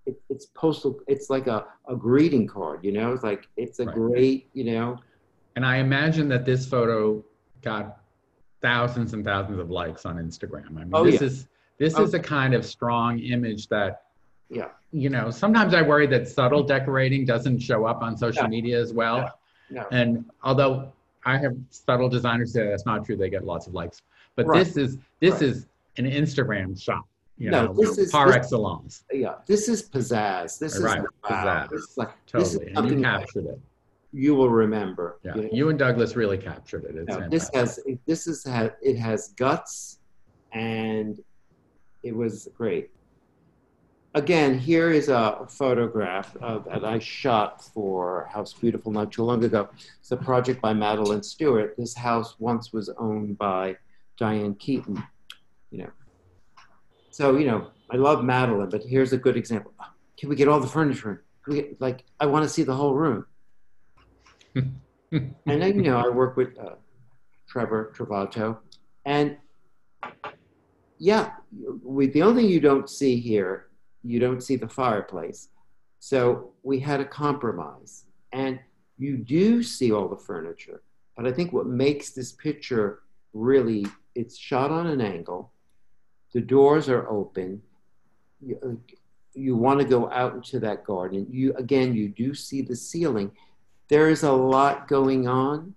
it, 0.06 0.20
it's 0.28 0.46
postal 0.46 1.00
it's 1.06 1.30
like 1.30 1.46
a, 1.46 1.66
a 1.88 1.96
greeting 1.96 2.46
card 2.46 2.84
you 2.84 2.92
know 2.92 3.12
it's 3.12 3.22
like 3.22 3.48
it's 3.56 3.78
a 3.78 3.86
right. 3.86 3.94
great 3.94 4.48
you 4.52 4.64
know 4.64 4.98
and 5.56 5.64
i 5.64 5.76
imagine 5.76 6.28
that 6.28 6.44
this 6.44 6.66
photo 6.66 7.24
got 7.62 8.00
thousands 8.60 9.14
and 9.14 9.24
thousands 9.24 9.58
of 9.58 9.70
likes 9.70 10.04
on 10.04 10.16
instagram 10.16 10.66
i 10.68 10.84
mean 10.84 10.90
oh, 10.92 11.04
this 11.04 11.20
yeah. 11.20 11.26
is 11.26 11.48
this 11.78 11.94
oh. 11.96 12.02
is 12.02 12.14
a 12.14 12.20
kind 12.20 12.54
of 12.54 12.64
strong 12.64 13.18
image 13.18 13.68
that 13.68 14.03
yeah 14.48 14.68
you 14.92 15.08
know 15.08 15.30
sometimes 15.30 15.74
i 15.74 15.82
worry 15.82 16.06
that 16.06 16.28
subtle 16.28 16.62
decorating 16.62 17.24
doesn't 17.24 17.58
show 17.58 17.84
up 17.84 18.02
on 18.02 18.16
social 18.16 18.44
yeah. 18.44 18.48
media 18.48 18.80
as 18.80 18.92
well 18.92 19.18
yeah. 19.70 19.84
Yeah. 19.90 19.98
and 19.98 20.24
although 20.42 20.92
i 21.24 21.36
have 21.38 21.56
subtle 21.70 22.08
designers 22.08 22.52
say 22.52 22.68
that's 22.68 22.86
not 22.86 23.04
true 23.04 23.16
they 23.16 23.30
get 23.30 23.44
lots 23.44 23.66
of 23.66 23.74
likes 23.74 24.02
but 24.36 24.46
right. 24.46 24.58
this 24.58 24.76
is 24.76 24.98
this 25.20 25.34
right. 25.34 25.42
is 25.42 25.66
an 25.96 26.04
instagram 26.04 26.80
shop 26.80 27.06
you 27.36 27.50
no, 27.50 27.66
know, 27.66 27.72
this 27.72 27.98
is 27.98 28.12
par 28.12 28.28
this, 28.28 28.36
excellence. 28.36 29.04
Yeah, 29.12 29.34
this 29.46 29.68
is 29.68 29.82
pizzazz. 29.82 30.58
This 30.58 30.78
right, 30.78 31.00
is 31.00 31.04
wow. 31.28 31.30
pizzazz. 31.30 31.70
This 31.70 31.80
is 31.82 31.98
like 31.98 32.10
totally. 32.26 32.44
this 32.44 32.54
is 32.54 32.76
and 32.76 32.90
you 32.90 33.02
captured 33.02 33.46
it. 33.46 33.60
You 34.12 34.36
will 34.36 34.50
remember. 34.50 35.18
Yeah, 35.24 35.34
you, 35.34 35.42
know? 35.42 35.48
you, 35.50 35.68
and 35.70 35.78
Douglas 35.78 36.14
really 36.14 36.38
captured 36.38 36.84
it. 36.84 37.08
No, 37.08 37.28
this 37.28 37.50
has 37.52 37.80
this 38.06 38.28
is 38.28 38.44
has 38.44 38.70
it 38.80 38.96
has 38.96 39.28
guts, 39.30 39.98
and 40.52 41.20
it 42.04 42.14
was 42.14 42.48
great. 42.56 42.90
Again, 44.16 44.56
here 44.56 44.92
is 44.92 45.08
a 45.08 45.44
photograph 45.48 46.36
uh, 46.40 46.58
that 46.58 46.84
I 46.84 47.00
shot 47.00 47.64
for 47.64 48.28
House 48.32 48.52
Beautiful 48.52 48.92
not 48.92 49.10
too 49.10 49.24
long 49.24 49.42
ago. 49.42 49.68
It's 49.98 50.12
a 50.12 50.16
project 50.16 50.62
by 50.62 50.72
Madeline 50.72 51.22
Stuart. 51.24 51.74
This 51.76 51.94
house 51.94 52.36
once 52.38 52.72
was 52.72 52.88
owned 52.96 53.36
by 53.36 53.76
Diane 54.16 54.54
Keaton. 54.54 55.02
You 55.72 55.78
know, 55.78 55.90
so, 57.10 57.36
you 57.36 57.46
know, 57.46 57.72
I 57.90 57.96
love 57.96 58.22
Madeline, 58.22 58.68
but 58.68 58.84
here's 58.84 59.12
a 59.12 59.16
good 59.16 59.36
example. 59.36 59.72
Can 60.16 60.28
we 60.28 60.36
get 60.36 60.46
all 60.46 60.60
the 60.60 60.68
furniture? 60.68 61.24
Get, 61.50 61.80
like, 61.80 62.04
I 62.20 62.26
want 62.26 62.44
to 62.44 62.48
see 62.48 62.62
the 62.62 62.74
whole 62.74 62.94
room. 62.94 63.26
and 64.54 65.34
then, 65.44 65.74
you 65.74 65.90
know, 65.90 65.98
I 65.98 66.08
work 66.08 66.36
with 66.36 66.56
uh, 66.56 66.76
Trevor 67.48 67.92
Travato. 67.96 68.58
And 69.04 69.38
yeah, 70.98 71.32
we, 71.82 72.06
the 72.06 72.22
only 72.22 72.42
thing 72.42 72.50
you 72.52 72.60
don't 72.60 72.88
see 72.88 73.18
here, 73.18 73.66
you 74.04 74.20
don't 74.20 74.42
see 74.42 74.56
the 74.56 74.68
fireplace. 74.68 75.48
So 75.98 76.52
we 76.62 76.78
had 76.80 77.00
a 77.00 77.04
compromise. 77.04 78.04
And 78.32 78.58
you 78.98 79.16
do 79.16 79.62
see 79.62 79.92
all 79.92 80.08
the 80.08 80.16
furniture. 80.16 80.82
But 81.16 81.26
I 81.26 81.32
think 81.32 81.52
what 81.52 81.66
makes 81.66 82.10
this 82.10 82.32
picture 82.32 83.00
really, 83.32 83.86
it's 84.14 84.36
shot 84.36 84.70
on 84.70 84.86
an 84.86 85.00
angle 85.00 85.52
the 86.34 86.40
doors 86.40 86.88
are 86.88 87.08
open. 87.08 87.62
You, 88.44 88.82
you 89.34 89.56
want 89.56 89.80
to 89.80 89.86
go 89.86 90.10
out 90.10 90.34
into 90.34 90.60
that 90.60 90.84
garden. 90.84 91.26
You 91.30 91.54
again, 91.54 91.94
you 91.94 92.08
do 92.08 92.34
see 92.34 92.60
the 92.60 92.76
ceiling. 92.76 93.30
There 93.88 94.10
is 94.10 94.24
a 94.24 94.32
lot 94.32 94.88
going 94.88 95.28
on, 95.28 95.74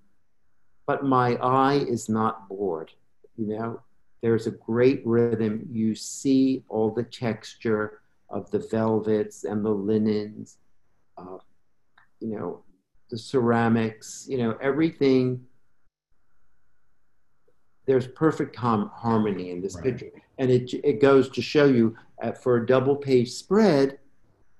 but 0.86 1.06
my 1.06 1.36
eye 1.36 1.86
is 1.88 2.10
not 2.10 2.50
bored. 2.50 2.92
You 3.38 3.48
know, 3.48 3.82
there's 4.22 4.48
a 4.48 4.52
great 4.52 5.06
rhythm. 5.06 5.68
You 5.72 5.94
see 5.94 6.64
all 6.70 6.90
the 6.90 7.04
texture 7.04 8.02
of 8.30 8.52
the 8.52 8.60
velvets 8.60 9.44
and 9.44 9.64
the 9.64 9.70
linens, 9.70 10.58
uh, 11.18 11.38
you 12.20 12.36
know, 12.36 12.64
the 13.10 13.18
ceramics, 13.18 14.26
you 14.30 14.38
know, 14.38 14.58
everything. 14.62 15.46
There's 17.86 18.08
perfect 18.08 18.56
harmony 18.56 19.52
in 19.52 19.62
this 19.62 19.76
right. 19.76 19.86
picture. 19.86 20.12
And 20.38 20.52
it, 20.52 20.74
it 20.84 21.00
goes 21.02 21.30
to 21.30 21.42
show 21.42 21.66
you 21.66 21.96
uh, 22.22 22.34
for 22.34 22.58
a 22.58 22.66
double 22.66 22.98
page 22.98 23.32
spread, 23.32 24.00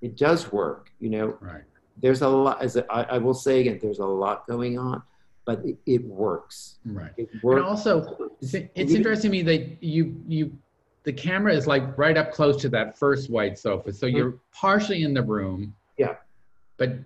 it 0.00 0.16
does 0.16 0.50
work. 0.50 0.90
You 0.98 1.10
know, 1.10 1.38
right. 1.40 1.62
there's 2.00 2.22
a 2.22 2.28
lot, 2.28 2.62
as 2.62 2.76
I, 2.76 3.02
I 3.02 3.18
will 3.18 3.34
say 3.34 3.60
again, 3.60 3.78
there's 3.82 3.98
a 3.98 4.06
lot 4.06 4.46
going 4.46 4.78
on, 4.78 5.02
but 5.44 5.62
it, 5.64 5.76
it 5.84 6.04
works. 6.04 6.78
Right. 6.86 7.12
It 7.18 7.28
works. 7.42 7.58
And 7.58 7.66
also, 7.66 8.32
it's, 8.40 8.54
it's 8.54 8.92
interesting 8.92 9.30
to 9.30 9.36
me 9.36 9.42
that 9.42 9.82
you, 9.82 10.22
you, 10.26 10.58
the 11.04 11.12
camera 11.12 11.54
is 11.54 11.66
like 11.66 11.96
right 11.96 12.16
up 12.16 12.32
close 12.32 12.60
to 12.62 12.68
that 12.70 12.98
first 12.98 13.30
white 13.30 13.58
sofa. 13.58 13.92
So 13.92 14.06
you're 14.06 14.32
mm-hmm. 14.32 14.38
partially 14.52 15.02
in 15.02 15.14
the 15.14 15.22
room. 15.22 15.74
Yeah. 15.96 16.16
But 16.76 16.96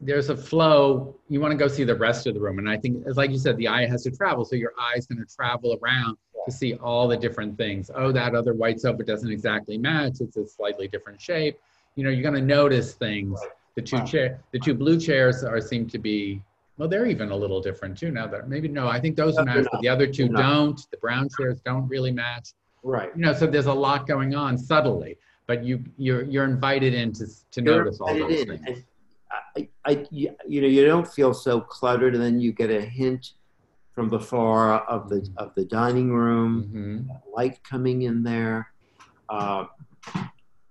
there's 0.00 0.28
a 0.28 0.36
flow. 0.36 1.16
You 1.28 1.40
want 1.40 1.52
to 1.52 1.56
go 1.56 1.68
see 1.68 1.84
the 1.84 1.94
rest 1.94 2.26
of 2.26 2.34
the 2.34 2.40
room. 2.40 2.58
And 2.58 2.68
I 2.68 2.76
think, 2.76 3.06
as 3.06 3.16
like 3.16 3.30
you 3.30 3.38
said, 3.38 3.56
the 3.56 3.68
eye 3.68 3.86
has 3.86 4.02
to 4.02 4.10
travel. 4.10 4.44
So 4.44 4.56
your 4.56 4.72
eye's 4.78 5.06
going 5.06 5.24
to 5.24 5.34
travel 5.34 5.78
around 5.82 6.18
to 6.44 6.52
see 6.52 6.74
all 6.74 7.08
the 7.08 7.16
different 7.16 7.56
things. 7.56 7.90
Oh, 7.94 8.12
that 8.12 8.34
other 8.34 8.52
white 8.52 8.80
sofa 8.80 9.04
doesn't 9.04 9.30
exactly 9.30 9.78
match. 9.78 10.20
It's 10.20 10.36
a 10.36 10.46
slightly 10.46 10.88
different 10.88 11.20
shape. 11.20 11.58
You 11.94 12.04
know, 12.04 12.10
you're 12.10 12.22
going 12.22 12.34
to 12.34 12.40
notice 12.42 12.94
things. 12.94 13.40
The 13.74 13.82
two 13.82 14.04
chair, 14.04 14.40
the 14.52 14.58
two 14.58 14.74
blue 14.74 15.00
chairs 15.00 15.44
are 15.44 15.60
seem 15.60 15.88
to 15.88 15.98
be 15.98 16.42
well, 16.78 16.88
they're 16.88 17.06
even 17.06 17.30
a 17.30 17.36
little 17.36 17.60
different 17.60 17.96
too. 17.96 18.10
Now 18.10 18.26
that 18.26 18.48
maybe 18.48 18.68
no, 18.68 18.88
I 18.88 18.98
think 18.98 19.16
those 19.16 19.36
no, 19.36 19.44
match, 19.44 19.66
but 19.70 19.80
the 19.82 19.88
other 19.88 20.06
2 20.06 20.28
don't. 20.28 20.80
The 20.90 20.96
brown 20.96 21.28
chairs 21.38 21.60
don't 21.64 21.86
really 21.88 22.10
match. 22.10 22.50
Right. 22.82 23.10
You 23.14 23.22
know, 23.22 23.32
so 23.32 23.46
there's 23.46 23.66
a 23.66 23.72
lot 23.72 24.06
going 24.06 24.34
on 24.34 24.58
subtly, 24.58 25.18
but 25.46 25.64
you 25.64 25.84
you're 25.96 26.24
you're 26.24 26.44
invited 26.44 26.94
in 26.94 27.12
to, 27.12 27.26
to 27.26 27.62
you're 27.62 27.84
notice 27.84 28.00
all 28.00 28.14
those 28.14 28.40
in. 28.40 28.58
things. 28.58 28.84
I, 29.56 29.68
I, 29.84 30.06
you 30.10 30.34
know, 30.60 30.68
you 30.68 30.84
don't 30.84 31.08
feel 31.08 31.32
so 31.32 31.60
cluttered, 31.60 32.14
and 32.14 32.22
then 32.22 32.38
you 32.38 32.52
get 32.52 32.70
a 32.70 32.80
hint 32.80 33.32
from 33.92 34.08
the 34.08 34.20
far 34.20 34.80
of 34.80 35.08
the 35.08 35.26
of 35.36 35.54
the 35.54 35.64
dining 35.64 36.12
room, 36.12 36.64
mm-hmm. 36.64 37.32
light 37.34 37.62
coming 37.64 38.02
in 38.02 38.22
there. 38.22 38.72
Uh, 39.28 39.66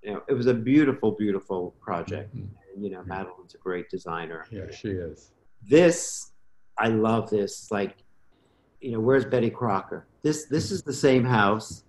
you 0.04 0.14
know, 0.14 0.24
it 0.28 0.34
was 0.34 0.48
a 0.48 0.54
beautiful, 0.54 1.12
beautiful 1.12 1.76
project. 1.80 2.36
Mm-hmm. 2.36 2.48
And, 2.74 2.84
you 2.84 2.92
know, 2.92 3.04
Madeline's 3.06 3.56
a 3.56 3.58
great 3.58 3.90
designer. 3.90 4.46
Yeah, 4.52 4.72
she 4.72 4.90
is. 4.90 5.32
This, 5.68 6.32
I 6.78 6.88
love 6.88 7.30
this. 7.30 7.70
Like, 7.72 7.98
you 8.80 8.92
know, 8.92 9.00
where's 9.00 9.26
Betty 9.26 9.50
Crocker? 9.50 10.08
This 10.24 10.46
this 10.46 10.72
is 10.72 10.82
the 10.82 10.94
same 10.94 11.24
house. 11.24 11.84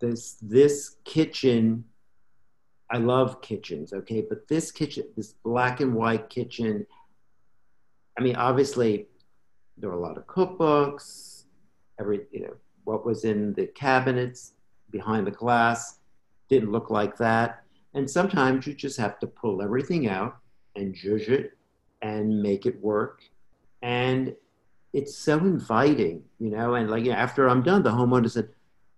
This 0.00 0.36
this 0.40 0.96
kitchen 1.04 1.84
I 2.90 2.98
love 2.98 3.40
kitchens, 3.40 3.92
okay, 3.92 4.20
but 4.28 4.46
this 4.46 4.70
kitchen, 4.70 5.04
this 5.16 5.32
black 5.32 5.80
and 5.80 5.94
white 5.94 6.28
kitchen, 6.28 6.86
I 8.18 8.22
mean, 8.22 8.36
obviously, 8.36 9.06
there 9.76 9.90
were 9.90 9.96
a 9.96 10.00
lot 10.00 10.18
of 10.18 10.26
cookbooks, 10.26 11.44
every, 11.98 12.20
you 12.30 12.42
know, 12.42 12.54
what 12.84 13.06
was 13.06 13.24
in 13.24 13.54
the 13.54 13.66
cabinets 13.66 14.52
behind 14.90 15.26
the 15.26 15.32
glass 15.32 15.98
didn't 16.48 16.70
look 16.70 16.90
like 16.90 17.16
that. 17.16 17.64
And 17.94 18.08
sometimes 18.08 18.66
you 18.66 18.74
just 18.74 18.98
have 18.98 19.18
to 19.20 19.26
pull 19.26 19.62
everything 19.62 20.08
out 20.08 20.36
and 20.76 20.94
judge 20.94 21.28
it 21.28 21.56
and 22.02 22.42
make 22.42 22.66
it 22.66 22.80
work. 22.82 23.22
And 23.82 24.36
it's 24.92 25.16
so 25.16 25.38
inviting, 25.38 26.22
you 26.38 26.50
know, 26.50 26.74
and 26.74 26.90
like 26.90 27.06
after 27.08 27.48
I'm 27.48 27.62
done, 27.62 27.82
the 27.82 27.90
homeowner 27.90 28.30
said, 28.30 28.50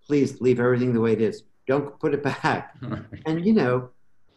please 0.07 0.40
leave 0.40 0.61
everything 0.61 0.92
the 0.92 1.00
way 1.00 1.12
it 1.12 1.20
is. 1.20 1.44
Don't 1.66 1.98
put 1.98 2.14
it 2.14 2.22
back. 2.22 2.76
and 3.26 3.44
you 3.44 3.52
know, 3.52 3.90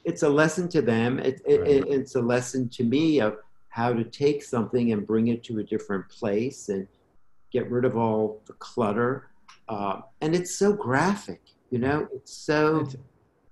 it's 0.03 0.23
a 0.23 0.29
lesson 0.29 0.67
to 0.69 0.81
them. 0.81 1.19
It, 1.19 1.41
it, 1.45 1.61
right. 1.61 1.83
it's 1.87 2.15
a 2.15 2.21
lesson 2.21 2.69
to 2.69 2.83
me 2.83 3.21
of 3.21 3.37
how 3.69 3.93
to 3.93 4.03
take 4.03 4.43
something 4.43 4.91
and 4.91 5.05
bring 5.05 5.27
it 5.27 5.43
to 5.43 5.59
a 5.59 5.63
different 5.63 6.09
place 6.09 6.69
and 6.69 6.87
get 7.51 7.69
rid 7.69 7.85
of 7.85 7.97
all 7.97 8.41
the 8.45 8.53
clutter. 8.53 9.27
Uh, 9.67 10.01
and 10.21 10.35
it's 10.35 10.55
so 10.55 10.73
graphic, 10.73 11.41
you 11.69 11.77
know, 11.77 12.07
it's 12.13 12.33
so 12.33 12.79
it's, 12.79 12.95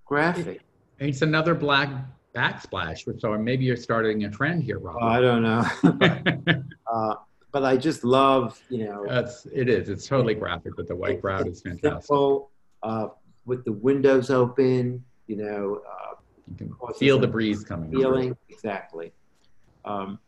graphic. 0.06 0.62
It, 1.00 1.08
it's 1.08 1.22
another 1.22 1.54
black 1.54 1.90
backsplash, 2.36 3.04
so 3.22 3.38
maybe 3.38 3.66
you're 3.66 3.76
starting 3.76 4.24
a 4.26 4.30
trend 4.30 4.64
here, 4.64 4.80
Rob. 4.80 5.02
I 5.02 5.22
don't 5.22 5.44
know. 5.44 5.66
uh, 6.92 7.16
but 7.52 7.64
I 7.64 7.78
just 7.78 8.04
love, 8.04 8.62
you 8.70 8.86
know. 8.86 9.06
That's, 9.08 9.46
it 9.48 9.70
is. 9.70 9.90
It's 9.90 10.08
totally 10.08 10.36
graphic, 10.36 10.74
but 10.76 10.88
the 10.88 10.96
white 10.96 11.22
grout 11.22 11.48
is 11.48 11.62
fantastic. 11.62 12.04
Simple, 12.04 12.52
uh, 12.84 13.08
with 13.46 13.64
the 13.66 13.72
windows 13.72 14.30
open, 14.30 15.04
you 15.28 15.38
know. 15.38 15.82
Uh, 15.90 16.16
you 16.50 16.56
can 16.56 16.94
feel 16.98 17.20
the 17.20 17.28
breeze 17.28 17.64
coming. 17.64 17.92
Feeling, 17.92 18.30
through. 18.30 18.38
exactly. 18.50 19.12
Um, 19.86 20.20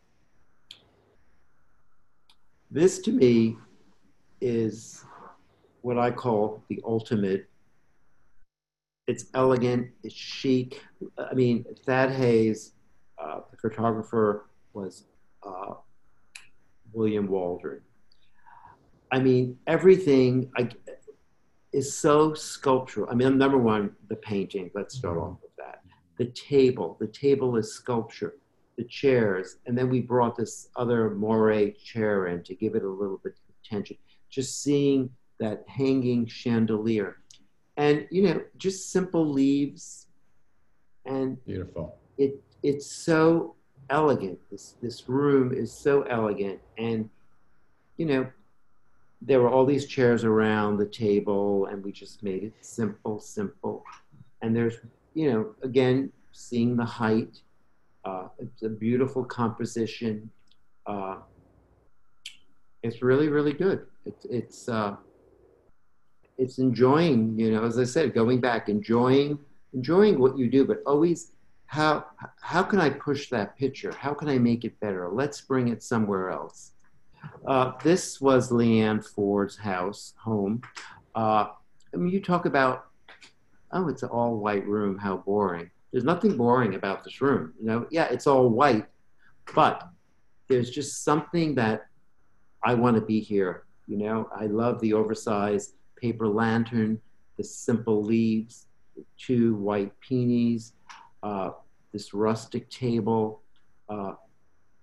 this 2.71 2.99
to 2.99 3.11
me 3.11 3.57
is 4.41 5.03
what 5.81 5.97
I 5.97 6.11
call 6.11 6.63
the 6.69 6.81
ultimate. 6.85 7.49
It's 9.07 9.25
elegant, 9.33 9.89
it's 10.03 10.13
chic. 10.13 10.81
I 11.17 11.33
mean, 11.33 11.65
Thad 11.85 12.11
Hayes, 12.11 12.73
uh, 13.17 13.41
the 13.49 13.57
photographer, 13.57 14.45
was 14.73 15.05
uh, 15.43 15.73
William 16.93 17.27
Waldron. 17.27 17.81
I 19.11 19.19
mean, 19.19 19.57
everything 19.67 20.51
I, 20.57 20.69
is 21.71 21.95
so 21.95 22.33
sculptural. 22.33 23.09
I 23.09 23.15
mean, 23.15 23.37
number 23.37 23.57
one, 23.57 23.91
the 24.07 24.15
painting. 24.15 24.71
Let's 24.73 24.95
start 24.95 25.17
off 25.17 25.37
with 25.41 25.55
that. 25.57 25.81
The 26.17 26.25
table. 26.25 26.97
The 26.99 27.07
table 27.07 27.55
is 27.57 27.73
sculpture. 27.73 28.35
The 28.77 28.85
chairs, 28.85 29.57
and 29.65 29.77
then 29.77 29.89
we 29.89 29.99
brought 29.99 30.37
this 30.37 30.69
other 30.77 31.09
moire 31.09 31.69
chair 31.83 32.27
in 32.27 32.43
to 32.43 32.55
give 32.55 32.75
it 32.75 32.83
a 32.83 32.89
little 32.89 33.19
bit 33.21 33.33
of 33.33 33.55
attention. 33.61 33.97
Just 34.29 34.63
seeing 34.63 35.09
that 35.37 35.65
hanging 35.67 36.25
chandelier, 36.25 37.17
and 37.75 38.07
you 38.09 38.23
know, 38.23 38.41
just 38.57 38.89
simple 38.89 39.29
leaves, 39.29 40.07
and 41.05 41.43
beautiful. 41.43 41.97
It 42.17 42.41
it's 42.63 42.89
so 42.89 43.55
elegant. 43.89 44.39
This 44.51 44.75
this 44.81 45.07
room 45.07 45.53
is 45.53 45.71
so 45.71 46.03
elegant, 46.03 46.59
and 46.77 47.09
you 47.97 48.05
know, 48.05 48.27
there 49.21 49.41
were 49.41 49.49
all 49.49 49.65
these 49.65 49.85
chairs 49.85 50.23
around 50.23 50.77
the 50.77 50.85
table, 50.85 51.65
and 51.65 51.83
we 51.83 51.91
just 51.91 52.23
made 52.23 52.43
it 52.43 52.53
simple, 52.61 53.19
simple. 53.19 53.83
And 54.41 54.55
there's, 54.55 54.75
you 55.13 55.31
know, 55.31 55.55
again, 55.63 56.11
seeing 56.31 56.77
the 56.77 56.85
height. 56.85 57.41
Uh, 58.05 58.29
it's 58.39 58.63
a 58.63 58.69
beautiful 58.69 59.25
composition. 59.25 60.29
Uh, 60.85 61.17
it's 62.81 63.01
really, 63.01 63.27
really 63.27 63.53
good. 63.53 63.85
It's 64.05 64.25
it's 64.25 64.69
uh, 64.69 64.95
it's 66.37 66.57
enjoying, 66.57 67.37
you 67.37 67.51
know, 67.51 67.65
as 67.65 67.77
I 67.77 67.83
said, 67.83 68.13
going 68.13 68.39
back, 68.39 68.69
enjoying 68.69 69.37
enjoying 69.73 70.19
what 70.19 70.37
you 70.37 70.49
do, 70.49 70.65
but 70.65 70.81
always 70.85 71.33
how 71.69 72.03
how 72.41 72.63
can 72.63 72.79
I 72.79 72.89
push 72.89 73.29
that 73.29 73.55
picture? 73.55 73.91
How 73.91 74.15
can 74.15 74.27
I 74.27 74.39
make 74.39 74.65
it 74.65 74.79
better? 74.79 75.07
Let's 75.07 75.39
bring 75.39 75.67
it 75.67 75.83
somewhere 75.83 76.31
else. 76.31 76.71
Uh, 77.45 77.73
this 77.83 78.19
was 78.19 78.49
Leanne 78.49 79.05
Ford's 79.05 79.55
house, 79.55 80.15
home. 80.17 80.63
Uh, 81.13 81.49
I 81.93 81.97
mean, 81.97 82.11
you 82.11 82.21
talk 82.21 82.45
about, 82.45 82.87
oh, 83.71 83.87
it's 83.87 84.01
an 84.01 84.09
all 84.09 84.37
white 84.37 84.65
room. 84.65 84.97
How 84.97 85.17
boring. 85.17 85.69
There's 85.91 86.03
nothing 86.03 86.35
boring 86.37 86.73
about 86.73 87.03
this 87.03 87.21
room. 87.21 87.53
You 87.59 87.67
know, 87.67 87.87
yeah, 87.91 88.05
it's 88.05 88.25
all 88.25 88.49
white, 88.49 88.87
but 89.53 89.87
there's 90.47 90.71
just 90.71 91.03
something 91.03 91.53
that 91.55 91.85
I 92.63 92.73
want 92.73 92.95
to 92.95 93.01
be 93.01 93.19
here. 93.19 93.65
You 93.85 93.97
know, 93.97 94.27
I 94.35 94.47
love 94.47 94.81
the 94.81 94.93
oversized 94.93 95.73
paper 96.01 96.27
lantern, 96.27 96.99
the 97.37 97.43
simple 97.43 98.03
leaves, 98.03 98.65
the 98.95 99.05
two 99.19 99.53
white 99.53 99.91
peonies, 99.99 100.73
uh, 101.23 101.51
this 101.91 102.13
rustic 102.13 102.69
table. 102.69 103.41
Uh, 103.87 104.13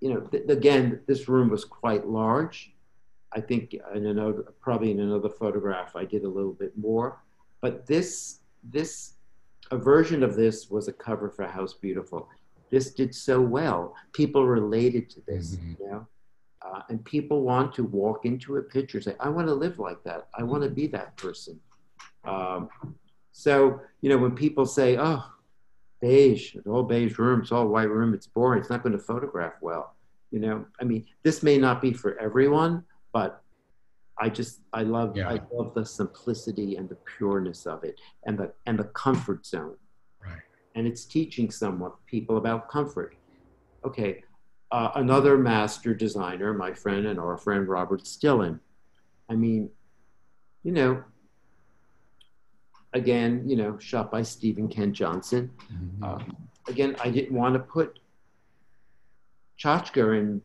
you 0.01 0.13
know, 0.13 0.21
th- 0.21 0.45
again, 0.49 1.01
this 1.07 1.29
room 1.29 1.49
was 1.49 1.65
quite 1.65 2.07
large. 2.07 2.73
I 3.33 3.41
think 3.41 3.75
in 3.95 4.07
another, 4.07 4.55
probably 4.61 4.91
in 4.91 5.01
another 5.01 5.29
photograph, 5.29 5.97
I 5.97 6.05
did 6.05 6.25
a 6.25 6.29
little 6.29 6.53
bit 6.53 6.77
more. 6.77 7.23
But 7.61 7.87
this, 7.87 8.41
this, 8.63 9.15
a 9.71 9.77
version 9.77 10.23
of 10.23 10.37
this 10.37 10.71
was 10.71 10.89
a 10.89 10.93
cover 10.93 11.29
for 11.29 11.47
House 11.47 11.75
Beautiful. 11.75 12.29
This 12.71 12.93
did 12.93 13.15
so 13.15 13.41
well. 13.41 13.95
People 14.13 14.47
related 14.47 15.09
to 15.11 15.21
this, 15.27 15.57
mm-hmm. 15.57 15.83
you 15.83 15.91
know, 15.91 16.07
uh, 16.63 16.83
and 16.89 17.05
people 17.05 17.43
want 17.43 17.75
to 17.75 17.85
walk 17.85 18.25
into 18.25 18.57
a 18.57 18.63
picture, 18.63 19.01
say, 19.01 19.15
"I 19.21 19.29
want 19.29 19.47
to 19.49 19.55
live 19.55 19.79
like 19.79 20.03
that. 20.05 20.29
I 20.35 20.43
want 20.43 20.63
to 20.65 20.71
be 20.71 20.87
that 20.89 21.17
person." 21.17 21.61
Um, 22.25 22.69
so, 23.33 23.81
you 24.01 24.09
know, 24.09 24.19
when 24.19 24.35
people 24.35 24.67
say, 24.67 24.97
"Oh, 24.99 25.25
beige, 26.07 26.55
it's 26.55 26.67
all 26.67 26.83
beige 26.83 27.19
room, 27.19 27.41
it's 27.41 27.53
all 27.53 27.67
white 27.67 27.91
room, 27.91 28.15
it's 28.15 28.27
boring, 28.27 28.61
it's 28.61 28.71
not 28.71 28.83
going 28.83 28.93
to 28.93 28.99
photograph 28.99 29.55
well. 29.61 29.95
You 30.31 30.41
know, 30.41 30.65
I 30.81 30.85
mean, 30.85 31.05
this 31.23 31.43
may 31.43 31.59
not 31.59 31.83
be 31.83 31.93
for 31.93 32.19
everyone, 32.21 32.85
but 33.13 33.43
I 34.19 34.29
just 34.29 34.61
I 34.73 34.83
love 34.83 35.17
yeah. 35.17 35.29
I 35.29 35.41
love 35.53 35.75
the 35.75 35.85
simplicity 35.85 36.77
and 36.77 36.89
the 36.89 36.99
pureness 37.17 37.67
of 37.67 37.85
it 37.85 38.01
and 38.25 38.39
the 38.39 38.53
and 38.67 38.79
the 38.79 38.85
comfort 38.85 39.45
zone. 39.45 39.77
Right. 40.25 40.41
And 40.75 40.87
it's 40.87 41.05
teaching 41.05 41.51
someone 41.51 41.93
people 42.07 42.37
about 42.39 42.69
comfort. 42.69 43.17
Okay. 43.85 44.23
Uh, 44.73 44.91
another 44.97 45.39
master 45.39 45.95
designer, 45.95 46.53
my 46.53 46.73
friend 46.73 47.07
and 47.07 47.21
our 47.21 47.37
friend 47.39 47.69
Robert 47.69 48.03
Stilin. 48.03 48.59
I 49.29 49.35
mean, 49.35 49.71
you 50.65 50.73
know, 50.73 51.05
again, 52.97 53.43
you 53.47 53.57
know, 53.57 53.79
shot 53.79 54.11
by 54.11 54.23
Stephen 54.23 54.69
Kent 54.69 54.95
Johnson. 54.95 55.51
Mm-hmm. 55.73 56.05
Uh, 56.05 56.19
again, 56.69 56.97
I 57.03 57.11
didn't 57.11 57.37
want 57.37 57.55
to 57.55 57.61
put 57.61 58.01
tchotchke 59.59 60.19
and 60.19 60.43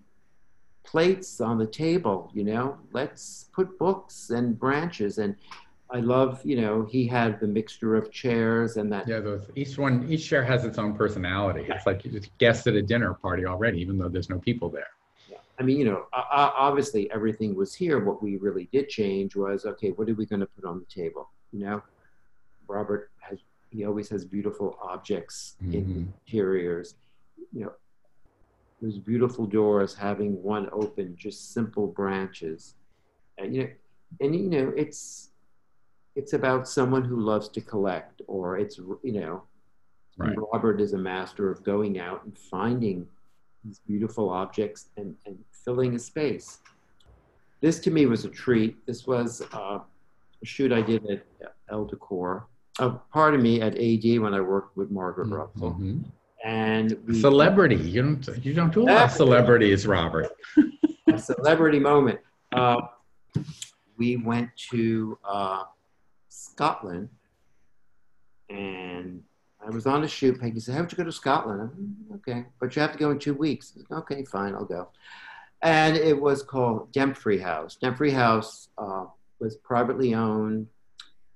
plates 0.84 1.42
on 1.42 1.58
the 1.58 1.66
table, 1.66 2.32
you 2.34 2.44
know, 2.44 2.78
let's 2.92 3.50
put 3.54 3.78
books 3.78 4.30
and 4.30 4.58
branches. 4.58 5.18
And 5.20 5.36
I 5.90 6.00
love, 6.00 6.42
you 6.44 6.60
know, 6.60 6.88
he 6.90 7.06
had 7.06 7.40
the 7.40 7.48
mixture 7.48 7.96
of 7.96 8.12
chairs 8.12 8.78
and 8.78 8.92
that. 8.92 9.08
Yeah, 9.08 9.20
those, 9.20 9.44
each 9.56 9.78
one, 9.78 10.08
each 10.10 10.28
chair 10.28 10.44
has 10.44 10.66
its 10.66 10.78
own 10.78 10.96
personality. 10.96 11.66
It's 11.70 11.86
like 11.86 12.04
you 12.04 12.12
just 12.12 12.36
guests 12.38 12.66
at 12.68 12.76
a 12.76 12.82
dinner 12.82 13.14
party 13.14 13.46
already, 13.46 13.80
even 13.80 13.98
though 13.98 14.10
there's 14.10 14.30
no 14.30 14.40
people 14.40 14.70
there. 14.70 14.88
Yeah. 15.30 15.38
I 15.60 15.64
mean, 15.64 15.78
you 15.78 15.86
know, 15.86 16.06
obviously 16.14 17.12
everything 17.12 17.56
was 17.56 17.76
here. 17.76 18.04
What 18.04 18.24
we 18.24 18.38
really 18.38 18.68
did 18.72 18.90
change 18.90 19.36
was, 19.36 19.66
okay, 19.66 19.90
what 19.92 20.10
are 20.10 20.16
we 20.16 20.26
going 20.26 20.40
to 20.40 20.48
put 20.48 20.66
on 20.66 20.80
the 20.80 20.86
table? 20.86 21.30
You 21.52 21.60
know, 21.60 21.84
Robert 22.72 23.12
has 23.20 23.40
he 23.72 23.86
always 23.86 24.10
has 24.10 24.26
beautiful 24.26 24.78
objects 24.82 25.56
mm-hmm. 25.64 25.74
in 25.74 26.14
interiors. 26.28 26.96
You 27.54 27.66
know, 27.66 27.72
those 28.82 28.98
beautiful 28.98 29.46
doors 29.46 29.96
having 29.96 30.42
one 30.44 30.70
open, 30.72 31.16
just 31.18 31.54
simple 31.54 31.88
branches. 31.88 32.76
And 33.38 33.56
you 33.56 33.64
know, 33.64 33.70
and 34.20 34.36
you 34.36 34.50
know, 34.50 34.74
it's 34.76 35.30
it's 36.16 36.34
about 36.34 36.68
someone 36.68 37.04
who 37.04 37.20
loves 37.20 37.48
to 37.50 37.62
collect, 37.62 38.22
or 38.28 38.58
it's 38.58 38.78
you 38.78 39.14
know, 39.14 39.44
right. 40.18 40.36
Robert 40.52 40.82
is 40.82 40.94
a 40.94 40.98
master 40.98 41.50
of 41.50 41.64
going 41.64 42.00
out 42.00 42.26
and 42.26 42.38
finding 42.38 43.08
these 43.64 43.80
beautiful 43.88 44.30
objects 44.30 44.90
and, 44.98 45.16
and 45.26 45.38
filling 45.52 45.96
a 45.96 46.00
space. 46.00 46.60
This 47.62 47.80
to 47.82 47.92
me 47.92 48.08
was 48.08 48.26
a 48.26 48.30
treat. 48.30 48.86
This 48.88 49.06
was 49.06 49.44
uh, 49.54 49.80
a 50.42 50.46
shoot 50.46 50.72
I 50.74 50.82
did 50.82 51.06
at 51.10 51.54
Elle 51.70 51.86
Decor 51.86 52.48
a 52.82 52.90
part 52.90 53.34
of 53.34 53.42
me 53.42 53.62
at 53.62 53.78
AD 53.78 54.20
when 54.20 54.34
I 54.34 54.42
worked 54.42 54.76
with 54.76 54.92
Margaret 54.92 55.28
mm-hmm. 55.28 55.36
Russell. 55.36 55.72
Mm-hmm. 55.72 56.02
And 56.44 56.98
we, 57.08 57.22
celebrity. 57.22 57.76
You 57.76 58.02
don't 58.02 58.46
you 58.46 58.54
don't 58.54 58.74
do 58.74 58.84
a 58.84 58.86
lot 58.86 59.04
of 59.06 59.12
celebrities, 59.12 59.86
Robert. 59.86 60.30
a 61.08 61.20
celebrity 61.20 61.80
moment. 61.80 62.20
Uh, 62.52 62.82
we 63.98 64.18
went 64.18 64.50
to 64.72 65.18
uh, 65.24 65.64
Scotland 66.30 67.10
and 68.50 69.24
I 69.66 69.70
was 69.70 69.86
on 69.86 70.04
a 70.04 70.08
shoot. 70.08 70.40
Peggy 70.40 70.60
said, 70.60 70.76
"How'd 70.76 70.92
you 70.92 70.98
go 70.98 71.04
to 71.04 71.12
Scotland?" 71.12 71.62
I'm, 71.62 72.16
okay, 72.16 72.46
but 72.60 72.76
you 72.76 72.82
have 72.82 72.94
to 72.94 72.98
go 72.98 73.12
in 73.12 73.20
two 73.20 73.34
weeks. 73.34 73.74
Said, 73.76 73.86
okay, 73.92 74.24
fine, 74.26 74.56
I'll 74.56 74.66
go. 74.66 74.90
And 75.62 75.96
it 75.96 76.20
was 76.20 76.42
called 76.42 76.92
Dumfries 76.92 77.42
House. 77.42 77.76
Dumfries 77.76 78.14
House 78.14 78.70
uh, 78.78 79.06
was 79.40 79.58
privately 79.58 80.16
owned. 80.16 80.68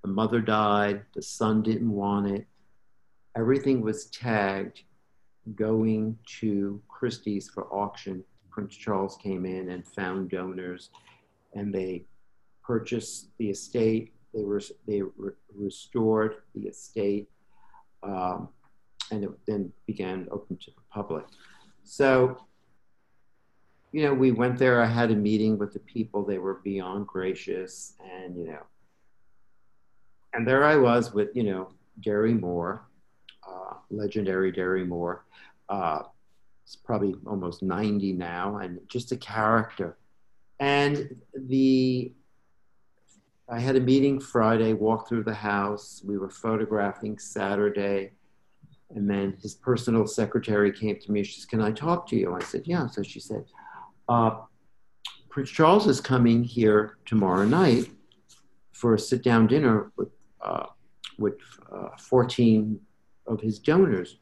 The 0.06 0.12
mother 0.12 0.40
died. 0.40 1.02
The 1.16 1.22
son 1.24 1.64
didn't 1.64 1.90
want 1.90 2.28
it. 2.28 2.46
Everything 3.36 3.82
was 3.82 4.06
tagged 4.06 4.84
going 5.56 6.16
to 6.42 6.80
Christie's 6.88 7.50
for 7.50 7.64
auction. 7.74 8.24
Prince 8.52 8.76
Charles 8.76 9.18
came 9.18 9.48
in 9.48 9.72
and 9.72 9.84
found 9.84 10.30
donors, 10.30 10.92
and 11.56 11.74
they 11.74 12.06
purchased 12.64 13.30
the 13.40 13.50
estate. 13.50 14.14
They 14.32 14.44
were 14.44 14.62
they 14.88 15.02
re- 15.02 15.32
restored 15.56 16.36
the 16.54 16.68
estate, 16.68 17.28
um, 18.04 18.50
and 19.10 19.24
it 19.24 19.32
then 19.48 19.74
began 19.88 20.28
open 20.30 20.58
to 20.58 20.70
the 20.70 20.84
public. 20.92 21.26
So, 21.84 22.38
you 23.92 24.04
know, 24.04 24.14
we 24.14 24.32
went 24.32 24.60
there. 24.60 24.84
I 24.84 24.86
had 24.86 25.10
a 25.10 25.16
meeting 25.16 25.58
with 25.58 25.74
the 25.74 25.80
people. 25.80 26.24
They 26.24 26.38
were 26.38 26.62
beyond 26.64 27.08
gracious, 27.08 27.94
and 28.14 28.38
you 28.38 28.46
know, 28.46 28.62
and 30.36 30.48
there 30.48 30.64
I 30.64 30.76
was 30.76 31.14
with 31.14 31.30
you 31.34 31.44
know 31.44 31.70
Derry 32.02 32.34
Moore, 32.34 32.88
uh, 33.48 33.76
legendary 33.90 34.52
Derry 34.52 34.86
Moore. 34.86 35.26
Uh, 35.70 36.04
probably 36.84 37.16
almost 37.28 37.62
90 37.62 38.14
now, 38.14 38.58
and 38.58 38.80
just 38.88 39.12
a 39.12 39.18
character. 39.18 39.98
And 40.60 41.16
the 41.34 42.12
I 43.48 43.60
had 43.60 43.76
a 43.76 43.80
meeting 43.80 44.20
Friday, 44.20 44.74
walked 44.74 45.08
through 45.08 45.24
the 45.24 45.34
house. 45.34 46.02
We 46.04 46.18
were 46.18 46.30
photographing 46.30 47.20
Saturday. 47.20 48.12
And 48.96 49.10
then 49.10 49.38
his 49.42 49.54
personal 49.54 50.08
secretary 50.08 50.72
came 50.72 51.00
to 51.00 51.12
me. 51.12 51.24
She 51.24 51.36
says, 51.36 51.46
Can 51.46 51.62
I 51.62 51.72
talk 51.72 52.08
to 52.08 52.16
you? 52.16 52.34
I 52.34 52.40
said, 52.44 52.64
Yeah. 52.66 52.88
So 52.88 53.04
she 53.04 53.20
said, 53.20 53.46
uh, 54.10 54.38
Prince 55.30 55.50
Charles 55.50 55.88
is 55.88 56.02
coming 56.02 56.44
here 56.44 56.98
tomorrow 57.06 57.46
night 57.46 57.92
for 58.72 58.94
a 58.94 59.00
sit 59.00 59.24
down 59.24 59.48
dinner 59.48 59.92
with, 59.98 60.10
uh, 60.46 60.68
with 61.18 61.36
uh, 61.72 61.90
14 61.98 62.80
of 63.28 63.42
his 63.42 63.60
donors. 63.60 64.18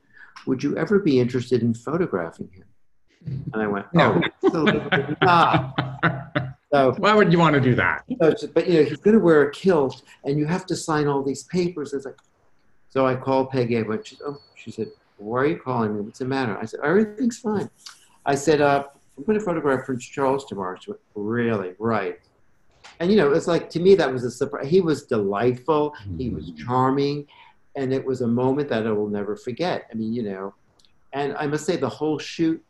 Would 0.47 0.63
you 0.63 0.77
ever 0.77 0.99
be 0.99 1.19
interested 1.19 1.61
in 1.61 1.73
photographing 1.73 2.49
him? 2.51 2.65
And 3.53 3.61
I 3.61 3.67
went, 3.67 3.85
No. 3.93 4.21
Oh, 4.45 5.15
not. 5.21 5.79
So, 6.73 6.91
Why 6.97 7.13
would 7.13 7.31
you 7.31 7.37
want 7.37 7.53
to 7.53 7.61
do 7.61 7.75
that? 7.75 8.03
so 8.19 8.47
but 8.47 8.67
you 8.67 8.79
know, 8.79 8.89
he's 8.89 8.97
going 8.97 9.15
to 9.15 9.23
wear 9.23 9.43
a 9.43 9.51
kilt, 9.51 10.01
and 10.23 10.39
you 10.39 10.47
have 10.47 10.65
to 10.65 10.75
sign 10.75 11.05
all 11.05 11.21
these 11.21 11.43
papers. 11.43 11.93
It's 11.93 12.03
like, 12.03 12.17
so 12.89 13.05
I 13.05 13.15
called 13.15 13.51
Peggy. 13.51 13.77
I 13.77 13.83
went, 13.83 14.07
she, 14.07 14.17
oh, 14.25 14.39
she 14.55 14.71
said, 14.71 14.87
why 15.17 15.41
are 15.41 15.45
you 15.45 15.59
calling 15.59 15.93
me? 15.93 16.01
What's 16.01 16.17
the 16.17 16.25
matter? 16.25 16.57
I 16.57 16.65
said, 16.65 16.79
everything's 16.83 17.37
fine. 17.37 17.69
I 18.25 18.33
said, 18.33 18.59
uh, 18.59 18.85
I'm 19.15 19.23
going 19.23 19.37
to 19.37 19.45
photograph 19.45 19.85
Prince 19.85 20.03
Charles 20.03 20.45
tomorrow. 20.45 20.75
She 20.81 20.89
went, 20.89 21.01
really? 21.13 21.73
Right. 21.77 22.19
And 22.99 23.11
you 23.11 23.17
know, 23.17 23.31
it's 23.31 23.47
like 23.47 23.69
to 23.71 23.79
me 23.79 23.95
that 23.95 24.11
was 24.11 24.23
a 24.23 24.31
surprise. 24.31 24.67
He 24.67 24.81
was 24.81 25.03
delightful. 25.03 25.95
He 26.17 26.29
was 26.29 26.51
charming, 26.51 27.27
and 27.75 27.93
it 27.93 28.03
was 28.05 28.21
a 28.21 28.27
moment 28.27 28.69
that 28.69 28.87
I 28.87 28.91
will 28.91 29.09
never 29.09 29.35
forget. 29.35 29.87
I 29.91 29.95
mean, 29.95 30.13
you 30.13 30.23
know, 30.23 30.53
and 31.13 31.35
I 31.37 31.47
must 31.47 31.65
say 31.65 31.77
the 31.77 31.89
whole 31.89 32.19
shoot, 32.19 32.63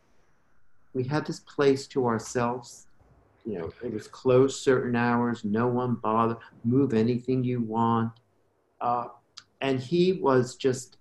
we 0.93 1.03
had 1.03 1.26
this 1.26 1.39
place 1.39 1.88
to 1.88 2.05
ourselves. 2.05 2.88
You 3.45 3.59
know, 3.59 3.74
it 3.84 3.93
was 3.93 4.07
closed 4.07 4.61
certain 4.61 4.95
hours. 4.95 5.43
No 5.43 5.67
one 5.67 5.95
bothered. 5.95 6.38
Move 6.63 6.93
anything 6.93 7.43
you 7.43 7.61
want. 7.61 8.13
Uh, 8.80 9.07
and 9.61 9.80
he 9.80 10.13
was 10.13 10.55
just 10.55 10.97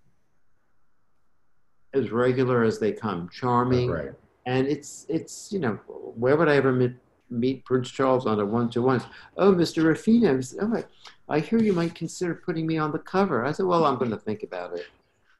as 1.95 2.11
regular 2.11 2.63
as 2.63 2.79
they 2.79 2.93
come, 2.93 3.29
charming. 3.29 3.91
Right. 3.91 4.13
And 4.47 4.67
it's 4.67 5.07
it's 5.09 5.53
you 5.53 5.61
know 5.61 5.75
where 6.17 6.37
would 6.37 6.49
I 6.49 6.57
ever 6.57 6.73
meet, 6.73 6.93
meet 7.33 7.65
Prince 7.65 7.91
Charles 7.91 8.27
on 8.27 8.39
a 8.41 8.47
one 8.47 8.71
to 8.71 8.83
one? 8.83 9.03
Oh, 9.37 9.53
Mr. 9.53 9.83
Rufino. 9.85 10.37
He 10.37 10.43
said, 10.43 10.61
oh, 10.63 10.77
I, 10.77 11.37
I 11.37 11.41
hear 11.41 11.61
you 11.61 11.73
might 11.73 11.95
consider 11.95 12.35
putting 12.35 12.67
me 12.67 12.79
on 12.79 12.93
the 12.93 12.99
cover. 12.99 13.45
I 13.45 13.53
said, 13.53 13.67
well, 13.67 13.85
I'm 13.85 13.99
going 13.99 14.11
to 14.11 14.17
think 14.17 14.43
about 14.43 14.75
it. 14.75 14.87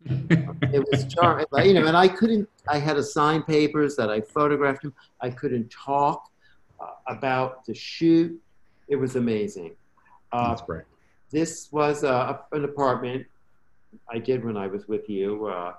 It 0.73 0.85
was 0.91 1.13
charming, 1.13 1.47
you 1.65 1.75
know, 1.75 1.87
and 1.87 1.97
I 1.97 2.09
couldn't. 2.09 2.49
I 2.69 2.79
had 2.79 2.95
to 2.95 3.03
sign 3.03 3.43
papers 3.43 3.95
that 3.97 4.11
I 4.11 4.21
photographed 4.21 4.85
him. 4.85 4.95
I 5.21 5.31
couldn't 5.31 5.71
talk 5.71 6.31
uh, 6.81 6.87
about 7.07 7.65
the 7.67 7.75
shoot. 7.75 8.41
It 8.89 8.97
was 8.97 9.17
amazing. 9.17 9.77
Uh, 10.33 10.49
That's 10.49 10.63
great. 10.63 10.85
this 11.31 11.69
was 11.71 12.05
uh, 12.05 12.39
an 12.53 12.65
apartment 12.65 13.27
I 14.11 14.19
did 14.19 14.45
when 14.45 14.57
I 14.57 14.67
was 14.67 14.89
with 14.89 15.09
you 15.09 15.47
uh, 15.47 15.75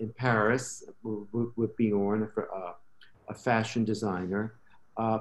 in 0.00 0.12
Paris 0.12 0.84
with, 1.02 1.50
with 1.56 1.76
Bjorn, 1.76 2.30
a, 2.36 2.40
uh, 2.40 2.72
a 3.28 3.34
fashion 3.34 3.84
designer. 3.84 4.54
Uh, 4.96 5.18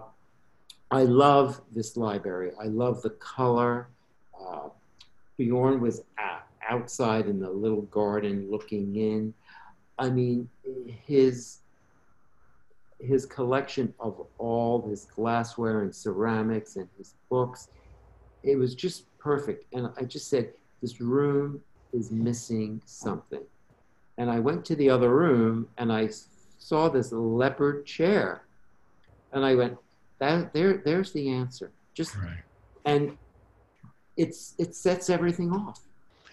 I 0.91 1.03
love 1.03 1.61
this 1.73 1.97
library. 1.97 2.51
I 2.59 2.65
love 2.65 3.01
the 3.01 3.11
color. 3.11 3.89
Uh, 4.39 4.69
Bjorn 5.37 5.81
was 5.81 6.03
out, 6.17 6.43
outside 6.69 7.27
in 7.27 7.39
the 7.39 7.49
little 7.49 7.83
garden 7.83 8.47
looking 8.49 8.95
in. 8.95 9.33
I 9.99 10.09
mean, 10.09 10.49
his 11.05 11.59
his 12.99 13.27
collection 13.27 13.93
of 13.99 14.25
all 14.39 14.87
his 14.89 15.05
glassware 15.05 15.81
and 15.83 15.93
ceramics 15.93 16.77
and 16.77 16.87
his 16.97 17.13
books 17.29 17.69
it 18.47 18.55
was 18.55 18.75
just 18.75 19.05
perfect. 19.19 19.65
And 19.73 19.89
I 19.97 20.03
just 20.03 20.29
said, 20.29 20.53
this 20.81 21.01
room 21.01 21.61
is 21.93 22.11
missing 22.11 22.81
something. 22.85 23.43
And 24.17 24.29
I 24.29 24.39
went 24.39 24.65
to 24.65 24.75
the 24.75 24.89
other 24.89 25.13
room 25.13 25.67
and 25.77 25.91
I 25.91 26.09
saw 26.57 26.89
this 26.89 27.11
leopard 27.11 27.85
chair. 27.85 28.43
And 29.33 29.45
I 29.45 29.55
went, 29.55 29.77
that 30.19 30.53
there, 30.53 30.81
there's 30.85 31.11
the 31.13 31.29
answer. 31.29 31.71
Just 31.93 32.15
Right. 32.15 32.43
and 32.85 33.17
it's 34.15 34.55
it 34.57 34.75
sets 34.75 35.09
everything 35.09 35.51
off. 35.51 35.81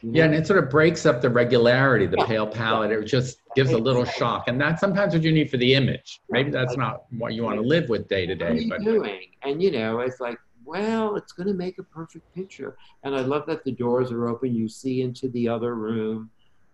you 0.02 0.10
Yeah, 0.12 0.26
know? 0.26 0.32
and 0.32 0.40
it 0.42 0.46
sort 0.46 0.62
of 0.62 0.68
breaks 0.70 1.06
up 1.06 1.22
the 1.22 1.30
regularity, 1.30 2.06
the 2.06 2.16
Yeah. 2.18 2.26
pale 2.26 2.46
palette. 2.46 2.90
It 2.92 3.04
just 3.04 3.38
gives 3.54 3.72
a 3.72 3.78
little 3.78 4.04
shock. 4.04 4.48
And 4.48 4.60
that's 4.60 4.80
sometimes 4.80 5.14
what 5.14 5.22
you 5.22 5.32
need 5.32 5.50
for 5.50 5.56
the 5.56 5.74
image. 5.74 6.20
Maybe 6.30 6.50
that's 6.50 6.76
not 6.76 7.04
what 7.18 7.32
you 7.34 7.42
want 7.42 7.56
to 7.56 7.62
live 7.62 7.88
with 7.88 8.06
day 8.08 8.26
to 8.26 8.34
what 8.34 8.42
are 8.42 8.54
day, 8.54 8.60
you 8.60 8.68
but 8.68 8.82
doing? 8.82 9.20
And 9.42 9.62
you 9.62 9.70
know, 9.70 10.00
it's 10.00 10.20
like, 10.20 10.38
well, 10.64 11.16
it's 11.16 11.32
going 11.32 11.46
to 11.46 11.54
make 11.54 11.78
a 11.78 11.82
perfect 11.82 12.24
picture. 12.34 12.76
And 13.02 13.14
I 13.14 13.20
love 13.20 13.46
that 13.46 13.64
the 13.64 13.72
doors 13.72 14.12
are 14.12 14.28
open. 14.28 14.54
You 14.54 14.68
see 14.68 15.00
into 15.02 15.28
the 15.28 15.48
other 15.48 15.74
room. 15.74 16.30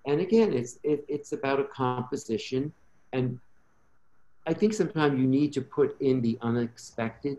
And 0.06 0.20
again, 0.20 0.52
it's 0.52 0.78
it, 0.82 1.04
it's 1.08 1.32
about 1.32 1.60
a 1.60 1.64
composition. 1.64 2.72
And 3.12 3.38
I 4.46 4.54
think 4.54 4.72
sometimes 4.72 5.18
you 5.20 5.26
need 5.26 5.52
to 5.54 5.60
put 5.60 6.00
in 6.00 6.20
the 6.22 6.38
unexpected. 6.42 7.38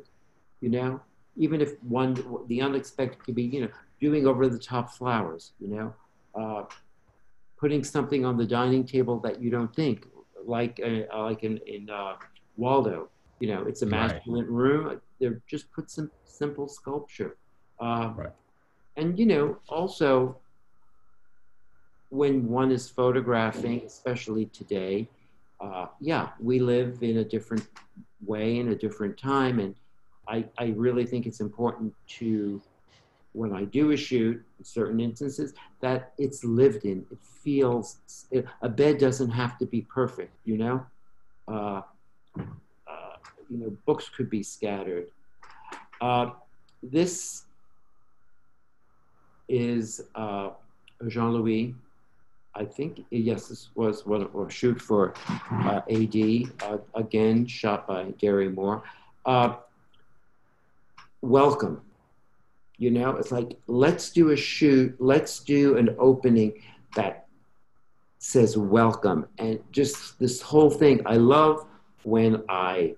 You 0.61 0.69
know, 0.69 1.01
even 1.35 1.61
if 1.61 1.81
one 1.83 2.13
the 2.47 2.61
unexpected 2.61 3.23
could 3.23 3.35
be, 3.35 3.43
you 3.43 3.61
know, 3.61 3.69
doing 3.99 4.27
over 4.27 4.47
the 4.47 4.59
top 4.59 4.91
flowers. 4.91 5.53
You 5.59 5.67
know, 5.69 5.93
uh, 6.39 6.63
putting 7.59 7.83
something 7.83 8.25
on 8.25 8.37
the 8.37 8.45
dining 8.45 8.85
table 8.85 9.19
that 9.19 9.41
you 9.41 9.49
don't 9.49 9.73
think, 9.75 10.07
like 10.45 10.79
uh, 10.83 11.23
like 11.23 11.43
in 11.43 11.57
in 11.65 11.89
uh, 11.89 12.13
Waldo. 12.55 13.09
You 13.39 13.47
know, 13.55 13.63
it's 13.63 13.81
a 13.81 13.85
Right. 13.87 13.91
masculine 14.11 14.45
room. 14.45 15.01
They're 15.19 15.41
just 15.47 15.71
put 15.73 15.89
some 15.89 16.11
simple 16.25 16.67
sculpture. 16.67 17.37
Uh, 17.79 18.13
Right. 18.15 18.33
And 18.97 19.17
you 19.17 19.25
know, 19.25 19.57
also 19.69 20.37
when 22.09 22.47
one 22.47 22.71
is 22.71 22.89
photographing, 22.89 23.81
especially 23.85 24.45
today, 24.47 25.09
uh, 25.61 25.87
yeah, 25.99 26.29
we 26.39 26.59
live 26.59 27.03
in 27.03 27.17
a 27.17 27.23
different 27.23 27.67
way 28.25 28.57
in 28.57 28.69
a 28.69 28.75
different 28.75 29.17
time, 29.17 29.59
and 29.59 29.75
I, 30.27 30.45
I 30.57 30.73
really 30.75 31.05
think 31.05 31.25
it's 31.25 31.39
important 31.39 31.93
to, 32.19 32.61
when 33.33 33.53
I 33.53 33.65
do 33.65 33.91
a 33.91 33.97
shoot, 33.97 34.43
in 34.59 34.65
certain 34.65 34.99
instances, 34.99 35.53
that 35.81 36.13
it's 36.17 36.43
lived 36.43 36.85
in. 36.85 37.05
It 37.11 37.19
feels. 37.43 37.97
It, 38.31 38.45
a 38.61 38.69
bed 38.69 38.97
doesn't 38.97 39.31
have 39.31 39.57
to 39.59 39.65
be 39.65 39.81
perfect, 39.81 40.33
you 40.45 40.57
know. 40.57 40.85
Uh, 41.47 41.81
uh, 42.37 43.15
you 43.49 43.57
know, 43.57 43.77
books 43.85 44.09
could 44.09 44.29
be 44.29 44.43
scattered. 44.43 45.07
Uh, 45.99 46.31
this 46.81 47.43
is 49.47 50.01
uh, 50.15 50.51
Jean 51.07 51.33
Louis. 51.33 51.75
I 52.53 52.65
think 52.65 53.05
yes, 53.09 53.47
this 53.47 53.69
was 53.75 54.05
one 54.05 54.29
or 54.33 54.49
shoot 54.49 54.81
for 54.81 55.13
uh, 55.51 55.81
AD 55.89 56.15
uh, 56.63 56.77
again, 56.95 57.45
shot 57.47 57.87
by 57.87 58.03
Derry 58.19 58.49
Moore. 58.49 58.83
Uh, 59.25 59.55
welcome. 61.21 61.81
You 62.77 62.91
know, 62.91 63.11
it's 63.11 63.31
like 63.31 63.57
let's 63.67 64.09
do 64.09 64.31
a 64.31 64.35
shoot, 64.35 64.95
let's 64.99 65.39
do 65.39 65.77
an 65.77 65.95
opening 65.97 66.61
that 66.95 67.27
says 68.17 68.57
welcome, 68.57 69.27
and 69.37 69.59
just 69.71 70.19
this 70.19 70.41
whole 70.41 70.69
thing. 70.69 71.01
I 71.05 71.15
love 71.15 71.65
when 72.03 72.43
I 72.49 72.95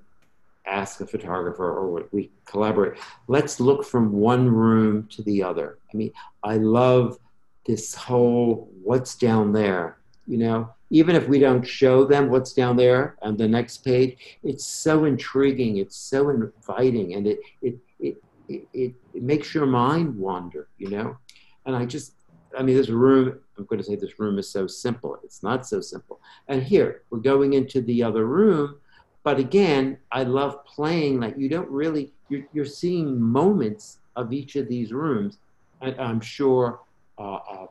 ask 0.66 1.02
a 1.02 1.06
photographer 1.06 1.70
or 1.70 2.06
we 2.12 2.32
collaborate. 2.46 3.00
Let's 3.28 3.60
look 3.60 3.86
from 3.86 4.14
one 4.14 4.50
room 4.50 5.08
to 5.12 5.22
the 5.22 5.44
other. 5.44 5.78
I 5.94 5.98
mean, 5.98 6.12
I 6.44 6.58
love 6.58 7.20
this 7.66 7.96
whole 7.96 8.70
what's 8.84 9.16
down 9.16 9.54
there, 9.54 9.98
you 10.28 10.38
know, 10.38 10.70
even 10.90 11.16
if 11.16 11.28
we 11.28 11.40
don't 11.40 11.64
show 11.64 12.06
them 12.06 12.30
what's 12.30 12.54
down 12.54 12.78
there 12.78 13.16
on 13.22 13.36
the 13.36 13.48
next 13.48 13.78
page, 13.80 14.38
it's 14.44 14.66
so 14.66 15.06
intriguing, 15.06 15.78
it's 15.78 15.96
so 15.96 16.30
inviting, 16.30 17.16
and 17.16 17.28
it 17.28 17.40
it 17.62 17.78
it 18.00 18.24
it, 18.48 18.68
it, 19.14 19.24
makes 19.24 19.54
your 19.56 19.66
mind 19.66 20.16
wander, 20.16 20.68
you 20.78 20.90
know. 20.90 21.18
And 21.66 21.76
I 21.76 21.86
just, 21.86 22.14
I 22.58 22.62
mean, 22.62 22.76
this 22.76 22.90
room. 22.90 23.40
I'm 23.58 23.66
going 23.66 23.80
to 23.80 23.86
say 23.86 23.96
this 23.96 24.20
room 24.20 24.38
is 24.38 24.50
so 24.50 24.68
simple. 24.68 25.18
It's 25.24 25.44
not 25.44 25.66
so 25.66 25.80
simple. 25.80 26.20
And 26.48 26.62
here 26.62 27.04
we're 27.10 27.20
going 27.20 27.54
into 27.54 27.82
the 27.82 28.04
other 28.04 28.26
room, 28.26 28.78
but 29.24 29.40
again, 29.40 29.98
I 30.12 30.24
love 30.24 30.66
playing 30.66 31.20
like 31.20 31.38
you 31.38 31.50
don't 31.50 31.70
really. 31.70 32.14
You're, 32.30 32.46
you're 32.54 32.66
seeing 32.66 33.20
moments 33.20 34.00
of 34.16 34.32
each 34.32 34.56
of 34.56 34.68
these 34.68 34.92
rooms. 34.92 35.40
I'm 35.82 36.22
sure 36.22 36.80
uh, 37.24 37.40
uh, 37.56 37.68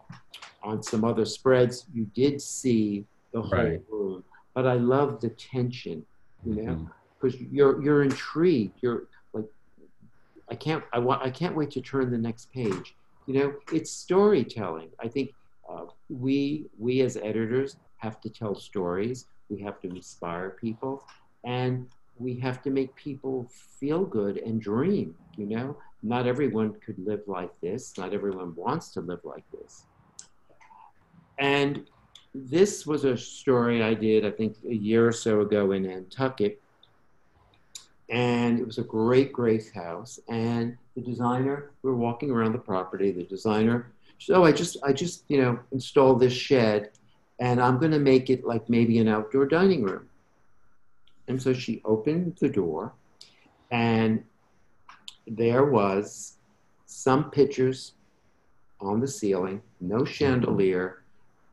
on 0.62 0.82
some 0.82 1.04
other 1.04 1.24
spreads 1.24 1.86
you 1.92 2.04
did 2.14 2.40
see 2.40 3.04
the 3.34 3.42
whole 3.42 3.50
Right. 3.58 3.80
room. 3.90 4.24
But 4.54 4.66
I 4.66 4.74
love 4.74 5.20
the 5.20 5.30
tension, 5.30 5.98
you 6.44 6.54
know, 6.62 6.76
because 7.20 7.34
you're 7.40 7.82
you're 7.84 8.02
intrigued. 8.02 8.76
You're 8.82 9.02
like, 9.34 9.48
I 10.50 10.56
can't 10.64 10.84
I 10.92 10.98
want 10.98 11.22
I 11.22 11.30
can't 11.30 11.56
wait 11.56 11.70
to 11.72 11.80
turn 11.80 12.10
the 12.10 12.18
next 12.28 12.44
page. 12.52 12.88
You 13.26 13.34
know, 13.34 13.48
it's 13.72 13.90
storytelling. 13.92 14.90
I 15.04 15.08
think 15.08 15.28
uh, 15.70 15.84
we 16.08 16.66
we 16.78 17.00
as 17.02 17.16
editors 17.16 17.76
have 18.04 18.20
to 18.22 18.28
tell 18.30 18.54
stories. 18.54 19.18
We 19.50 19.60
have 19.62 19.80
to 19.82 19.88
inspire 19.88 20.50
people, 20.64 20.94
and 21.44 21.86
we 22.24 22.32
have 22.46 22.62
to 22.64 22.70
make 22.70 22.94
people 22.96 23.48
feel 23.80 24.04
good 24.04 24.36
and 24.38 24.60
dream. 24.60 25.14
You 25.36 25.46
know, 25.54 25.76
not 26.02 26.26
everyone 26.26 26.74
could 26.84 26.98
live 26.98 27.22
like 27.26 27.52
this. 27.60 27.96
Not 27.96 28.12
everyone 28.12 28.54
wants 28.54 28.90
to 28.90 29.00
live 29.00 29.20
like 29.24 29.44
this. 29.52 29.84
And 31.38 31.86
this 32.34 32.86
was 32.86 33.04
a 33.04 33.16
story 33.16 33.82
I 33.82 33.94
did, 33.94 34.24
I 34.24 34.30
think, 34.30 34.56
a 34.68 34.74
year 34.74 35.06
or 35.06 35.12
so 35.12 35.40
ago 35.40 35.72
in 35.72 35.84
Nantucket. 35.84 36.60
And 38.10 38.58
it 38.58 38.66
was 38.66 38.78
a 38.78 38.82
great, 38.82 39.32
Grace 39.32 39.72
house. 39.72 40.18
And 40.28 40.76
the 40.94 41.00
designer, 41.00 41.70
we 41.82 41.90
were 41.90 41.96
walking 41.96 42.30
around 42.30 42.52
the 42.52 42.58
property. 42.58 43.10
The 43.10 43.24
designer, 43.24 43.92
oh, 44.30 44.44
I 44.44 44.52
just, 44.52 44.76
I 44.82 44.92
just, 44.92 45.24
you 45.28 45.40
know, 45.40 45.58
installed 45.72 46.20
this 46.20 46.32
shed, 46.32 46.90
and 47.40 47.60
I'm 47.60 47.78
going 47.78 47.92
to 47.92 47.98
make 47.98 48.30
it 48.30 48.44
like 48.44 48.68
maybe 48.68 48.98
an 48.98 49.08
outdoor 49.08 49.46
dining 49.46 49.82
room. 49.82 50.08
And 51.28 51.40
so 51.40 51.52
she 51.52 51.80
opened 51.84 52.36
the 52.38 52.48
door, 52.48 52.92
and 53.70 54.24
there 55.26 55.64
was 55.64 56.36
some 56.86 57.30
pictures 57.30 57.92
on 58.80 59.00
the 59.00 59.08
ceiling, 59.08 59.62
no 59.80 60.04
chandelier, 60.04 61.02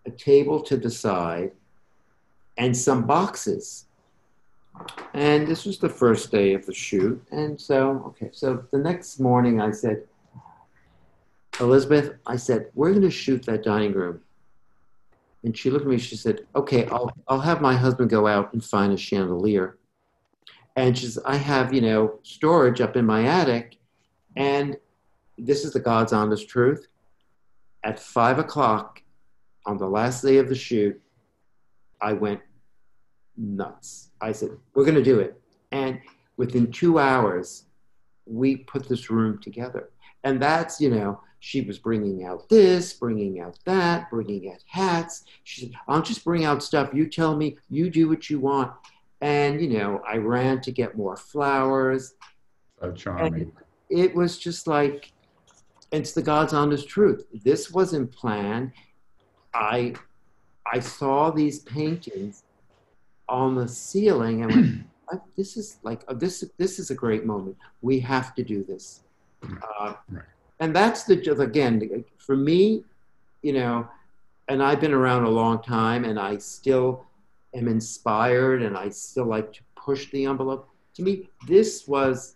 a 0.06 0.12
table 0.12 0.62
to 0.62 0.78
the 0.78 0.90
side, 0.90 1.52
and 2.58 2.76
some 2.76 3.06
boxes. 3.06 3.86
And 5.14 5.48
this 5.48 5.66
was 5.66 5.78
the 5.78 5.90
first 5.90 6.32
day 6.32 6.54
of 6.54 6.66
the 6.66 6.74
shoot. 6.74 7.22
And 7.32 7.60
so, 7.60 8.04
okay, 8.08 8.30
so 8.32 8.64
the 8.72 8.78
next 8.78 9.20
morning 9.20 9.62
I 9.62 9.72
said, 9.72 10.04
Elizabeth, 11.60 12.14
I 12.26 12.38
said, 12.38 12.68
we're 12.74 12.92
going 12.92 13.02
to 13.02 13.12
shoot 13.12 13.44
that 13.46 13.64
dining 13.64 13.94
room. 13.94 14.22
And 15.44 15.58
she 15.58 15.70
looked 15.70 15.86
at 15.86 15.92
me, 15.92 15.98
she 15.98 16.16
said, 16.16 16.46
okay, 16.56 16.86
I'll, 16.88 17.12
I'll 17.28 17.40
have 17.40 17.62
my 17.62 17.76
husband 17.76 18.10
go 18.10 18.28
out 18.28 18.54
and 18.54 18.64
find 18.64 18.94
a 18.94 18.98
chandelier. 18.98 19.78
And 20.80 20.98
she 20.98 21.08
says, 21.08 21.20
I 21.26 21.36
have, 21.36 21.74
you 21.74 21.82
know, 21.82 22.20
storage 22.24 22.80
up 22.80 22.96
in 22.96 23.06
my 23.06 23.26
attic. 23.26 23.80
And 24.38 24.78
this 25.38 25.66
is 25.66 25.74
the 25.74 25.82
God's 25.82 26.14
honest 26.14 26.48
truth. 26.48 26.88
At 27.84 28.00
five 28.00 28.40
o'clock 28.40 29.02
on 29.66 29.78
the 29.78 29.90
last 29.90 30.24
day 30.24 30.38
of 30.38 30.48
the 30.48 30.56
shoot, 30.56 30.98
I 32.02 32.14
went 32.14 32.40
nuts. 33.36 34.12
I 34.22 34.32
said, 34.32 34.52
We're 34.74 34.86
going 34.86 34.96
to 34.96 35.04
do 35.04 35.20
it. 35.20 35.42
And 35.74 36.00
within 36.38 36.72
two 36.72 36.98
hours, 36.98 37.66
we 38.26 38.56
put 38.56 38.88
this 38.88 39.10
room 39.10 39.38
together. 39.40 39.90
And 40.24 40.42
that's, 40.42 40.80
you 40.80 40.92
know, 40.92 41.20
she 41.42 41.60
was 41.60 41.78
bringing 41.78 42.24
out 42.24 42.48
this, 42.48 42.94
bringing 42.94 43.42
out 43.42 43.60
that, 43.66 44.10
bringing 44.10 44.50
out 44.50 44.64
hats. 44.66 45.26
She 45.44 45.60
said, 45.60 45.72
I'll 45.90 46.02
just 46.02 46.24
bring 46.24 46.46
out 46.46 46.64
stuff. 46.64 46.92
You 46.94 47.10
tell 47.10 47.36
me, 47.36 47.58
you 47.70 47.90
do 47.90 48.08
what 48.08 48.30
you 48.30 48.40
want. 48.40 48.72
And, 49.22 49.62
you 49.62 49.70
know, 49.70 50.02
I 50.08 50.18
ran 50.18 50.62
to 50.62 50.72
get 50.72 50.98
more 50.98 51.16
flowers. 51.18 52.14
So 52.82 52.92
charming. 52.94 53.52
It 53.90 54.16
was 54.16 54.38
just 54.38 54.68
like, 54.68 55.12
it's 55.92 56.14
the 56.14 56.22
God's 56.22 56.54
honest 56.54 56.88
truth. 56.88 57.26
This 57.44 57.72
wasn't 57.72 58.12
planned. 58.12 58.72
I, 59.54 59.96
I 60.72 60.80
saw 60.80 61.32
these 61.32 61.60
paintings 61.60 62.44
on 63.28 63.56
the 63.56 63.68
ceiling 63.68 64.44
and 64.44 64.52
went, 64.54 64.86
"I- 65.12 65.26
this 65.36 65.58
is 65.58 65.78
like 65.84 66.04
uh, 66.08 66.14
this. 66.14 66.44
This 66.58 66.80
is 66.80 66.92
a 66.92 66.96
great 66.96 67.26
moment. 67.26 67.58
We 67.82 68.00
have 68.02 68.34
to 68.36 68.44
do 68.44 68.64
this. 68.64 69.02
Uh, 69.44 69.94
Right. 70.10 70.24
And 70.60 70.76
that's 70.76 71.04
the 71.06 71.16
again 71.42 72.04
for 72.18 72.36
me, 72.36 72.84
you 73.42 73.54
know, 73.54 73.88
and 74.50 74.62
I've 74.62 74.82
been 74.82 74.94
around 74.94 75.24
a 75.24 75.30
long 75.30 75.62
time, 75.62 76.04
and 76.06 76.20
I 76.20 76.38
still 76.38 77.06
am 77.56 77.68
inspired, 77.68 78.62
and 78.62 78.78
I 78.78 78.90
still 78.90 79.26
like 79.26 79.52
to 79.54 79.62
push 79.76 80.10
the 80.12 80.26
envelope. 80.26 80.70
To 80.96 81.04
me, 81.04 81.30
this 81.48 81.88
was 81.88 82.36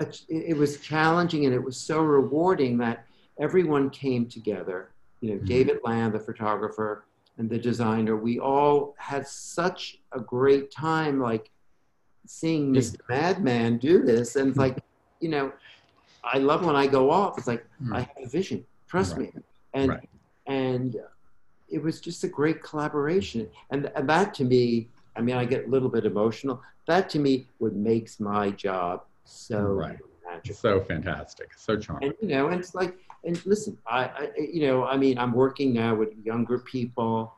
a, 0.00 0.06
it 0.28 0.56
was 0.56 0.80
challenging, 0.80 1.44
and 1.46 1.54
it 1.54 1.62
was 1.62 1.76
so 1.76 2.00
rewarding 2.00 2.78
that 2.78 3.04
everyone 3.40 3.90
came 3.90 4.28
together. 4.28 4.90
You 5.20 5.34
know, 5.34 5.40
Mhm. 5.40 5.46
David 5.46 5.78
Land, 5.84 6.14
the 6.14 6.20
photographer, 6.20 7.04
and 7.36 7.48
the 7.48 7.58
designer, 7.58 8.16
we 8.16 8.38
all 8.40 8.94
had 8.98 9.26
such 9.26 9.98
a 10.12 10.20
great 10.20 10.70
time, 10.72 11.20
like 11.20 11.50
seeing 12.26 12.72
Mr. 12.72 12.98
Madman 13.08 13.78
do 13.78 14.02
this. 14.02 14.36
And 14.36 14.50
it's 14.50 14.58
like, 14.58 14.82
you 15.20 15.28
know, 15.28 15.52
I 16.24 16.38
love 16.38 16.64
when 16.64 16.74
I 16.76 16.86
go 16.86 17.10
off. 17.10 17.38
It's 17.38 17.46
like 17.46 17.64
Hmm. 17.78 17.94
I 17.94 18.00
have 18.00 18.16
a 18.24 18.28
vision. 18.28 18.66
Trust 18.88 19.16
Right. 19.16 19.34
me. 19.34 19.42
And 19.74 19.90
Right. 19.90 20.08
and 20.46 20.96
it 21.70 21.82
was 21.82 22.00
just 22.00 22.24
a 22.24 22.28
great 22.28 22.62
collaboration. 22.62 23.48
And, 23.70 23.90
and 23.94 24.08
that 24.08 24.34
to 24.34 24.44
me, 24.44 24.90
I 25.16 25.20
mean, 25.20 25.36
I 25.36 25.44
get 25.44 25.66
a 25.66 25.68
little 25.68 25.88
bit 25.88 26.04
emotional. 26.04 26.62
That 26.86 27.08
to 27.10 27.18
me, 27.18 27.48
what 27.58 27.74
makes 27.74 28.20
my 28.20 28.50
job 28.50 29.02
so 29.24 29.58
Right. 29.60 29.98
magical. 30.26 30.54
So 30.54 30.80
fantastic. 30.80 31.52
So 31.56 31.76
charming. 31.76 32.08
And 32.10 32.14
you 32.22 32.28
know, 32.28 32.48
and 32.48 32.60
it's 32.60 32.74
like, 32.74 32.96
and 33.24 33.44
listen, 33.44 33.76
I, 33.86 34.04
I, 34.04 34.30
you 34.38 34.66
know, 34.66 34.84
I 34.84 34.96
mean, 34.96 35.18
I'm 35.18 35.32
working 35.32 35.72
now 35.72 35.94
with 35.94 36.10
younger 36.22 36.60
people, 36.60 37.34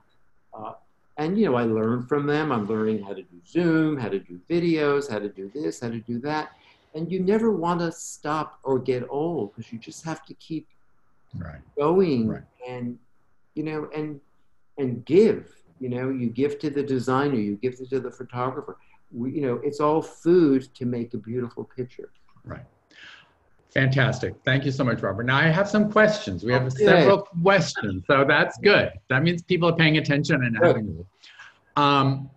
uh, 0.56 0.72
and 1.16 1.38
you 1.38 1.46
know, 1.46 1.56
I 1.56 1.64
learn 1.64 2.06
from 2.06 2.26
them. 2.26 2.52
I'm 2.52 2.66
learning 2.66 3.02
how 3.02 3.14
to 3.14 3.22
do 3.22 3.40
Zoom, 3.46 3.96
how 3.96 4.08
to 4.08 4.20
do 4.20 4.40
videos, 4.48 5.10
how 5.10 5.18
to 5.18 5.28
do 5.28 5.50
this, 5.54 5.80
how 5.80 5.88
to 5.88 6.00
do 6.00 6.20
that, 6.20 6.50
and 6.94 7.10
you 7.10 7.20
never 7.20 7.50
want 7.50 7.80
to 7.80 7.90
stop 7.92 8.58
or 8.62 8.78
get 8.78 9.04
old 9.08 9.52
because 9.54 9.72
you 9.72 9.78
just 9.78 10.04
have 10.04 10.24
to 10.26 10.34
keep 10.34 10.68
Right. 11.36 11.60
going 11.78 12.28
Right. 12.28 12.42
and, 12.68 12.98
you 13.54 13.62
know, 13.62 13.88
and 13.94 14.20
and 14.78 15.04
give. 15.04 15.54
You 15.78 15.88
know, 15.88 16.10
you 16.10 16.28
give 16.28 16.58
to 16.58 16.70
the 16.70 16.82
designer, 16.82 17.36
you 17.36 17.56
give 17.56 17.76
to 17.88 18.00
the 18.00 18.10
photographer. 18.10 18.76
We, 19.12 19.32
you 19.32 19.40
know, 19.40 19.60
it's 19.64 19.80
all 19.80 20.02
food 20.02 20.68
to 20.74 20.84
make 20.84 21.14
a 21.14 21.16
beautiful 21.16 21.64
picture. 21.64 22.10
Right. 22.44 22.64
Fantastic. 23.70 24.34
Thank 24.44 24.64
you 24.64 24.72
so 24.72 24.84
much, 24.84 25.00
Robert. 25.00 25.24
Now 25.24 25.38
I 25.38 25.44
have 25.44 25.68
some 25.68 25.90
questions. 25.90 26.44
We 26.44 26.52
have 26.52 26.64
Okay. 26.66 26.84
several 26.84 27.22
questions, 27.42 28.04
so 28.06 28.24
that's 28.26 28.58
good. 28.58 28.90
That 29.08 29.22
means 29.22 29.42
people 29.42 29.68
are 29.68 29.76
paying 29.76 29.96
attention 29.98 30.44
and 30.44 30.56
having. 30.56 31.04
Um, 31.76 32.28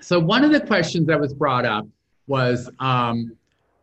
so 0.00 0.18
one 0.18 0.42
of 0.42 0.52
the 0.52 0.60
questions 0.60 1.06
that 1.06 1.20
was 1.20 1.32
brought 1.34 1.64
up 1.64 1.86
was 2.26 2.70
um, 2.80 3.36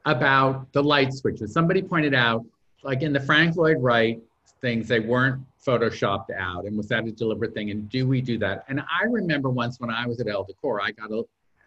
about 0.05 0.71
the 0.73 0.83
light 0.83 1.13
switches. 1.13 1.53
Somebody 1.53 1.81
pointed 1.81 2.15
out, 2.15 2.43
like 2.83 3.03
in 3.03 3.13
the 3.13 3.19
Frank 3.19 3.55
Lloyd 3.55 3.77
Wright 3.79 4.19
things, 4.61 4.87
they 4.87 4.99
weren't 4.99 5.41
photoshopped 5.65 6.31
out, 6.37 6.65
and 6.65 6.77
was 6.77 6.87
that 6.87 7.05
a 7.05 7.11
deliberate 7.11 7.53
thing? 7.53 7.71
And 7.71 7.89
do 7.89 8.07
we 8.07 8.21
do 8.21 8.37
that? 8.39 8.63
And 8.67 8.79
I 8.79 9.05
remember 9.05 9.49
once 9.49 9.79
when 9.79 9.89
I 9.89 10.05
was 10.07 10.19
at 10.19 10.27
Elle 10.27 10.43
Decor, 10.43 10.81
I 10.81 10.91
got 10.91 11.11
a 11.11 11.23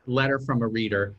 letter 0.06 0.38
from 0.38 0.62
a 0.62 0.66
reader 0.66 1.14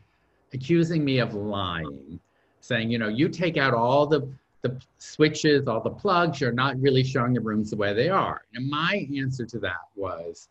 accusing 0.52 1.04
me 1.04 1.18
of 1.18 1.34
lying 1.34 2.20
saying, 2.60 2.90
you 2.90 2.98
know, 2.98 3.08
you 3.08 3.28
take 3.28 3.56
out 3.56 3.74
all 3.74 4.06
the 4.06 4.28
the 4.62 4.80
switches, 4.98 5.68
all 5.68 5.80
the 5.80 5.90
plugs, 5.90 6.40
you're 6.40 6.50
not 6.50 6.80
really 6.80 7.04
showing 7.04 7.32
the 7.34 7.40
rooms 7.40 7.70
the 7.70 7.76
way 7.76 7.92
they 7.92 8.08
are. 8.08 8.42
And 8.54 8.68
my 8.68 9.06
answer 9.16 9.46
to 9.46 9.58
that 9.60 9.82
was, 9.94 10.48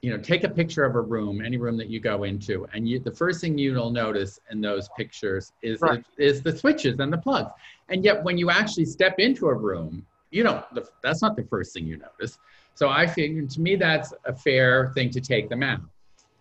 you 0.00 0.10
know, 0.10 0.18
take 0.18 0.42
a 0.42 0.48
picture 0.48 0.84
of 0.84 0.96
a 0.96 1.00
room, 1.00 1.44
any 1.44 1.56
room 1.56 1.76
that 1.76 1.88
you 1.88 2.00
go 2.00 2.24
into, 2.24 2.66
and 2.72 2.88
you, 2.88 2.98
the 2.98 3.12
first 3.12 3.40
thing 3.40 3.56
you'll 3.56 3.90
notice 3.90 4.40
in 4.50 4.60
those 4.60 4.88
pictures 4.96 5.52
is 5.62 5.80
Right. 5.80 6.04
the, 6.16 6.24
is 6.24 6.42
the 6.42 6.56
switches 6.56 6.98
and 6.98 7.12
the 7.12 7.18
plugs. 7.18 7.52
And 7.88 8.04
yet, 8.04 8.24
when 8.24 8.38
you 8.38 8.50
actually 8.50 8.86
step 8.86 9.20
into 9.20 9.46
a 9.46 9.54
room, 9.54 10.04
you 10.32 10.42
don't. 10.42 10.64
The, 10.74 10.88
that's 11.02 11.22
not 11.22 11.36
the 11.36 11.44
first 11.44 11.72
thing 11.72 11.86
you 11.86 11.98
notice. 11.98 12.38
So 12.74 12.88
I 12.88 13.06
figured, 13.06 13.50
to 13.50 13.60
me, 13.60 13.76
that's 13.76 14.12
a 14.24 14.34
fair 14.34 14.90
thing 14.94 15.10
to 15.10 15.20
take 15.20 15.48
them 15.48 15.62
out. 15.62 15.80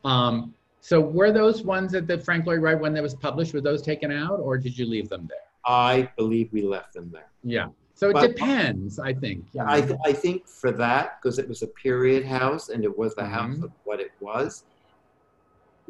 Um, 0.06 0.56
so 0.80 1.00
were 1.00 1.32
those 1.32 1.62
ones 1.62 1.94
at 1.94 2.08
the 2.08 2.18
Frank 2.18 2.48
Lloyd 2.48 2.62
Wright 2.62 2.80
when 2.80 2.94
that 2.94 3.04
was 3.04 3.14
published? 3.14 3.54
Were 3.54 3.62
those 3.62 3.82
taken 3.82 4.12
out, 4.12 4.40
or 4.40 4.58
did 4.58 4.76
you 4.78 4.86
leave 4.88 5.10
them 5.10 5.28
there? 5.30 5.38
I 5.66 6.10
believe 6.18 6.52
we 6.52 6.64
left 6.64 6.94
them 6.94 7.12
there. 7.12 7.30
Yeah. 7.44 7.68
So 7.94 8.10
it 8.10 8.14
But- 8.14 8.28
depends, 8.30 8.98
I 8.98 9.14
think. 9.14 9.46
you 9.54 9.62
I, 9.64 9.82
th- 9.82 10.00
I 10.04 10.12
think 10.14 10.48
for 10.48 10.72
that, 10.72 11.20
because 11.22 11.38
it 11.38 11.48
was 11.48 11.62
a 11.62 11.68
period 11.68 12.26
house 12.26 12.70
and 12.70 12.84
it 12.84 12.98
was 12.98 13.14
the 13.14 13.26
house 13.26 13.58
Mhm. 13.58 13.66
of 13.66 13.72
what 13.84 14.00
it 14.00 14.12
was, 14.20 14.64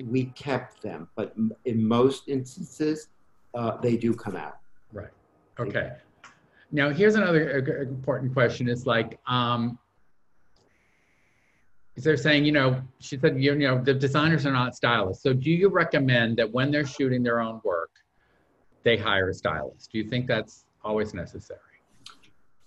we 0.10 0.26
kept 0.26 0.82
them. 0.82 1.08
But 1.16 1.34
in 1.66 1.88
most 1.88 2.28
instances, 2.28 3.08
uh, 3.54 3.78
they 3.78 3.96
do 3.96 4.14
come 4.14 4.36
out. 4.36 4.58
Right. 4.92 5.10
Okay. 5.60 5.94
Now 6.72 6.90
here's 6.90 7.16
another 7.16 7.64
uh, 7.68 7.82
important 7.84 8.34
question. 8.34 8.70
Is 8.70 8.86
like, 8.86 9.20
um, 9.28 9.78
is 11.96 12.04
they're 12.04 12.18
saying, 12.18 12.46
you 12.46 12.52
know, 12.52 12.82
she 13.00 13.18
said, 13.18 13.42
you 13.42 13.56
know, 13.56 13.84
the 13.84 13.94
designers 13.94 14.46
are 14.46 14.54
not 14.54 14.76
stylists. 14.76 15.24
So 15.24 15.34
do 15.34 15.52
you 15.52 15.70
recommend 15.70 16.38
that 16.38 16.50
when 16.52 16.72
they're 16.72 16.86
shooting 16.86 17.24
their 17.24 17.42
own 17.42 17.60
work, 17.64 17.92
they 18.84 18.98
hire 18.98 19.30
a 19.30 19.34
stylist? 19.34 19.92
Do 19.92 19.98
you 19.98 20.06
think 20.10 20.28
that's 20.28 20.66
always 20.84 21.14
necessary? 21.14 21.60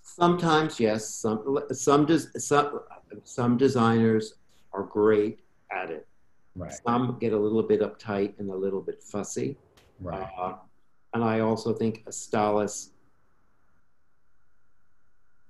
Sometimes, 0.02 0.78
yes. 0.78 1.08
Some 1.08 1.60
some 1.72 2.06
some 2.36 2.80
some 3.24 3.56
designers 3.56 4.34
are 4.72 4.84
great 4.84 5.40
at 5.72 5.90
it. 5.90 6.06
Right. 6.54 6.72
Some 6.86 7.18
get 7.20 7.32
a 7.32 7.38
little 7.38 7.62
bit 7.62 7.80
uptight 7.80 8.38
and 8.38 8.50
a 8.50 8.54
little 8.54 8.80
bit 8.80 9.02
fussy. 9.02 9.56
Right. 10.00 10.28
Uh, 10.38 10.54
and 11.14 11.24
I 11.24 11.40
also 11.40 11.72
think 11.72 12.04
a 12.06 12.12
stylist 12.12 12.93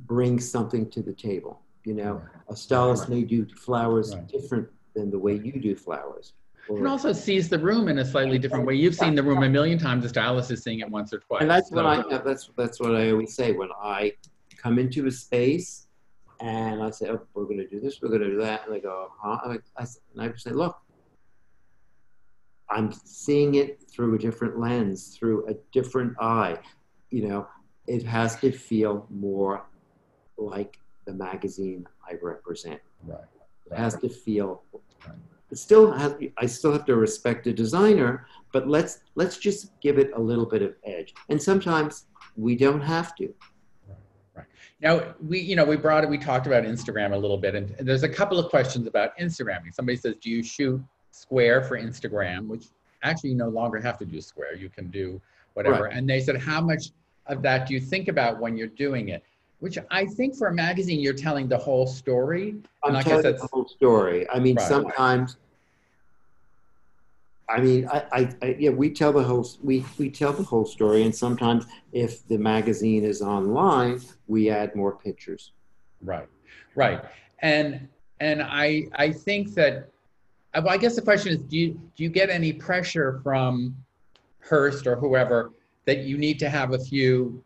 brings 0.06 0.48
something 0.48 0.88
to 0.90 1.02
the 1.02 1.12
table. 1.12 1.60
You 1.84 1.94
know, 1.94 2.22
a 2.48 2.56
stylist 2.56 3.08
may 3.08 3.22
do 3.22 3.46
flowers 3.46 4.14
Right. 4.14 4.26
different 4.28 4.68
than 4.94 5.10
the 5.10 5.18
way 5.18 5.34
you 5.34 5.52
do 5.60 5.74
flowers. 5.76 6.32
Or- 6.68 6.78
And 6.78 6.86
also 6.88 7.12
sees 7.12 7.48
the 7.50 7.58
room 7.58 7.88
in 7.88 7.98
a 7.98 8.04
slightly 8.04 8.38
different 8.38 8.66
way. 8.66 8.74
You've 8.74 8.94
seen 8.94 9.14
the 9.14 9.22
room 9.22 9.42
a 9.42 9.48
million 9.50 9.78
times. 9.78 10.02
The 10.04 10.08
stylist 10.08 10.50
is 10.50 10.62
seeing 10.62 10.80
it 10.80 10.90
once 10.90 11.12
or 11.12 11.18
twice. 11.18 11.42
and 11.42 11.50
that's 11.50 11.70
what 11.70 11.82
So- 11.82 12.16
I 12.16 12.18
that's 12.18 12.50
that's 12.56 12.80
what 12.80 12.94
I 12.94 13.10
always 13.10 13.34
say 13.34 13.52
when 13.52 13.68
I 13.82 14.12
come 14.56 14.78
into 14.78 15.06
a 15.06 15.10
space 15.10 15.88
and 16.40 16.82
I 16.82 16.90
say, 16.90 17.10
oh, 17.10 17.20
we're 17.34 17.44
going 17.44 17.58
to 17.58 17.68
do 17.68 17.80
this, 17.80 18.00
we're 18.00 18.08
going 18.08 18.22
to 18.22 18.30
do 18.30 18.38
that, 18.38 18.64
and 18.66 18.74
they 18.74 18.80
go, 18.80 19.10
huh? 19.18 19.38
And 19.44 19.60
I, 19.76 19.82
I, 19.82 19.86
and 20.14 20.22
I 20.22 20.36
say, 20.36 20.50
look, 20.50 20.76
I'm 22.70 22.90
seeing 22.92 23.54
it 23.56 23.82
through 23.90 24.14
a 24.14 24.18
different 24.18 24.58
lens, 24.58 25.16
through 25.16 25.46
a 25.48 25.54
different 25.72 26.14
eye. 26.18 26.58
You 27.10 27.28
know, 27.28 27.46
it 27.86 28.02
has 28.04 28.36
to 28.40 28.50
feel 28.50 29.06
more 29.10 29.66
like 30.36 30.78
the 31.04 31.12
magazine 31.12 31.86
I 32.08 32.14
represent. 32.22 32.80
Right. 33.04 33.20
It 33.70 33.76
has 33.76 33.96
to 33.98 34.08
feel. 34.08 34.62
Right. 35.06 35.16
It 35.50 35.58
still 35.58 35.92
has. 35.92 36.16
I 36.38 36.46
still 36.46 36.72
have 36.72 36.84
to 36.86 36.96
respect 36.96 37.44
the 37.44 37.52
designer, 37.52 38.26
but 38.52 38.68
let's 38.68 39.00
let's 39.14 39.38
just 39.38 39.78
give 39.80 39.98
it 39.98 40.10
a 40.14 40.20
little 40.20 40.46
bit 40.46 40.62
of 40.62 40.74
edge. 40.84 41.14
And 41.28 41.40
sometimes 41.40 42.06
we 42.36 42.56
don't 42.56 42.80
have 42.80 43.14
to. 43.16 43.32
Now 44.80 45.14
we, 45.26 45.38
you 45.40 45.56
know, 45.56 45.64
we 45.64 45.76
brought 45.76 46.04
it. 46.04 46.10
We 46.10 46.18
talked 46.18 46.46
about 46.46 46.64
Instagram 46.64 47.12
a 47.12 47.16
little 47.16 47.38
bit, 47.38 47.54
and 47.54 47.74
there's 47.78 48.02
a 48.02 48.08
couple 48.08 48.38
of 48.38 48.50
questions 48.50 48.86
about 48.86 49.16
Instagramming. 49.18 49.72
Somebody 49.72 49.96
says, 49.96 50.16
"Do 50.20 50.28
you 50.28 50.42
shoot 50.42 50.82
square 51.10 51.62
for 51.62 51.78
Instagram?" 51.78 52.48
Which 52.48 52.66
actually 53.02 53.30
you 53.30 53.36
no 53.36 53.48
longer 53.48 53.80
have 53.80 53.96
to 53.98 54.04
do 54.04 54.20
square. 54.20 54.54
You 54.54 54.68
can 54.68 54.90
do 54.90 55.20
whatever. 55.54 55.86
And 55.86 56.08
they 56.08 56.20
said, 56.20 56.36
"How 56.36 56.60
much 56.60 56.90
of 57.26 57.40
that 57.42 57.66
do 57.66 57.74
you 57.74 57.80
think 57.80 58.08
about 58.08 58.40
when 58.40 58.56
you're 58.56 58.66
doing 58.66 59.10
it?" 59.10 59.22
Which 59.64 59.78
I 59.90 60.04
think 60.04 60.36
for 60.36 60.48
a 60.48 60.52
magazine, 60.52 61.00
you're 61.00 61.14
telling 61.14 61.48
the 61.48 61.56
whole 61.56 61.86
story. 61.86 62.56
I'm 62.82 62.90
And 62.90 62.96
I 62.98 63.00
guess 63.00 63.08
telling 63.08 63.22
that's- 63.22 63.40
the 63.40 63.48
whole 63.50 63.66
story. 63.66 64.28
I 64.28 64.38
mean, 64.38 64.56
Right. 64.56 64.68
sometimes. 64.68 65.38
I 67.48 67.60
mean, 67.62 67.88
I, 67.90 68.04
I, 68.12 68.36
I, 68.42 68.56
yeah, 68.58 68.68
we 68.70 68.90
tell 68.90 69.10
the 69.14 69.22
whole 69.22 69.46
we 69.62 69.82
we 69.98 70.10
tell 70.10 70.34
the 70.34 70.42
whole 70.42 70.66
story, 70.66 71.02
and 71.04 71.14
sometimes 71.16 71.64
if 71.92 72.26
the 72.28 72.36
magazine 72.36 73.04
is 73.04 73.22
online, 73.22 74.02
we 74.26 74.50
add 74.50 74.74
more 74.76 74.92
pictures. 74.96 75.52
Right, 76.02 76.28
right, 76.74 77.00
and 77.40 77.88
and 78.20 78.42
I 78.42 78.88
I 78.96 79.12
think 79.12 79.54
that 79.54 79.88
uh, 80.52 80.60
well, 80.62 80.74
I 80.74 80.76
guess 80.78 80.94
the 80.94 81.02
question 81.10 81.32
is, 81.32 81.38
do 81.38 81.56
you 81.56 81.68
do 81.96 82.02
you 82.04 82.10
get 82.10 82.28
any 82.28 82.52
pressure 82.52 83.20
from 83.22 83.74
Hearst 84.40 84.86
or 84.86 84.96
whoever 84.96 85.52
that 85.86 85.98
you 86.00 86.18
need 86.18 86.38
to 86.40 86.50
have 86.50 86.72
a 86.74 86.78
few 86.78 87.42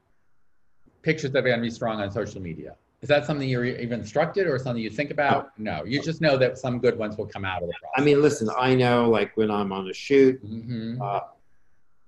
pictures 1.03 1.31
that 1.33 1.39
are 1.39 1.49
going 1.49 1.59
to 1.59 1.63
be 1.63 1.71
strong 1.71 2.01
on 2.01 2.11
social 2.11 2.41
media? 2.41 2.75
Is 3.01 3.09
that 3.09 3.27
something 3.27 3.49
you're 3.49 3.65
even 3.65 4.01
instructed 4.01 4.47
or 4.49 4.59
something 4.59 4.83
you 4.83 4.91
think 4.91 5.11
about? 5.13 5.57
No, 5.59 5.85
you 5.85 6.03
just 6.03 6.21
know 6.21 6.37
that 6.37 6.59
some 6.59 6.81
good 6.81 6.99
ones 6.99 7.17
will 7.17 7.27
come 7.27 7.45
out 7.45 7.63
of 7.63 7.69
the 7.69 7.75
process. 7.81 7.95
I 7.97 8.01
mean, 8.05 8.21
listen, 8.21 8.49
I 8.59 8.75
know 8.75 9.09
like 9.09 9.37
when 9.37 9.51
I'm 9.51 9.73
on 9.73 9.89
a 9.89 9.95
shoot, 9.95 10.41
hmm 10.41 11.01
uh, 11.01 11.21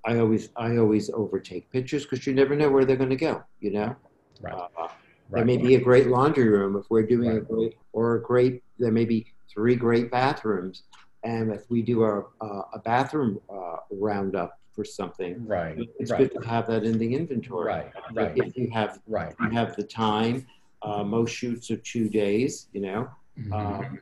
I 0.04 0.18
always 0.18 0.48
I 0.56 0.78
always 0.78 1.10
overtake 1.10 1.70
pictures 1.70 2.04
because 2.04 2.26
you 2.26 2.34
never 2.34 2.56
know 2.56 2.70
where 2.70 2.84
they're 2.84 2.96
going 2.96 3.10
to 3.10 3.16
go. 3.16 3.44
You 3.60 3.72
know, 3.72 3.96
right, 4.40 4.54
uh, 4.54 4.66
right, 4.78 4.90
there 5.30 5.44
may 5.44 5.58
be 5.58 5.74
a 5.74 5.80
great 5.80 6.08
laundry 6.08 6.48
room 6.48 6.76
if 6.76 6.90
we're 6.90 7.02
doing 7.02 7.36
a 7.36 7.40
great 7.40 7.76
or 7.92 8.16
a 8.16 8.22
great. 8.22 8.62
There 8.78 8.90
may 8.90 9.04
be 9.04 9.26
three 9.52 9.76
great 9.76 10.10
bathrooms, 10.10 10.84
and 11.22 11.52
if 11.52 11.70
we 11.70 11.82
do 11.82 12.04
a 12.04 12.22
a, 12.40 12.46
a 12.74 12.78
bathroom 12.84 13.40
uh, 13.48 13.76
roundup 13.90 14.59
for 14.80 14.84
something, 14.86 15.46
right, 15.46 15.76
it's 15.98 16.10
right, 16.10 16.18
good 16.32 16.40
to 16.40 16.48
have 16.48 16.66
that 16.66 16.84
in 16.84 16.96
the 16.98 17.14
inventory. 17.14 17.66
right, 17.66 17.92
right, 18.14 18.32
If 18.34 18.56
you 18.56 18.70
have 18.70 18.98
right. 19.06 19.34
you 19.38 19.50
have 19.50 19.76
the 19.76 19.82
time, 19.82 20.46
uh, 20.80 21.04
most 21.04 21.32
shoots 21.32 21.70
are 21.70 21.76
two 21.76 22.08
days. 22.08 22.68
You 22.72 22.80
know, 22.80 23.10
Mhm. 23.38 23.52
um, 23.52 23.98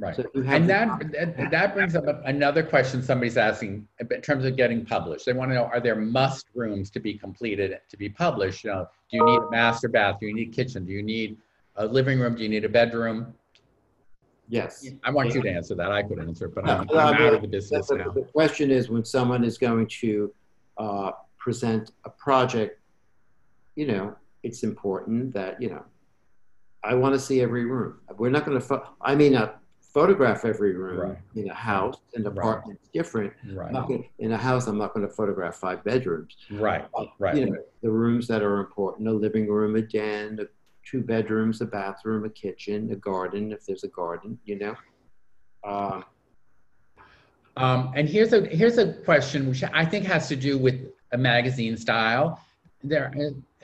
Right. 0.00 0.14
so 0.14 0.22
if 0.22 0.28
you 0.34 0.42
have 0.42 0.60
And 0.60 0.70
that, 0.70 0.88
that 1.10 1.50
that 1.50 1.74
brings 1.74 1.96
up 1.96 2.04
another 2.24 2.62
question 2.62 3.02
somebody's 3.02 3.36
asking 3.36 3.88
in 3.98 4.20
terms 4.20 4.44
of 4.44 4.54
getting 4.54 4.86
published. 4.86 5.26
They 5.26 5.32
want 5.32 5.50
to 5.50 5.56
know: 5.56 5.64
Are 5.64 5.80
there 5.80 5.96
must 5.96 6.46
rooms 6.54 6.88
to 6.92 7.00
be 7.00 7.14
completed 7.14 7.76
to 7.90 7.96
be 7.96 8.08
published? 8.08 8.62
You 8.62 8.70
know, 8.70 8.86
do 9.10 9.16
you 9.16 9.24
need 9.24 9.40
a 9.48 9.50
master 9.50 9.88
bath? 9.88 10.20
Do 10.20 10.26
you 10.28 10.34
need 10.34 10.50
a 10.50 10.52
kitchen? 10.52 10.84
Do 10.86 10.92
you 10.92 11.02
need 11.02 11.38
a 11.74 11.84
living 11.86 12.20
room? 12.20 12.36
Do 12.36 12.44
you 12.44 12.48
need 12.48 12.64
a 12.64 12.68
bedroom? 12.68 13.34
Yes. 14.48 14.86
I 15.04 15.10
want 15.10 15.34
you 15.34 15.42
to 15.42 15.50
answer 15.50 15.74
that. 15.76 15.92
I 15.92 16.02
could 16.02 16.18
answer 16.18 16.46
it, 16.46 16.54
but 16.54 16.68
I'm, 16.68 16.80
I'm 16.80 16.86
mean, 17.16 17.26
out 17.26 17.34
of 17.34 17.42
the 17.42 17.48
business 17.48 17.90
now. 17.90 18.10
the 18.10 18.22
question 18.22 18.70
is 18.70 18.88
when 18.88 19.04
someone 19.04 19.44
is 19.44 19.58
going 19.58 19.86
to 20.00 20.32
uh, 20.78 21.12
present 21.36 21.92
a 22.04 22.10
project, 22.10 22.80
you 23.76 23.86
know, 23.86 24.16
it's 24.42 24.62
important 24.62 25.32
that, 25.34 25.60
you 25.60 25.68
know, 25.70 25.84
I 26.84 26.94
want 26.94 27.14
to 27.14 27.20
see 27.20 27.40
every 27.40 27.64
room. 27.64 27.98
We're 28.16 28.30
not 28.30 28.44
going 28.46 28.60
to, 28.60 28.82
I 29.00 29.14
may 29.14 29.28
not 29.28 29.60
photograph 29.80 30.44
every 30.44 30.74
room 30.74 30.98
Right. 31.10 31.18
in 31.34 31.50
a 31.50 31.54
house, 31.54 31.96
an 32.14 32.22
Right. 32.22 32.32
apartment, 32.38 32.78
it's 32.80 32.88
different. 32.90 33.32
Right, 33.52 33.72
gonna, 33.72 33.98
in 34.18 34.32
a 34.32 34.36
house, 34.36 34.66
I'm 34.68 34.78
not 34.78 34.94
going 34.94 35.06
to 35.06 35.12
photograph 35.12 35.56
five 35.56 35.82
bedrooms. 35.82 36.36
right, 36.52 36.86
But, 36.94 37.08
right. 37.18 37.36
You 37.36 37.46
know, 37.46 37.56
the 37.82 37.90
rooms 37.90 38.28
that 38.28 38.42
are 38.42 38.58
important, 38.60 39.08
a 39.08 39.12
living 39.12 39.48
room, 39.48 39.74
a 39.76 39.82
den, 39.82 40.38
a, 40.40 40.46
two 40.88 41.02
bedrooms, 41.02 41.60
a 41.60 41.66
bathroom, 41.66 42.24
a 42.24 42.30
kitchen, 42.30 42.90
a 42.92 42.96
garden, 42.96 43.52
if 43.52 43.66
there's 43.66 43.84
a 43.84 43.88
garden, 43.88 44.38
you 44.44 44.58
know. 44.58 44.76
Um, 45.64 46.04
Um, 47.56 47.92
and 47.96 48.08
here's 48.08 48.32
a 48.32 48.46
here's 48.46 48.78
a 48.78 48.92
question 49.02 49.48
which 49.48 49.64
I 49.64 49.84
think 49.84 50.04
has 50.06 50.28
to 50.28 50.36
do 50.36 50.56
with 50.56 50.76
a 51.10 51.18
magazine 51.18 51.76
style. 51.76 52.40
They're 52.84 53.12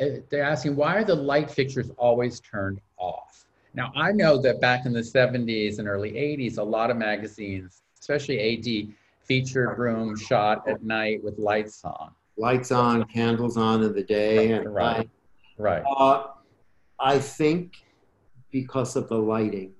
uh, 0.01 0.05
they're 0.31 0.43
asking 0.43 0.75
why 0.75 0.97
are 0.97 1.05
the 1.05 1.15
light 1.15 1.49
fixtures 1.49 1.91
always 1.97 2.41
turned 2.41 2.81
off? 2.97 3.47
Now 3.73 3.93
I 3.95 4.11
know 4.11 4.37
that 4.43 4.61
back 4.61 4.85
in 4.85 4.93
the 4.93 5.01
70s 5.01 5.79
and 5.79 5.87
early 5.87 6.11
80s, 6.11 6.59
a 6.59 6.63
lot 6.63 6.91
of 6.91 6.97
magazines, 6.97 7.83
especially 8.01 8.41
AD, 8.41 8.95
featured 9.23 9.79
rooms 9.79 10.21
shot 10.21 10.69
at 10.69 10.83
night 10.83 11.23
with 11.23 11.39
lights 11.39 11.85
on. 11.85 12.11
lights 12.37 12.73
on, 12.73 13.05
candles 13.05 13.57
on 13.57 13.85
in 13.85 13.95
the 13.95 14.03
day, 14.03 14.53
and 14.53 14.75
Right. 14.75 15.09
Right. 15.57 15.85
Uh, 15.87 16.34
I 17.05 17.19
think 17.19 17.75
because 18.51 18.97
of 18.97 19.09
the 19.09 19.19
lighting, 19.19 19.73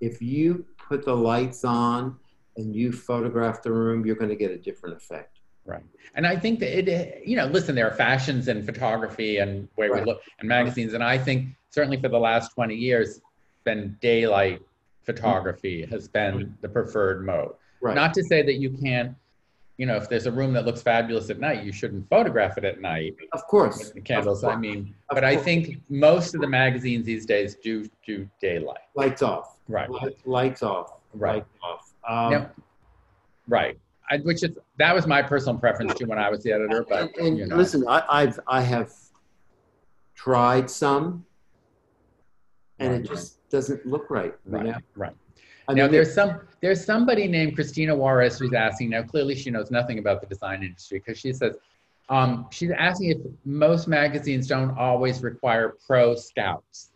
if 0.00 0.22
you 0.22 0.64
put 0.78 1.04
the 1.04 1.14
lights 1.14 1.62
on 1.62 2.16
and 2.56 2.74
you 2.74 2.90
photograph 2.90 3.62
the 3.62 3.70
room, 3.70 4.06
you're 4.06 4.16
going 4.16 4.30
to 4.30 4.36
get 4.36 4.50
a 4.50 4.56
different 4.56 4.96
effect. 4.96 5.40
Right. 5.66 5.84
And 6.14 6.26
I 6.26 6.36
think 6.36 6.58
that 6.60 6.76
it, 6.76 7.26
you 7.26 7.36
know, 7.36 7.44
listen, 7.46 7.74
there 7.74 7.86
are 7.86 7.94
fashions 7.94 8.48
in 8.48 8.64
photography 8.64 9.38
and 9.38 9.68
way 9.76 9.90
we 9.90 10.00
look 10.00 10.22
and 10.40 10.48
magazines. 10.48 10.94
And 10.94 11.04
I 11.04 11.18
think 11.18 11.48
certainly 11.68 12.00
for 12.00 12.08
the 12.08 12.18
last 12.18 12.54
20 12.54 12.74
years, 12.74 13.20
been 13.64 13.96
daylight 14.00 14.62
photography 15.04 15.82
mm-hmm. 15.82 15.92
has 15.92 16.08
been 16.08 16.56
the 16.62 16.68
preferred 16.68 17.26
mode. 17.26 17.52
Right. 17.82 17.94
Not 17.94 18.14
to 18.14 18.24
say 18.24 18.42
that 18.42 18.54
you 18.54 18.70
can't, 18.70 19.14
you 19.82 19.86
know, 19.86 19.96
if 19.96 20.08
there's 20.08 20.26
a 20.26 20.30
room 20.30 20.52
that 20.52 20.64
looks 20.64 20.80
fabulous 20.80 21.28
at 21.28 21.40
night, 21.40 21.64
you 21.64 21.72
shouldn't 21.72 22.08
photograph 22.08 22.56
it 22.56 22.64
at 22.64 22.80
night 22.80 23.16
of 23.32 23.44
course. 23.48 23.90
the 23.90 24.00
candles. 24.00 24.44
Of 24.44 24.50
I 24.50 24.54
mean, 24.54 24.94
Of 25.10 25.16
but 25.16 25.24
I 25.24 25.36
think 25.36 25.78
most 25.88 26.36
of 26.36 26.40
the 26.40 26.46
magazines 26.46 27.04
these 27.04 27.26
days 27.26 27.56
do 27.56 27.84
do 28.06 28.28
daylight. 28.40 28.78
Lights 28.94 29.22
off. 29.22 29.58
Right. 29.66 29.90
Light, 29.90 30.16
lights 30.24 30.62
off. 30.62 31.00
Right. 31.12 31.38
Lights 31.38 31.48
off. 31.64 31.92
Um, 32.08 32.30
Now, 32.30 32.50
right. 33.48 33.76
I, 34.08 34.18
which 34.18 34.44
is 34.44 34.56
that 34.78 34.94
was 34.94 35.08
my 35.08 35.20
personal 35.20 35.58
preference 35.58 35.94
too 35.94 36.06
when 36.06 36.20
I 36.20 36.30
was 36.30 36.44
the 36.44 36.52
editor. 36.52 36.86
But 36.88 37.16
and, 37.16 37.26
and 37.26 37.38
you 37.38 37.46
know. 37.46 37.56
listen, 37.56 37.84
I, 37.88 38.04
I've 38.08 38.38
I 38.46 38.60
have 38.60 38.92
tried 40.14 40.70
some, 40.70 41.26
and 42.78 42.94
it 42.94 43.02
just 43.02 43.48
doesn't 43.50 43.84
look 43.84 44.10
right. 44.10 44.32
Right, 44.46 44.76
right. 44.94 45.16
I 45.68 45.74
now 45.74 45.82
mean, 45.84 45.92
there's 45.92 46.14
some 46.14 46.40
there's 46.60 46.84
somebody 46.84 47.26
named 47.28 47.54
Christina 47.54 47.94
Juarez 47.94 48.38
who's 48.38 48.52
asking. 48.52 48.90
Now 48.90 49.02
clearly 49.02 49.34
she 49.34 49.50
knows 49.50 49.70
nothing 49.70 49.98
about 49.98 50.20
the 50.20 50.26
design 50.26 50.62
industry 50.62 50.98
because 50.98 51.18
she 51.18 51.32
says, 51.32 51.56
Um, 52.08 52.46
she's 52.50 52.70
asking 52.70 53.10
if 53.10 53.18
most 53.44 53.88
magazines 53.88 54.46
don't 54.46 54.76
always 54.76 55.22
require 55.22 55.76
pro 55.86 56.14
scouts. 56.14 56.90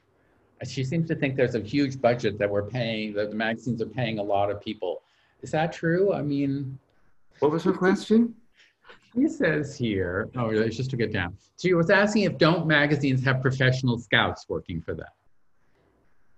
She 0.67 0.85
seems 0.85 1.07
to 1.09 1.15
think 1.15 1.37
there's 1.37 1.55
a 1.55 1.61
huge 1.61 2.01
budget 2.01 2.39
that 2.39 2.51
we're 2.51 2.65
paying, 2.65 3.13
that 3.15 3.31
the 3.31 3.37
magazines 3.37 3.83
are 3.83 3.87
paying 3.87 4.19
a 4.19 4.23
lot 4.23 4.51
of 4.51 4.61
people. 4.61 5.03
Is 5.43 5.51
that 5.51 5.73
true? 5.73 6.13
I 6.15 6.23
mean, 6.23 6.79
What 7.41 7.53
was 7.53 7.63
her 7.65 7.73
question? 7.73 8.35
he 9.15 9.29
says 9.29 9.77
here, 9.77 10.29
oh, 10.37 10.51
it's 10.51 10.77
just 10.77 10.91
to 10.91 10.97
get 10.97 11.13
down. 11.13 11.37
She 11.61 11.73
was 11.75 11.89
asking 11.91 12.25
if 12.25 12.37
don't 12.39 12.67
magazines 12.67 13.25
have 13.25 13.41
professional 13.41 13.99
scouts 13.99 14.47
working 14.49 14.81
for 14.83 14.95
them? 14.95 15.07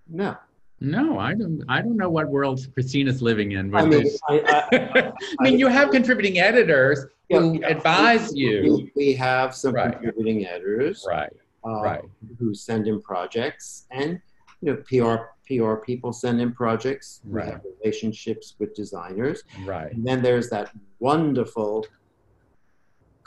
No. 0.09 0.37
No, 0.81 1.19
I 1.19 1.35
don't. 1.35 1.65
I 1.69 1.81
don't 1.83 1.97
know 1.97 2.09
what 2.11 2.29
world 2.29 2.67
Christina's 2.75 3.21
living 3.21 3.53
in. 3.53 3.75
I 3.75 3.85
mean. 3.85 4.07
I, 4.29 4.41
I, 4.95 5.13
I 5.41 5.43
mean, 5.43 5.59
you 5.59 5.67
have 5.67 5.91
contributing 5.91 6.39
editors 6.39 7.05
who 7.31 7.55
Yeah, 7.55 7.61
yeah. 7.61 7.69
advise 7.69 8.33
you. 8.35 8.63
we, 8.63 8.93
we 8.97 9.13
have 9.15 9.55
some 9.55 9.75
Right. 9.75 9.93
contributing 9.93 10.47
editors 10.47 11.05
Right, 11.09 11.33
uh, 11.67 11.81
right. 11.83 12.05
who 12.39 12.55
send 12.55 12.87
in 12.87 13.01
projects, 13.03 13.87
and 13.91 14.21
you 14.61 14.73
know, 14.73 14.77
PR 14.89 15.25
PR 15.49 15.75
people 15.85 16.13
send 16.13 16.41
in 16.41 16.53
projects. 16.53 17.21
We 17.25 17.41
have 17.43 17.63
relationships 17.81 18.55
with 18.61 18.75
designers, 18.75 19.43
right. 19.65 19.93
and 19.93 20.07
then 20.07 20.23
there's 20.23 20.49
that 20.51 20.71
wonderful 21.01 21.87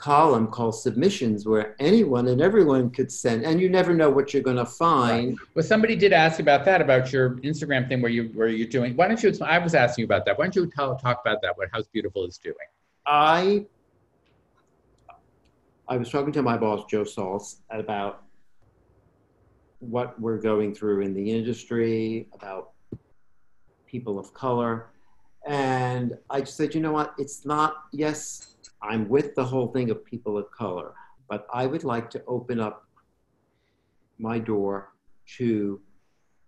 column 0.02 0.48
called 0.48 0.74
submissions 0.74 1.46
where 1.46 1.76
anyone 1.80 2.28
and 2.30 2.42
everyone 2.42 2.90
could 2.90 3.12
send 3.12 3.44
and 3.46 3.62
you 3.62 3.70
never 3.70 3.94
know 3.94 4.10
what 4.10 4.34
you're 4.34 4.42
going 4.42 4.58
to 4.58 4.66
find 4.66 5.38
Well, 5.54 5.64
somebody 5.64 5.96
did 5.96 6.12
ask 6.12 6.40
about 6.40 6.66
that 6.66 6.82
about 6.82 7.14
your 7.14 7.36
Instagram 7.42 7.88
thing 7.88 8.02
where 8.02 8.10
you 8.10 8.32
where 8.34 8.48
you're 8.48 8.68
doing. 8.68 8.96
Why 8.96 9.08
don't 9.08 9.22
you? 9.22 9.32
I 9.46 9.60
was 9.60 9.76
asking 9.76 10.02
you 10.02 10.06
about 10.08 10.26
that. 10.26 10.40
Why 10.40 10.46
don't 10.46 10.56
you 10.56 10.66
tell, 10.66 10.96
talk 10.96 11.22
about 11.24 11.44
that? 11.44 11.56
What 11.56 11.70
House 11.72 11.86
Beautiful 11.94 12.26
is 12.26 12.40
doing? 12.40 12.56
I 13.06 13.68
I 15.88 15.98
was 15.98 16.10
talking 16.10 16.34
to 16.34 16.42
my 16.42 16.58
boss 16.58 16.86
Jo 16.90 17.04
Saltz 17.04 17.58
about 17.70 18.24
what 19.80 20.20
we're 20.20 20.40
going 20.40 20.74
through 20.74 21.02
in 21.02 21.14
the 21.14 21.32
industry, 21.32 22.28
about 22.34 22.72
people 23.86 24.18
of 24.18 24.34
color, 24.34 24.88
and 25.46 26.18
I 26.30 26.40
just 26.40 26.58
said, 26.58 26.74
you 26.74 26.82
know 26.82 26.92
what? 26.92 27.14
It's 27.20 27.46
not. 27.46 27.84
Yes, 27.92 28.51
I'm 28.84 29.08
with 29.08 29.36
the 29.36 29.44
whole 29.44 29.68
thing 29.68 29.90
of 29.92 30.04
people 30.06 30.38
of 30.38 30.50
color, 30.52 30.94
but 31.30 31.48
I 31.54 31.66
would 31.66 31.84
like 31.84 32.10
to 32.12 32.24
open 32.28 32.60
up 32.60 32.86
my 34.18 34.40
door 34.40 34.94
to 35.38 35.80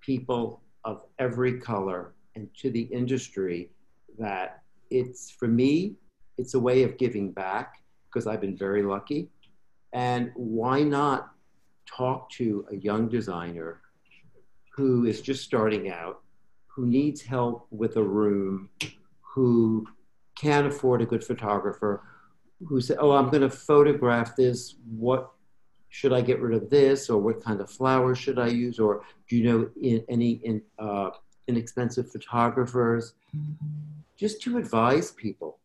people 0.01 0.61
of 0.84 1.03
every 1.19 1.59
color 1.59 2.13
and 2.36 2.49
to 2.57 2.69
the 2.69 2.81
industry 2.81 3.69
that 4.17 4.63
it's 4.89 5.31
for 5.31 5.47
me 5.47 5.95
it's 6.38 6.53
a 6.53 6.59
way 6.59 6.84
of 6.84 6.97
giving 6.97 7.31
back 7.31 7.84
because 8.05 8.27
I've 8.27 8.41
been 8.41 8.57
very 8.57 8.84
lucky. 8.84 9.29
And 9.93 10.31
why 10.36 10.81
not 10.81 11.31
talk 11.86 12.29
to 12.31 12.65
a 12.71 12.75
young 12.75 13.09
designer 13.09 13.81
who 14.75 15.05
is 15.05 15.21
just 15.21 15.43
starting 15.43 15.91
out, 15.91 16.21
who 16.67 16.88
needs 16.88 17.21
help 17.21 17.67
with 17.69 17.97
a 17.97 18.03
room, 18.03 18.69
who 19.21 19.86
can't 20.36 20.65
afford 20.65 21.01
a 21.01 21.05
good 21.05 21.23
photographer, 21.23 22.01
who 22.68 22.82
said, 22.82 22.97
Oh, 22.99 23.11
I'm 23.11 23.30
going 23.30 23.41
to 23.41 23.49
photograph 23.49 24.36
this. 24.36 24.76
What 24.97 25.32
should 25.89 26.14
I 26.14 26.22
get 26.22 26.41
rid 26.41 26.55
of 26.55 26.70
this? 26.70 27.09
Or 27.09 27.20
what 27.20 27.43
kind 27.43 27.61
of 27.61 27.70
flowers 27.70 28.18
should 28.18 28.39
I 28.39 28.47
use? 28.47 28.80
Or 28.80 29.03
do 29.28 29.38
you 29.38 29.43
know 29.43 29.70
in, 29.82 30.03
any 30.09 30.32
in, 30.43 30.61
uh, 30.80 31.11
inexpensive 31.47 32.11
photographers? 32.11 33.14
Just 34.18 34.41
to 34.43 34.57
advise 34.57 35.11
people. 35.11 35.59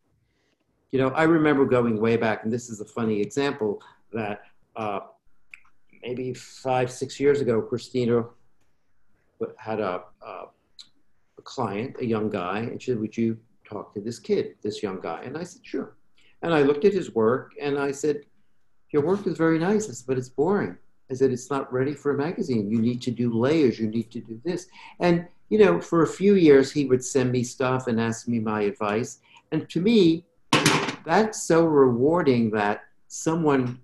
You 0.90 0.99
know, 1.01 1.09
I 1.09 1.24
remember 1.24 1.66
going 1.66 2.01
way 2.01 2.16
back, 2.16 2.44
and 2.44 2.53
this 2.53 2.70
is 2.70 2.80
a 2.80 2.84
funny 2.84 3.20
example 3.20 3.82
that 4.12 4.42
uh, 4.76 5.01
maybe 6.03 6.32
five, 6.34 6.90
six 6.90 7.20
years 7.20 7.40
ago, 7.40 7.61
Christina 7.61 8.24
had 9.59 9.80
a, 9.80 10.03
a, 10.22 10.26
a 11.38 11.42
client, 11.42 11.96
a 12.01 12.07
young 12.07 12.30
guy, 12.30 12.61
and 12.61 12.80
she 12.80 12.92
said, 12.92 13.01
Would 13.01 13.16
you 13.16 13.38
talk 13.68 13.94
to 13.94 14.01
this 14.01 14.18
kid, 14.18 14.55
this 14.62 14.82
young 14.82 15.01
guy? 15.01 15.22
And 15.24 15.36
I 15.36 15.44
said, 15.44 15.64
Sure. 15.64 15.94
And 16.43 16.55
I 16.55 16.62
looked 16.62 16.84
at 16.84 16.93
his 16.93 17.14
work 17.14 17.53
and 17.61 17.78
I 17.78 17.91
said, 17.91 18.22
Your 18.91 19.03
work 19.03 19.26
is 19.26 19.36
very 19.36 19.59
nice, 19.59 20.03
but 20.03 20.18
it's 20.18 20.28
boring. 20.28 20.76
I 21.11 21.14
said, 21.14 21.30
It's 21.30 21.51
not 21.51 21.72
ready 21.72 21.95
for 21.95 22.12
a 22.12 22.16
magazine. 22.16 22.70
You 22.70 22.80
need 22.80 23.03
to 23.03 23.11
do 23.11 23.32
layers, 23.32 23.78
you 23.78 23.89
need 23.89 24.11
to 24.12 24.20
do 24.20 24.41
this. 24.45 24.66
And, 25.01 25.26
you 25.49 25.59
know, 25.59 25.80
for 25.80 26.03
a 26.03 26.07
few 26.07 26.34
years, 26.34 26.70
he 26.70 26.84
would 26.84 27.05
send 27.05 27.32
me 27.32 27.43
stuff 27.43 27.86
and 27.86 28.01
ask 28.01 28.28
me 28.28 28.39
my 28.39 28.62
advice. 28.62 29.20
And 29.51 29.68
to 29.70 29.80
me, 29.80 30.24
that's 31.05 31.43
so 31.43 31.64
rewarding 31.64 32.51
that 32.51 32.82
someone 33.09 33.80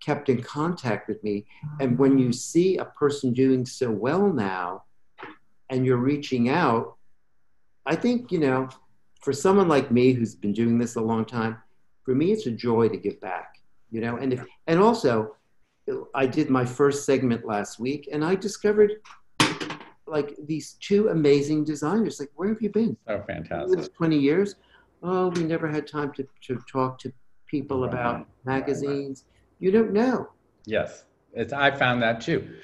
kept 0.00 0.28
in 0.28 0.42
contact 0.42 1.08
with 1.08 1.22
me. 1.24 1.46
And 1.80 1.98
when 1.98 2.18
you 2.18 2.32
see 2.32 2.76
a 2.76 2.84
person 2.84 3.32
doing 3.32 3.66
so 3.66 3.90
well 3.90 4.32
now 4.32 4.84
and 5.70 5.84
you're 5.84 5.96
reaching 5.96 6.48
out, 6.50 6.96
I 7.86 7.96
think, 7.96 8.30
you 8.30 8.38
know, 8.38 8.68
for 9.22 9.32
someone 9.32 9.68
like 9.68 9.90
me 9.90 10.12
who's 10.12 10.34
been 10.34 10.52
doing 10.52 10.78
this 10.78 10.96
a 10.96 11.00
long 11.00 11.24
time, 11.24 11.56
for 12.08 12.14
me, 12.14 12.32
it's 12.32 12.46
a 12.46 12.50
joy 12.50 12.88
to 12.88 12.96
give 12.96 13.20
back, 13.20 13.60
you 13.90 14.00
know, 14.00 14.16
and 14.16 14.32
if, 14.32 14.42
and 14.66 14.80
also 14.80 15.36
I 16.14 16.24
did 16.24 16.48
my 16.48 16.64
first 16.64 17.04
segment 17.04 17.44
last 17.44 17.78
week 17.78 18.08
and 18.10 18.24
I 18.24 18.34
discovered 18.34 18.92
like 20.06 20.34
these 20.46 20.78
two 20.80 21.08
amazing 21.08 21.64
designers. 21.64 22.18
Like, 22.18 22.30
where 22.34 22.48
have 22.48 22.62
you 22.62 22.70
been? 22.70 22.96
Oh, 23.08 23.20
fantastic. 23.20 23.78
It's 23.78 23.88
20 23.90 24.16
years. 24.16 24.54
Oh, 25.02 25.28
we 25.28 25.44
never 25.44 25.68
had 25.68 25.86
time 25.86 26.10
to, 26.14 26.26
to 26.46 26.58
talk 26.72 26.98
to 27.00 27.12
people 27.46 27.82
Right, 27.82 27.92
about 27.92 28.16
right, 28.16 28.26
magazines. 28.46 29.24
You 29.58 29.70
don't 29.70 29.92
know. 29.92 30.30
Yes, 30.64 31.04
it's, 31.34 31.52
I 31.52 31.70
found 31.70 32.00
that 32.00 32.22
too. 32.22 32.56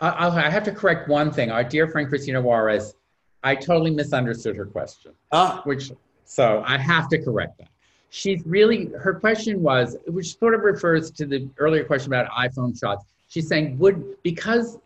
I, 0.00 0.28
I 0.28 0.48
have 0.48 0.62
to 0.62 0.72
correct 0.72 1.08
one 1.08 1.32
thing. 1.32 1.50
Our 1.50 1.64
dear 1.64 1.88
friend 1.88 2.08
Christina 2.08 2.40
Juarez, 2.40 2.94
I 3.42 3.56
totally 3.56 3.90
misunderstood 3.90 4.54
her 4.54 4.66
question. 4.66 5.10
Ah, 5.32 5.60
which 5.64 5.90
so 6.24 6.62
I 6.64 6.78
have 6.78 7.08
to 7.08 7.20
correct 7.20 7.58
that. 7.58 7.71
She's 8.14 8.44
really 8.44 8.90
her 9.00 9.14
question 9.14 9.62
was, 9.62 9.96
which 10.06 10.38
sort 10.38 10.54
of 10.54 10.60
refers 10.60 11.10
to 11.12 11.24
the 11.24 11.48
earlier 11.56 11.82
question 11.82 12.12
about 12.12 12.30
iPhone 12.32 12.78
shots. 12.78 13.06
She's 13.28 13.48
saying, 13.48 13.78
would 13.78 14.22
because 14.22 14.78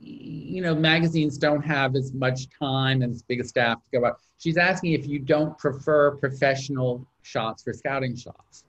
you 0.00 0.60
know 0.60 0.74
magazines 0.74 1.38
don't 1.38 1.62
have 1.62 1.94
as 1.94 2.12
much 2.12 2.48
time 2.58 3.02
and 3.02 3.14
as 3.14 3.22
big 3.22 3.38
a 3.38 3.44
staff 3.44 3.78
to 3.84 4.00
go 4.00 4.06
out. 4.06 4.18
She's 4.38 4.56
asking 4.56 4.94
if 4.94 5.06
you 5.06 5.20
don't 5.20 5.56
prefer 5.56 6.16
professional 6.16 7.06
shots 7.22 7.62
for 7.62 7.72
scouting 7.72 8.16
shots. 8.16 8.64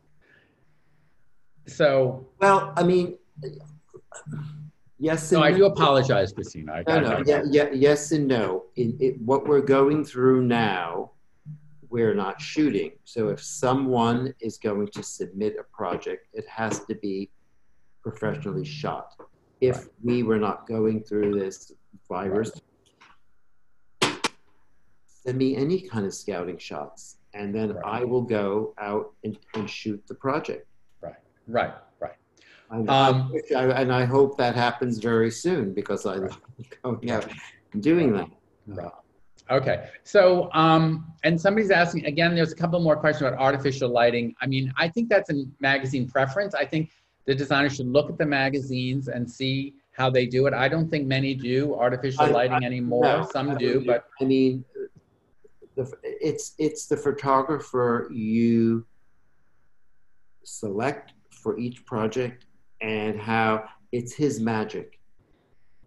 So, 1.65 2.28
well, 2.39 2.74
I 2.78 2.84
mean, 2.84 3.17
yes 4.99 5.28
so 5.28 5.38
and 5.38 5.45
I 5.45 5.49
no. 5.49 5.55
I 5.55 5.57
do 5.57 5.65
apologize, 5.65 6.32
Christina. 6.32 6.74
I, 6.74 6.84
No, 6.88 6.99
no, 6.99 7.24
yeah, 7.26 7.41
yeah, 7.49 7.71
yes 7.74 8.11
and 8.11 8.28
no. 8.28 8.65
In, 8.76 8.95
it, 8.99 9.19
what 9.19 9.47
we're 9.47 9.61
going 9.61 10.05
through 10.05 10.43
now, 10.43 11.12
we're 11.94 12.16
not 12.16 12.41
shooting. 12.41 12.91
So 13.04 13.30
if 13.30 13.39
someone 13.39 14.34
is 14.41 14.58
going 14.58 14.88
to 14.96 15.04
submit 15.04 15.56
a 15.60 15.64
project, 15.80 16.28
it 16.34 16.46
has 16.48 16.84
to 16.86 16.96
be 16.96 17.30
professionally 18.02 18.66
shot. 18.66 19.08
If 19.62 19.78
Right. 19.78 19.88
we 20.04 20.24
were 20.24 20.39
not 20.48 20.66
going 20.68 21.04
through 21.04 21.32
this 21.39 21.72
virus, 22.10 22.52
send 25.06 25.38
me 25.38 25.56
any 25.56 25.82
kind 25.88 26.06
of 26.08 26.14
scouting 26.16 26.58
shots, 26.58 27.18
and 27.36 27.54
then 27.54 27.70
Right. 27.76 28.02
I 28.02 28.04
will 28.12 28.24
go 28.39 28.74
out 28.80 29.14
and, 29.24 29.38
and 29.54 29.70
shoot 29.70 30.02
the 30.08 30.16
project. 30.16 30.66
Right, 31.00 31.22
right, 31.48 31.76
right. 32.00 32.18
And, 32.72 32.89
Um, 32.89 33.32
I, 33.56 33.66
I- 33.66 33.82
and 33.82 33.94
I 33.94 34.04
hope 34.06 34.36
that 34.39 34.56
happens 34.56 34.98
very 34.98 35.30
soon 35.30 35.74
because 35.76 36.08
I 36.08 36.16
love 36.16 36.41
going 36.84 37.12
out 37.12 37.28
and 37.72 37.84
doing 37.84 38.14
that. 38.14 38.30
Right. 38.66 38.91
Okay. 39.52 39.89
So, 40.04 40.50
um, 40.54 41.14
and 41.24 41.39
somebody's 41.39 41.72
asking 41.72 42.06
again. 42.06 42.34
There's 42.36 42.52
a 42.54 42.56
couple 42.56 42.80
more 42.80 42.96
questions 42.96 43.28
about 43.28 43.39
artificial 43.39 43.89
lighting. 43.89 44.34
I 44.41 44.48
mean, 44.48 44.74
I 44.78 44.88
think 44.88 45.10
that's 45.10 45.30
a 45.30 45.44
magazine 45.60 46.08
preference. 46.08 46.56
I 46.56 46.66
think 46.66 46.91
the 47.26 47.36
designer 47.36 47.70
should 47.70 47.88
look 47.88 48.10
at 48.10 48.18
the 48.18 48.26
magazines 48.26 49.08
and 49.10 49.30
see 49.30 49.74
how 49.91 50.10
they 50.10 50.26
do 50.26 50.48
it. 50.48 50.54
I 50.54 50.68
don't 50.68 50.89
think 50.89 51.06
many 51.08 51.36
do 51.36 51.76
artificial 51.76 52.24
I- 52.24 52.30
lighting 52.30 52.64
anymore. 52.64 53.04
No, 53.04 53.28
Some 53.32 53.52
I 53.52 53.56
do, 53.56 53.84
but 53.86 54.06
I 54.22 54.24
mean, 54.26 54.64
the, 55.76 55.91
it's 56.04 56.56
it's 56.58 56.88
the 56.88 56.98
photographer 56.98 58.10
you 58.12 58.86
select 60.44 61.14
for 61.32 61.58
each 61.58 61.86
project 61.86 62.46
and 62.82 63.20
how 63.20 63.66
it's 63.91 64.14
his 64.14 64.39
magic. 64.39 65.00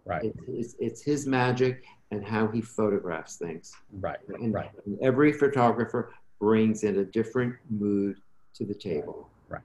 right, 0.05 0.23
It's, 0.23 0.39
it's, 0.47 0.75
it's 0.79 1.01
his 1.03 1.27
magic 1.27 1.83
and 2.11 2.25
how 2.25 2.47
he 2.47 2.61
photographs 2.61 3.35
things. 3.35 3.73
right, 3.99 4.19
And, 4.39 4.53
right. 4.53 4.71
and 4.85 4.97
every 5.01 5.33
photographer 5.33 6.13
brings 6.39 6.83
in 6.83 6.99
a 6.99 7.03
different 7.05 7.55
mood 7.69 8.21
to 8.53 8.65
the 8.65 8.73
table. 8.73 9.29
Right. 9.49 9.61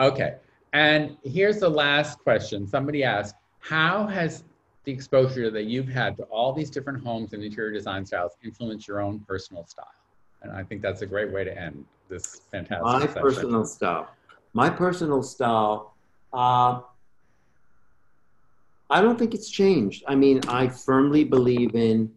Okay. 0.00 0.36
And 0.72 1.16
here's 1.22 1.60
the 1.60 1.68
last 1.68 2.18
question. 2.18 2.66
Somebody 2.66 3.04
asked, 3.04 3.36
how 3.60 4.06
has 4.06 4.44
the 4.84 4.92
exposure 4.92 5.50
that 5.50 5.64
you've 5.64 5.88
had 5.88 6.16
to 6.16 6.24
all 6.24 6.52
these 6.52 6.70
different 6.70 7.04
homes 7.04 7.32
and 7.34 7.44
interior 7.44 7.72
design 7.72 8.04
styles 8.04 8.32
influenced 8.42 8.88
your 8.88 9.00
own 9.00 9.20
personal 9.20 9.64
style? 9.66 9.86
And 10.42 10.50
I 10.50 10.64
think 10.64 10.82
that's 10.82 11.02
a 11.02 11.06
great 11.06 11.30
way 11.32 11.44
to 11.44 11.56
end 11.56 11.84
this 12.08 12.40
fantastic 12.50 12.82
My 12.82 13.00
session. 13.06 13.22
personal 13.22 13.64
style. 13.64 14.08
My 14.54 14.68
personal 14.68 15.22
style, 15.22 15.94
uh, 16.32 16.80
I 18.92 19.00
don't 19.00 19.18
think 19.18 19.32
it's 19.32 19.48
changed. 19.48 20.04
I 20.06 20.14
mean, 20.14 20.42
I 20.48 20.68
firmly 20.68 21.24
believe 21.24 21.74
in 21.74 22.12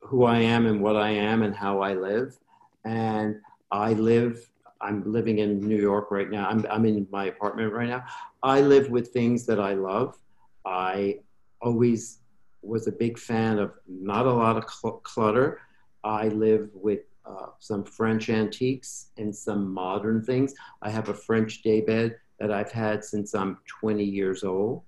who 0.00 0.22
I 0.22 0.38
am 0.38 0.66
and 0.66 0.80
what 0.80 0.94
I 0.94 1.10
am 1.10 1.42
and 1.42 1.52
how 1.52 1.80
I 1.80 1.94
live. 1.94 2.38
And 2.84 3.40
I 3.72 3.94
live, 3.94 4.48
I'm 4.80 5.02
living 5.04 5.40
in 5.40 5.58
New 5.58 5.80
York 5.80 6.12
right 6.12 6.30
now. 6.30 6.48
I'm, 6.48 6.64
I'm 6.70 6.84
in 6.86 7.08
my 7.10 7.24
apartment 7.24 7.72
right 7.72 7.88
now. 7.88 8.04
I 8.44 8.60
live 8.60 8.88
with 8.90 9.08
things 9.08 9.44
that 9.46 9.58
I 9.58 9.74
love. 9.74 10.16
I 10.64 11.18
always 11.60 12.20
was 12.62 12.86
a 12.86 12.92
big 12.92 13.18
fan 13.18 13.58
of 13.58 13.72
not 13.88 14.26
a 14.26 14.32
lot 14.32 14.56
of 14.56 14.70
cl- 14.70 15.00
clutter. 15.02 15.60
I 16.04 16.28
live 16.28 16.70
with 16.72 17.00
uh, 17.26 17.46
some 17.58 17.82
French 17.82 18.30
antiques 18.30 19.08
and 19.18 19.34
some 19.34 19.74
modern 19.74 20.24
things. 20.24 20.54
I 20.82 20.90
have 20.90 21.08
a 21.08 21.14
French 21.14 21.62
daybed 21.62 22.14
that 22.38 22.52
I've 22.52 22.70
had 22.70 23.02
since 23.02 23.34
I'm 23.34 23.58
20 23.80 24.04
years 24.04 24.44
old. 24.44 24.84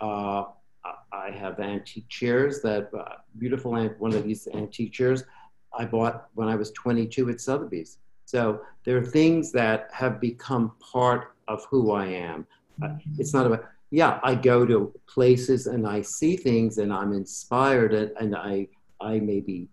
Uh, 0.00 0.44
I 1.12 1.30
have 1.30 1.60
antique 1.60 2.08
chairs 2.08 2.62
that 2.62 2.90
uh, 2.98 3.16
beautiful 3.38 3.72
one 3.98 4.14
of 4.14 4.24
these 4.24 4.48
antique 4.54 4.92
chairs 4.92 5.24
I 5.76 5.84
bought 5.84 6.28
when 6.34 6.48
I 6.48 6.54
was 6.54 6.70
22 6.72 7.30
at 7.30 7.40
Sotheby's. 7.40 7.98
So 8.24 8.60
there 8.84 8.96
are 8.96 9.04
things 9.04 9.52
that 9.52 9.88
have 9.92 10.20
become 10.20 10.72
part 10.80 11.34
of 11.46 11.64
who 11.70 11.92
I 11.92 12.06
am. 12.06 12.46
Uh, 12.82 12.94
it's 13.18 13.32
not 13.32 13.46
about 13.46 13.64
yeah. 13.90 14.20
I 14.22 14.34
go 14.34 14.66
to 14.66 14.92
places 15.08 15.66
and 15.66 15.86
I 15.86 16.02
see 16.02 16.36
things 16.36 16.76
and 16.76 16.92
I'm 16.92 17.12
inspired 17.12 17.94
and, 17.94 18.12
and 18.20 18.36
I 18.36 18.68
I 19.00 19.18
maybe 19.18 19.68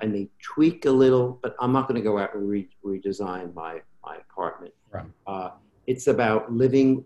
I 0.00 0.06
may 0.06 0.28
tweak 0.40 0.86
a 0.86 0.90
little, 0.90 1.38
but 1.42 1.54
I'm 1.60 1.72
not 1.72 1.88
going 1.88 1.96
to 1.96 2.02
go 2.02 2.18
out 2.18 2.34
and 2.34 2.48
re- 2.48 2.68
redesign 2.84 3.54
my 3.54 3.82
my 4.04 4.16
apartment. 4.16 4.74
Right. 4.90 5.06
Uh, 5.26 5.50
it's 5.86 6.06
about 6.06 6.52
living 6.52 7.04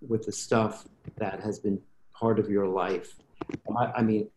with 0.00 0.24
the 0.26 0.32
stuff 0.32 0.86
that 1.16 1.40
has 1.40 1.58
been 1.58 1.80
part 2.12 2.38
of 2.38 2.48
your 2.48 2.66
life. 2.66 3.16
I, 3.76 3.92
I 3.96 4.02
mean, 4.02 4.28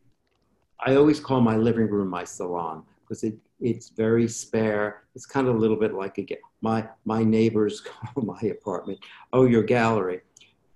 I 0.86 0.96
always 0.96 1.20
call 1.20 1.42
my 1.42 1.56
living 1.56 1.90
room 1.90 2.10
my 2.10 2.24
salon 2.24 2.84
because 3.02 3.24
it, 3.24 3.36
it's 3.60 3.90
very 3.90 4.28
spare. 4.28 5.04
It's 5.16 5.26
kind 5.26 5.48
of 5.48 5.56
a 5.56 5.58
little 5.58 5.78
bit 5.78 5.94
like 5.94 6.18
a 6.20 6.26
my 6.62 6.88
my 7.06 7.24
neighbors 7.24 7.82
call 7.86 8.24
my 8.24 8.40
apartment, 8.50 9.00
oh 9.34 9.46
your 9.46 9.64
gallery. 9.64 10.22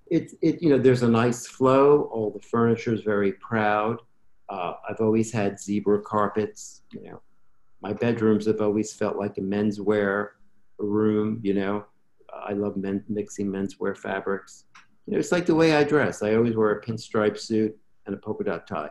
It 0.08 0.34
it 0.42 0.62
you 0.62 0.70
know 0.70 0.78
there's 0.78 1.04
a 1.04 1.10
nice 1.10 1.48
flow. 1.48 2.10
All 2.12 2.32
the 2.32 2.42
furniture 2.42 2.94
is 2.94 3.02
very 3.02 3.34
proud. 3.34 4.02
Uh, 4.50 4.74
I've 4.90 5.00
always 5.00 5.32
had 5.32 5.60
zebra 5.60 6.02
carpets. 6.02 6.82
You 6.92 7.04
know, 7.04 7.22
my 7.82 7.94
bedrooms 7.94 8.46
have 8.48 8.62
always 8.62 8.94
felt 8.94 9.18
like 9.18 9.38
a 9.38 9.42
menswear 9.42 10.30
room. 10.78 11.40
You 11.44 11.54
know, 11.56 11.86
I 12.48 12.54
love 12.54 12.78
men, 12.78 13.04
mixing 13.10 13.48
menswear 13.48 13.98
fabrics. 13.98 14.66
You 15.06 15.14
know, 15.14 15.20
it's 15.20 15.32
like 15.32 15.46
the 15.46 15.56
way 15.56 15.76
I 15.76 15.84
dress. 15.84 16.22
I 16.22 16.36
always 16.36 16.56
wear 16.56 16.72
a 16.72 16.82
pinstripe 16.82 17.38
suit 17.38 17.76
and 18.06 18.16
a 18.16 18.18
polka 18.18 18.44
dot 18.44 18.68
tie. 18.68 18.90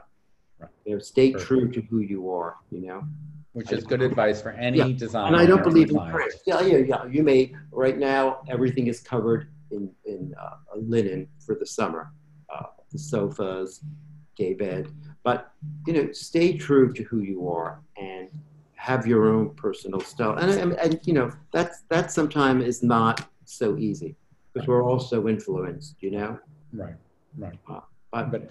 Right. 0.59 0.71
You 0.85 0.95
know, 0.95 0.99
stay 0.99 1.33
Perfect. 1.33 1.47
true 1.47 1.71
to 1.71 1.81
who 1.83 2.01
you 2.01 2.31
are. 2.31 2.57
You 2.71 2.87
know, 2.87 3.05
which 3.53 3.73
is 3.73 3.85
good 3.85 4.03
advice 4.03 4.43
for 4.43 4.51
any 4.51 4.79
yeah. 4.79 4.89
designer. 4.97 5.29
And 5.29 5.37
I 5.37 5.47
don't 5.47 5.63
believe 5.63 5.91
in 5.91 5.97
print. 6.11 6.35
Yeah, 6.47 6.61
yeah, 6.61 6.79
yeah. 6.79 7.05
You 7.07 7.23
may 7.23 7.55
right 7.71 7.99
now 7.99 8.41
everything 8.49 8.89
is 8.89 9.01
covered 9.01 9.49
in 9.71 9.91
in 10.05 10.35
uh, 10.41 10.57
linen 10.77 11.29
for 11.45 11.55
the 11.55 11.67
summer, 11.67 12.13
uh, 12.55 12.67
the 12.91 12.99
sofas, 12.99 13.85
day 14.37 14.55
bed. 14.55 14.89
But 15.23 15.53
you 15.87 15.93
know, 15.93 16.13
stay 16.13 16.57
true 16.57 16.93
to 16.93 17.03
who 17.05 17.21
you 17.21 17.49
are 17.49 17.83
and 17.97 18.29
have 18.75 19.07
your 19.07 19.29
own 19.29 19.55
personal 19.55 20.01
style. 20.01 20.37
And 20.37 20.51
and, 20.51 20.73
and 20.75 21.01
you 21.05 21.13
know, 21.13 21.31
that's 21.53 21.83
that 21.89 22.11
sometimes 22.11 22.65
is 22.65 22.83
not 22.83 23.29
so 23.51 23.77
easy 23.77 24.17
because 24.53 24.69
we're 24.69 24.83
all 24.83 25.01
so 25.01 25.29
influenced. 25.29 25.97
You 26.01 26.13
know. 26.13 26.39
Right. 26.73 26.95
Right. 27.37 27.59
Uh, 27.69 27.81
but, 28.11 28.31
but 28.31 28.51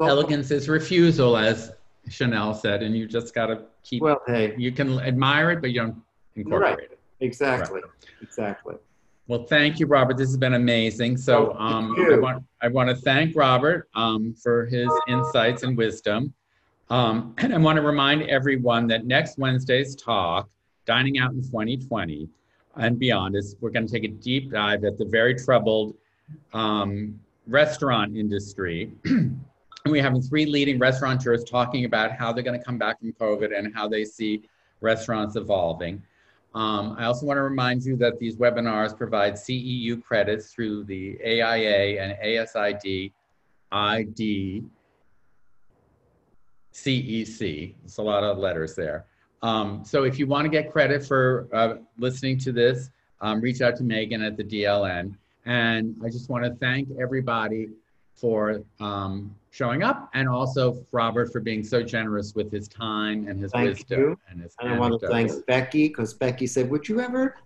elegance 0.00 0.50
is 0.50 0.68
refusal, 0.68 1.36
as 1.36 1.72
Chanel 2.08 2.52
said, 2.54 2.82
and 2.82 2.96
you 2.96 3.06
just 3.06 3.34
got 3.34 3.46
to 3.46 3.62
keep. 3.82 4.02
Well, 4.02 4.22
hey, 4.26 4.54
you 4.58 4.72
can 4.72 4.98
admire 5.00 5.50
it, 5.52 5.60
but 5.60 5.70
you 5.70 5.80
don't 5.80 6.02
incorporate 6.36 6.78
right. 6.78 6.90
it. 6.90 6.98
Exactly. 7.20 7.80
Right. 7.80 7.90
Exactly. 8.22 8.74
Well, 9.28 9.44
thank 9.44 9.78
you, 9.78 9.86
Robert. 9.86 10.16
This 10.16 10.28
has 10.28 10.38
been 10.38 10.54
amazing. 10.54 11.18
So 11.18 11.52
um, 11.58 11.94
I 11.98 12.18
want 12.18 12.44
I 12.62 12.68
want 12.68 12.88
to 12.88 12.96
thank 12.96 13.36
Robert 13.36 13.88
um, 13.94 14.34
for 14.34 14.66
his 14.66 14.90
insights 15.06 15.62
and 15.62 15.76
wisdom. 15.76 16.32
Um, 16.90 17.34
and 17.38 17.54
I 17.54 17.58
want 17.58 17.76
to 17.76 17.82
remind 17.82 18.22
everyone 18.22 18.86
that 18.88 19.04
next 19.04 19.38
Wednesday's 19.38 19.94
talk, 19.94 20.48
Dining 20.86 21.18
Out 21.18 21.32
in 21.32 21.42
2020 21.42 22.28
and 22.78 22.98
Beyond, 22.98 23.36
is 23.36 23.56
we're 23.60 23.70
going 23.70 23.86
to 23.86 23.92
take 23.92 24.04
a 24.04 24.08
deep 24.08 24.50
dive 24.50 24.84
at 24.84 24.98
the 24.98 25.04
very 25.04 25.34
troubled 25.34 25.94
um, 26.52 27.18
restaurant 27.46 28.16
industry. 28.16 28.92
and 29.04 29.40
we 29.86 29.98
have 30.00 30.14
three 30.28 30.46
leading 30.46 30.78
restaurateurs 30.78 31.44
talking 31.44 31.84
about 31.84 32.12
how 32.12 32.32
they're 32.32 32.44
going 32.44 32.58
to 32.58 32.64
come 32.64 32.78
back 32.78 33.00
from 33.00 33.12
COVID 33.14 33.56
and 33.56 33.74
how 33.74 33.88
they 33.88 34.04
see 34.04 34.42
restaurants 34.80 35.36
evolving. 35.36 36.02
Um, 36.54 36.96
I 36.98 37.04
also 37.04 37.26
want 37.26 37.36
to 37.36 37.42
remind 37.42 37.84
you 37.84 37.96
that 37.96 38.18
these 38.18 38.36
webinars 38.36 38.96
provide 38.96 39.34
CEU 39.34 40.02
credits 40.02 40.52
through 40.52 40.84
the 40.84 41.18
AIA 41.24 42.00
and 42.00 42.16
ASID 42.22 43.12
ID 43.70 44.64
CEC. 46.72 47.74
It's 47.84 47.98
a 47.98 48.02
lot 48.02 48.24
of 48.24 48.38
letters 48.38 48.74
there. 48.74 49.06
Um, 49.42 49.84
so 49.84 50.04
if 50.04 50.18
you 50.18 50.26
want 50.26 50.44
to 50.44 50.48
get 50.48 50.72
credit 50.72 51.04
for 51.04 51.48
uh, 51.52 51.76
listening 51.98 52.38
to 52.38 52.52
this, 52.52 52.90
um, 53.20 53.40
reach 53.40 53.60
out 53.60 53.76
to 53.76 53.84
Megan 53.84 54.22
at 54.22 54.36
the 54.36 54.44
DLN. 54.44 55.14
And 55.46 55.96
I 56.04 56.08
just 56.08 56.28
want 56.28 56.44
to 56.44 56.54
thank 56.56 56.88
everybody 57.00 57.68
for 58.14 58.62
um, 58.80 59.34
showing 59.50 59.82
up 59.82 60.10
and 60.14 60.28
also 60.28 60.84
Robert 60.92 61.32
for 61.32 61.40
being 61.40 61.62
so 61.62 61.82
generous 61.82 62.34
with 62.34 62.50
his 62.50 62.68
time 62.68 63.28
and 63.28 63.40
his 63.40 63.52
thank 63.52 63.68
wisdom 63.68 64.00
you. 64.00 64.18
and 64.28 64.42
his 64.42 64.54
and 64.60 64.74
I 64.74 64.78
want 64.78 65.00
to 65.00 65.08
thank 65.08 65.46
Becky 65.46 65.88
because 65.88 66.14
Becky 66.14 66.46
said, 66.46 66.68
would 66.68 66.88
you 66.88 67.00
ever 67.00 67.36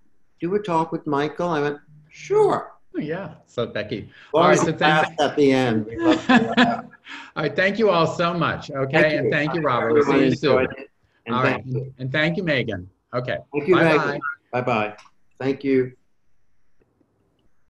do 0.41 0.55
a 0.55 0.59
talk 0.59 0.93
with 0.93 1.07
Michael? 1.07 1.49
I 1.49 1.61
went, 1.61 1.79
sure. 2.11 2.73
Oh, 2.97 3.01
yeah. 3.01 3.35
So 3.47 3.67
Becky. 3.67 4.11
Well, 4.33 4.43
all 4.43 4.49
right. 4.51 4.59
So 4.59 4.73
thank 4.73 5.21
at 5.21 5.37
the 5.37 5.53
end. 5.53 5.87
all 6.29 6.83
right. 7.37 7.57
Thank 7.57 7.79
you 7.79 7.89
all 7.91 8.07
so 8.07 8.35
much. 8.35 8.71
Okay. 8.71 9.01
Thank 9.01 9.15
and 9.15 9.33
thank 9.33 9.55
you, 9.55 9.63
Robert. 9.63 9.95
We'll 9.95 10.05
see 10.05 10.25
you 10.25 10.35
soon. 10.35 10.69
And 11.27 11.35
all 11.35 11.43
right. 11.43 11.65
You. 11.67 11.95
And 11.99 12.11
thank 12.11 12.37
you, 12.37 12.43
Megan. 12.43 12.89
Okay. 13.15 13.39
Thank 13.53 13.69
you, 13.69 13.75
bye 13.75 13.97
Megan. 13.97 14.21
Bye 14.51 14.61
bye. 14.63 14.97
Thank 15.39 15.65
you. 15.65 15.93